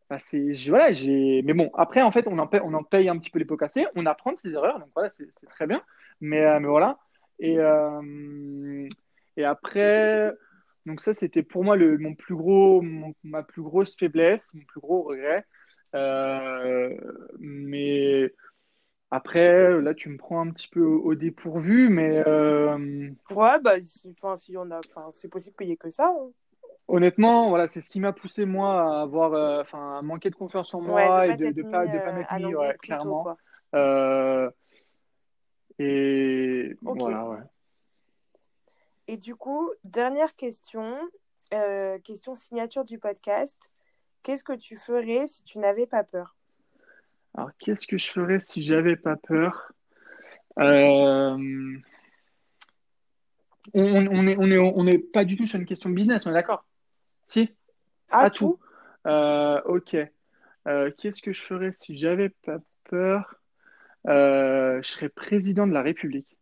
[0.10, 3.10] bah, c'est, voilà, j'ai, mais bon, après en fait, on en, paye, on en paye
[3.10, 5.48] un petit peu les pots cassés, on apprend de ses erreurs, donc voilà, c'est, c'est
[5.48, 5.82] très bien,
[6.22, 7.00] mais, euh, mais voilà.
[7.40, 8.88] Et, euh,
[9.38, 10.32] et après,
[10.86, 12.82] donc ça, c'était pour moi le, mon plus gros,
[13.24, 15.46] ma plus grosse faiblesse, mon plus gros regret.
[15.96, 16.96] Euh,
[17.40, 18.32] mais
[19.12, 22.24] après, là, tu me prends un petit peu au, dépourvu, mais.
[22.28, 23.76] Euh, ouais, bah,
[24.12, 26.08] enfin, si on a, enfin, c'est possible qu'il n'y ait que ça.
[26.08, 26.32] Hein.
[26.88, 30.36] Honnêtement, voilà, c'est ce qui m'a poussé moi à avoir, euh, enfin, à manquer de
[30.36, 33.38] confiance en moi et de ne pas, de pas m'être mis, ouais, clairement.
[35.80, 37.40] et voilà, ouais.
[39.08, 40.98] Et du coup, dernière question,
[41.54, 43.58] euh, question signature du podcast.
[44.24, 46.35] Qu'est-ce que tu ferais si tu n'avais pas peur?
[47.36, 49.72] Alors, qu'est-ce que je ferais si j'avais pas peur?
[50.60, 51.38] Euh,
[53.74, 56.30] on, n'est on, est, on est pas du tout sur une question de business, on
[56.30, 56.66] est d'accord?
[57.28, 57.54] Si?
[58.10, 58.60] À, tout,
[59.08, 59.98] euh, Ok.
[60.98, 62.58] qu'est-ce que je ferais si j'avais pas
[62.90, 63.36] peur?
[64.06, 66.38] Je serais président de la République.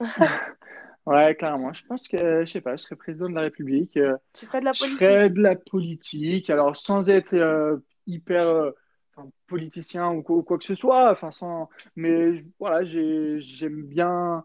[1.06, 1.72] Ouais, clairement.
[1.72, 3.96] Je pense que, je sais pas, je serais président de la République.
[3.96, 5.00] Euh, tu ferais de la politique?
[5.00, 6.50] Je ferais de la politique.
[6.50, 8.72] Alors, sans être euh, hyper
[9.18, 11.10] euh, politicien ou quoi, que ce soit.
[11.12, 14.44] Enfin, sans, mais voilà, j'aime bien,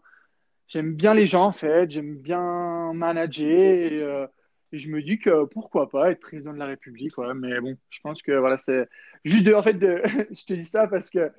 [0.68, 1.90] j'aime bien les gens, en fait.
[1.90, 3.48] J'aime bien manager.
[3.48, 4.28] Et,
[4.72, 7.16] je me dis que pourquoi pas être président de la République.
[7.18, 7.32] Ouais.
[7.34, 8.86] Mais bon, je pense que voilà, c'est
[9.24, 9.78] juste de, en fait,
[10.30, 11.32] je te dis ça parce que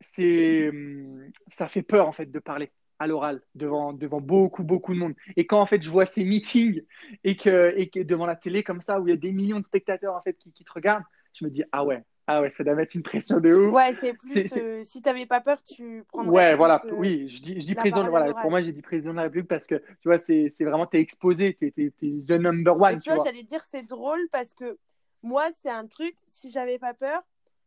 [0.00, 4.92] c'est, hum, ça fait peur, en fait, de parler à l'oral devant, devant beaucoup, beaucoup
[4.94, 5.14] de monde.
[5.36, 6.82] Et quand en fait je vois ces meetings
[7.24, 9.60] et que, et que devant la télé comme ça, où il y a des millions
[9.60, 11.04] de spectateurs en fait qui te regardent,
[11.34, 13.72] je me dis ah ouais, ah ouais, ça doit mettre une pression de ouf.
[13.72, 16.30] Ouais, c'est plus euh, si tu n'avais pas peur, tu prendrais.
[16.30, 19.12] Ouais, voilà, euh, oui, je dis, je dis président, voilà, pour moi j'ai dit président
[19.12, 22.78] de la République parce que tu vois, c'est vraiment, t'es exposé, t'es es, the number
[22.78, 23.00] one.
[23.00, 24.78] tu, vois, j'allais dire c'est drôle parce que
[25.22, 27.22] moi, c'est un truc, si j'avais pas peur,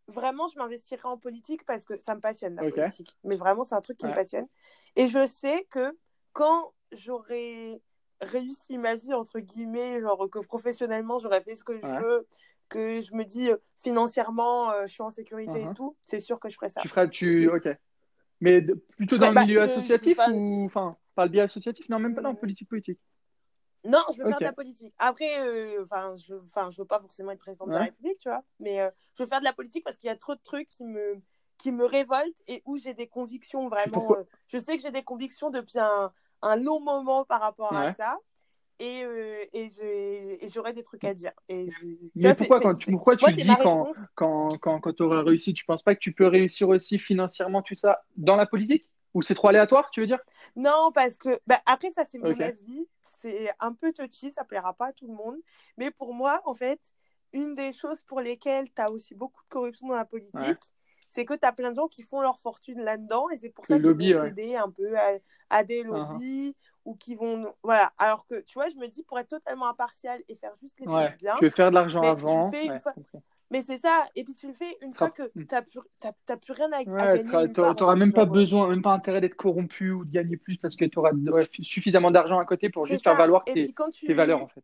[0.08, 3.16] vraiment, je m'investirais en politique parce que ça me passionne la politique.
[3.24, 4.48] Mais vraiment, c'est un truc qui me passionne.
[4.96, 5.98] Et je sais que
[6.34, 7.82] quand j'aurais
[8.22, 12.28] réussi ma vie, entre guillemets, genre que professionnellement, j'aurais fait ce que je veux,
[12.72, 15.76] que je me dis euh, financièrement, euh, je suis en sécurité et uh-huh.
[15.76, 16.82] tout, c'est sûr que je ferais ça.
[16.82, 17.70] Tu feras, tu, ok.
[18.40, 18.66] Mais
[18.98, 21.88] plutôt dans le milieu associatif ou, enfin, par le biais associatif?
[21.90, 23.00] Non, même pas dans politique politique.
[23.84, 24.94] Non, je veux faire de la politique.
[24.98, 28.30] Après, euh, enfin, je, enfin, je veux pas forcément être président de la République, tu
[28.30, 28.78] vois, mais
[29.16, 31.20] je veux faire de la politique parce qu'il y a trop de trucs qui me,
[31.62, 34.12] qui me révoltent et où j'ai des convictions vraiment.
[34.14, 36.12] Euh, je sais que j'ai des convictions depuis un,
[36.42, 38.18] un, long moment par rapport à ça.
[38.82, 41.34] Et, euh, et j'aurais des trucs à dire.
[41.50, 41.70] Et
[42.16, 45.66] Mais pourquoi, quand tu, pourquoi tu dis quand, quand, quand, quand tu auras réussi, tu
[45.66, 48.88] penses pas que tu peux réussir aussi financièrement tout ça dans la politique?
[49.14, 50.20] Ou c'est trop aléatoire, tu veux dire?
[50.56, 52.88] Non, parce que bah, après, ça, c'est mon avis.
[53.20, 55.38] C'est un peu touchy, ça plaira pas à tout le monde.
[55.78, 56.80] Mais pour moi, en fait,
[57.34, 60.74] une des choses pour lesquelles tu as aussi beaucoup de corruption dans la politique,
[61.08, 63.68] c'est que tu as plein de gens qui font leur fortune là-dedans et c'est pour
[63.68, 64.96] ça qu'ils vont céder un peu
[65.50, 65.88] à, des uh-huh.
[65.88, 66.56] lobbies
[66.86, 67.54] ou qui vont.
[67.64, 67.92] Voilà.
[67.98, 70.86] Alors que, tu vois, je me dis, pour être totalement impartial et faire juste les
[70.86, 71.36] trucs bien.
[71.38, 72.52] Tu veux faire de l'argent avant.
[73.52, 76.72] Mais c'est ça, et puis tu le fais une fois que tu n'as plus, rien
[76.72, 77.54] à, gagner.
[77.54, 80.78] Tu n'auras même pas besoin, même pas intérêt d'être corrompu ou de gagner plus parce
[80.78, 81.12] que tu auras
[81.62, 84.64] suffisamment d'argent à côté pour juste faire valoir tes, tes, valeurs en fait.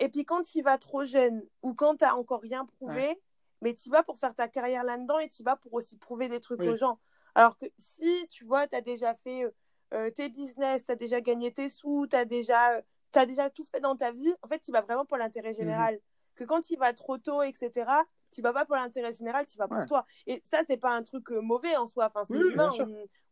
[0.00, 3.20] Et puis quand tu vas trop jeune ou quand tu n'as encore rien prouvé,
[3.60, 6.40] mais tu vas pour faire ta carrière là-dedans et tu vas pour aussi prouver des
[6.40, 6.98] trucs aux gens.
[7.34, 9.44] Alors que si, tu vois, tu as déjà fait
[9.92, 12.80] euh, tes business, tu as déjà gagné tes sous, tu as déjà,
[13.14, 15.94] as déjà tout fait dans ta vie, en fait, tu vas vraiment pour l'intérêt général.
[15.94, 16.00] Mhm.
[16.34, 17.70] Que quand tu vas trop tôt, etc.,
[18.32, 20.06] tu vas pas pour l'intérêt général, tu vas pour toi.
[20.26, 22.06] Et ça, c'est pas un truc euh, mauvais en soi.
[22.06, 22.70] Enfin, c'est humain.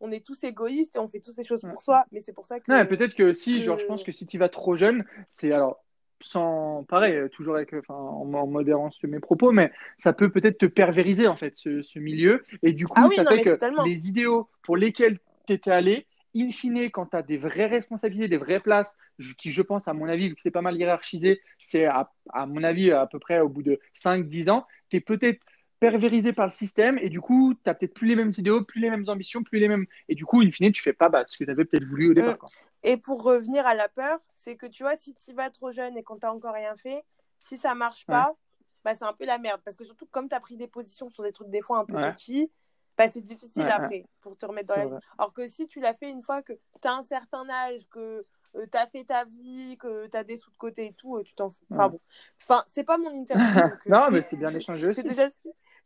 [0.00, 2.04] On, est tous égoïstes et on fait tous ces choses pour soi.
[2.12, 2.84] Mais c'est pour ça que.
[2.84, 5.82] peut-être que si, genre, je pense que si tu vas trop jeune, c'est alors
[6.22, 10.58] sans pareil, euh, toujours avec, enfin, en, en modérant mes propos, mais ça peut peut-être
[10.58, 14.48] te pervériser en fait ce, milieu, et du coup, ah ça fait que les idéaux
[14.62, 18.61] pour lesquels tu étais allé, in fine, quand tu as des vraies responsabilités, des vraies
[18.61, 18.97] places,
[19.39, 22.11] qui je pense, à mon avis, vu que c'est pas mal hiérarchisé, c'est à,
[22.47, 25.40] mon avis à peu près au bout de 5-10 ans, tu es peut-être
[25.81, 28.81] pervérisé par le système et du coup, tu n'as peut-être plus les mêmes idéaux, plus
[28.81, 29.86] les mêmes ambitions, plus les mêmes.
[30.09, 32.11] Et du coup, in fine, tu fais pas bah, ce que tu avais peut-être voulu
[32.11, 32.35] au départ.
[32.35, 32.47] Mm.
[32.82, 35.97] Et pour revenir à la peur, c'est que tu vois, si tu vas trop jeune
[35.97, 37.02] et qu'on t'a encore rien fait,
[37.39, 38.35] si ça marche pas,
[38.85, 39.61] bah, c'est un peu la merde.
[39.65, 41.85] Parce que surtout, comme tu as pris des positions sur des trucs des fois un
[41.85, 42.51] peu petits,
[43.01, 45.05] bah, c'est difficile après pour te remettre dans la vie.
[45.18, 48.27] Alors que si tu l'as fait une fois que tu as un certain âge, que
[48.56, 51.16] euh, tu as fait ta vie, que tu as des sous de côté et tout,
[51.16, 51.64] euh, tu t'en fous.
[51.70, 52.01] Enfin bon.
[52.43, 53.44] Enfin, c'est pas mon interview.
[53.86, 55.02] non, mais c'est bien échangé aussi.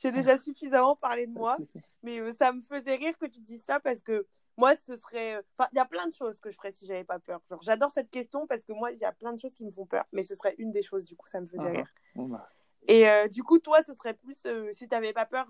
[0.00, 1.56] J'ai déjà, suffisamment parlé de moi.
[2.02, 4.26] Mais ça me faisait rire que tu dises ça parce que
[4.56, 5.36] moi, ce serait.
[5.56, 7.40] Enfin, il y a plein de choses que je ferais si j'avais pas peur.
[7.48, 9.70] Genre, j'adore cette question parce que moi, il y a plein de choses qui me
[9.70, 10.04] font peur.
[10.12, 11.94] Mais ce serait une des choses, du coup, ça me faisait ah, rire.
[12.16, 12.48] Bah.
[12.88, 14.36] Et du coup, toi, ce serait plus.
[14.72, 15.46] si tu n'avais pas peur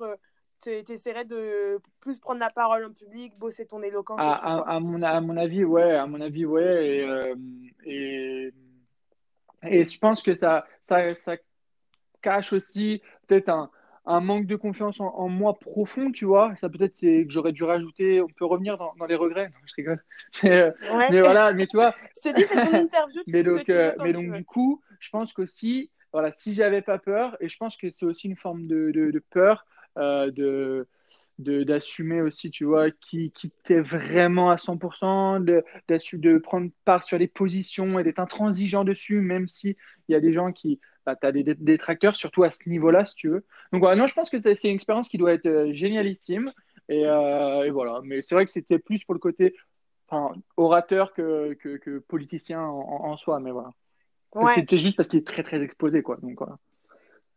[0.69, 5.20] essaierais de plus prendre la parole en public, bosser ton éloquence à, à, mon, à
[5.20, 5.95] mon avis, ouais.
[5.95, 6.86] À mon avis, ouais.
[6.86, 7.35] Et, euh,
[7.85, 8.53] et,
[9.62, 11.36] et, je pense que ça, ça, ça
[12.23, 13.70] cache aussi peut-être un,
[14.07, 16.55] un, manque de confiance en, moi profond, tu vois.
[16.61, 18.20] Ça peut-être que j'aurais dû rajouter.
[18.20, 19.51] On peut revenir dans, dans les regrets.
[19.66, 20.05] je rigole.
[20.43, 20.73] Mais,
[21.11, 21.95] mais, voilà, mais tu vois.
[22.16, 23.23] je te dis, c'est ton interview.
[23.27, 27.36] mais donc, euh, mais donc du coup, je pense qu'aussi, voilà, si j'avais pas peur,
[27.41, 30.87] et je pense que c'est aussi une forme de, de, de peur euh, de
[31.39, 37.19] d'assumer aussi, tu vois, qui, qui t'es vraiment à 100%, de, de prendre part sur
[37.19, 39.77] les positions et d'être intransigeant dessus, même s'il
[40.09, 43.15] y a des gens qui, bah, tu as des détracteurs, surtout à ce niveau-là, si
[43.16, 43.45] tu veux.
[43.73, 46.51] Donc voilà, non, je pense que c'est une expérience qui doit être euh, génialissime.
[46.89, 49.57] Et, euh, et voilà, mais c'est vrai que c'était plus pour le côté
[50.07, 53.71] enfin, orateur que, que, que politicien en, en, soi, mais voilà.
[54.55, 56.19] C'était juste parce qu'il est très très exposé, quoi.
[56.23, 56.59] Donc voilà.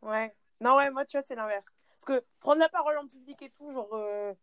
[0.02, 0.34] Ouais.
[0.60, 1.77] Non, ouais, moi, tu vois, c'est l'inverse
[2.08, 4.34] que prendre la parole en public et tout, genre, euh,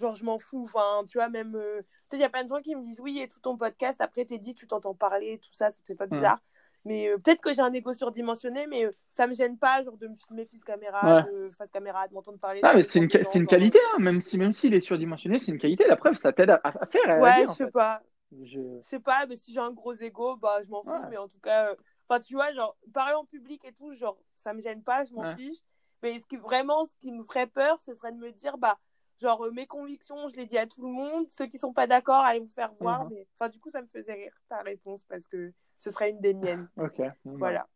[0.00, 0.62] genre je m'en fous.
[0.64, 1.54] Enfin, tu vois, même.
[1.56, 3.56] Euh, peut-être il y a plein de gens qui me disent oui, et tout ton
[3.56, 6.38] podcast, après t'es dit, tu t'entends parler, tout ça, c'est pas bizarre.
[6.84, 10.08] Mais euh, peut-être que j'ai un égo surdimensionné, mais ça me gêne pas, genre de
[10.08, 11.24] me filmer face caméra,
[11.56, 12.60] face caméra, de m'entendre parler.
[12.62, 15.52] Ah, mais c'est une, c'est une qualité, hein, même si même s'il est surdimensionné, c'est
[15.52, 15.86] une qualité.
[15.86, 17.20] La preuve, ça t'aide à, faire.
[17.20, 18.02] ouais, je sais pas.
[18.44, 18.80] Je...
[18.80, 20.90] sais pas, mais si j'ai un gros ego, bah je m'en fous.
[21.10, 21.74] Mais en tout cas,
[22.08, 25.12] enfin tu vois, genre parler en public et tout, genre ça me gêne pas, je
[25.12, 25.58] m'en fiche.
[26.02, 28.78] Mais ce qui, vraiment, ce qui me ferait peur, ce serait de me dire, bah,
[29.20, 31.26] genre, euh, mes convictions, je les dis à tout le monde.
[31.30, 33.04] Ceux qui sont pas d'accord, allez vous faire voir.
[33.04, 33.10] Mhm.
[33.10, 36.20] Mais, enfin, du coup, ça me faisait rire ta réponse parce que ce serait une
[36.20, 36.68] des miennes.
[36.76, 37.02] ok.
[37.24, 37.66] Voilà.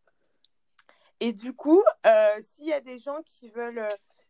[1.21, 3.89] Et du coup, euh, s'il y a des gens qui veulent euh,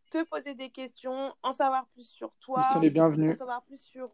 [0.09, 3.35] te poser des questions, en savoir plus sur toi, Ils sont les bienvenus.
[3.35, 4.09] en savoir plus sur,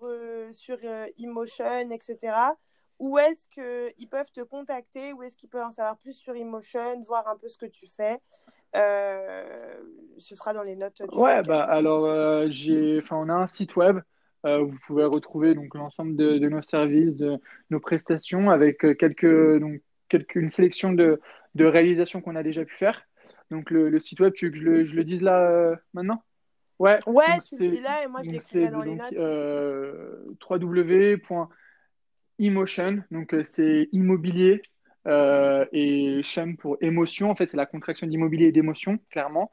[0.54, 0.80] sur
[1.20, 2.36] Emotion, etc.,
[3.00, 7.00] où est-ce qu'ils peuvent te contacter, où est-ce qu'ils peuvent en savoir plus sur Emotion,
[7.02, 8.20] voir un peu ce que tu fais?
[8.74, 11.02] Ce sera dans les notes.
[11.10, 14.00] Du ouais, bah alors euh, j'ai, enfin, on a un site web.
[14.46, 17.40] Euh, où vous pouvez retrouver donc l'ensemble de, nos services, de
[17.70, 19.80] nos prestations, avec quelques donc
[20.10, 21.22] quelques une sélection de,
[21.56, 23.04] de réalisations qu'on a déjà pu faire.
[23.52, 26.24] Donc le, site web, tu veux que je le, je le dise là maintenant?
[26.78, 27.00] Ouais.
[27.08, 29.14] Ouais, tu le dis là et moi je l'écris dans les notes.
[30.50, 34.62] www.emotion, donc c'est immobilier
[35.06, 37.30] euh, et chaîne pour émotion.
[37.30, 39.52] En fait, c'est la contraction d'immobilier et d'émotion, clairement.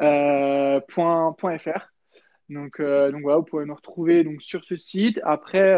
[0.00, 1.92] Euh, point, point .fr.
[2.48, 5.20] Donc, euh, donc voilà, vous pouvez nous retrouver donc, sur ce site.
[5.24, 5.76] Après,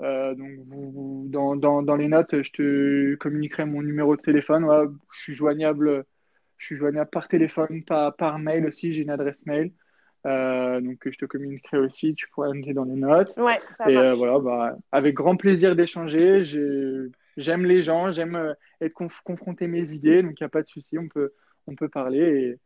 [0.00, 4.64] donc vous, dans, dans, dans, les notes, je te communiquerai mon numéro de téléphone.
[4.64, 6.04] Voilà, je suis joignable,
[6.58, 8.92] je suis joignable par téléphone, par, par mail aussi.
[8.92, 9.72] J'ai une adresse mail.
[10.24, 13.32] donc je te communiquerai aussi, tu pourras noter dans les notes.
[13.38, 16.44] Ouais, ça et voilà, bah, avec grand plaisir d'échanger.
[16.44, 17.06] J'ai
[17.36, 18.94] j'aime les gens, j'aime euh, être
[19.24, 21.32] confronté mes idées, donc il n'y a pas de souci, on peut,
[21.66, 22.58] on peut parler.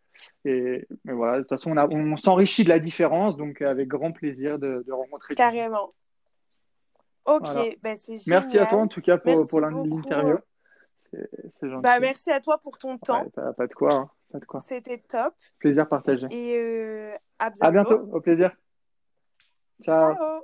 [0.45, 3.89] Et, et mais voilà, de toute façon, on, on s'enrichit de la différence, donc avec
[3.89, 5.35] grand plaisir de, de rencontrer.
[5.35, 5.93] Carrément.
[7.27, 8.27] Ok, ben c'est.
[8.27, 10.39] Merci à toi en tout cas pour, pour l'interview.
[11.13, 11.83] C'est gentil.
[11.83, 13.29] Bah, merci à toi pour ton temps.
[13.31, 13.93] pas, de quoi.
[13.93, 14.11] Hein.
[14.33, 14.65] Pas de quoi.
[14.69, 15.35] C'était top.
[15.59, 16.27] Plaisir partagé.
[16.31, 17.65] Et euh, à bientôt.
[17.65, 18.53] À bientôt, au plaisir.
[19.83, 20.41] Ciao.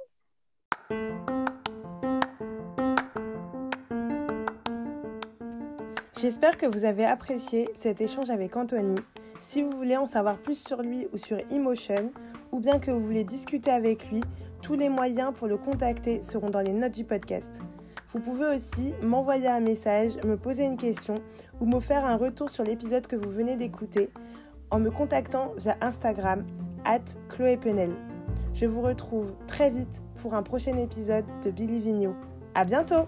[6.18, 8.96] J'espère que vous avez apprécié cet échange avec Anthony.
[9.38, 12.10] Si vous voulez en savoir plus sur lui ou sur Emotion,
[12.52, 14.22] ou bien que vous voulez discuter avec lui,
[14.62, 17.60] tous les moyens pour le contacter seront dans les notes du podcast.
[18.08, 21.16] Vous pouvez aussi m'envoyer un message, me poser une question
[21.60, 24.08] ou me faire un retour sur l'épisode que vous venez d'écouter
[24.70, 26.46] en me contactant via Instagram
[26.86, 27.90] at Chloé Penel.
[28.54, 32.16] Je vous retrouve très vite pour un prochain épisode de Billy Vigneault.
[32.54, 33.06] À bientôt!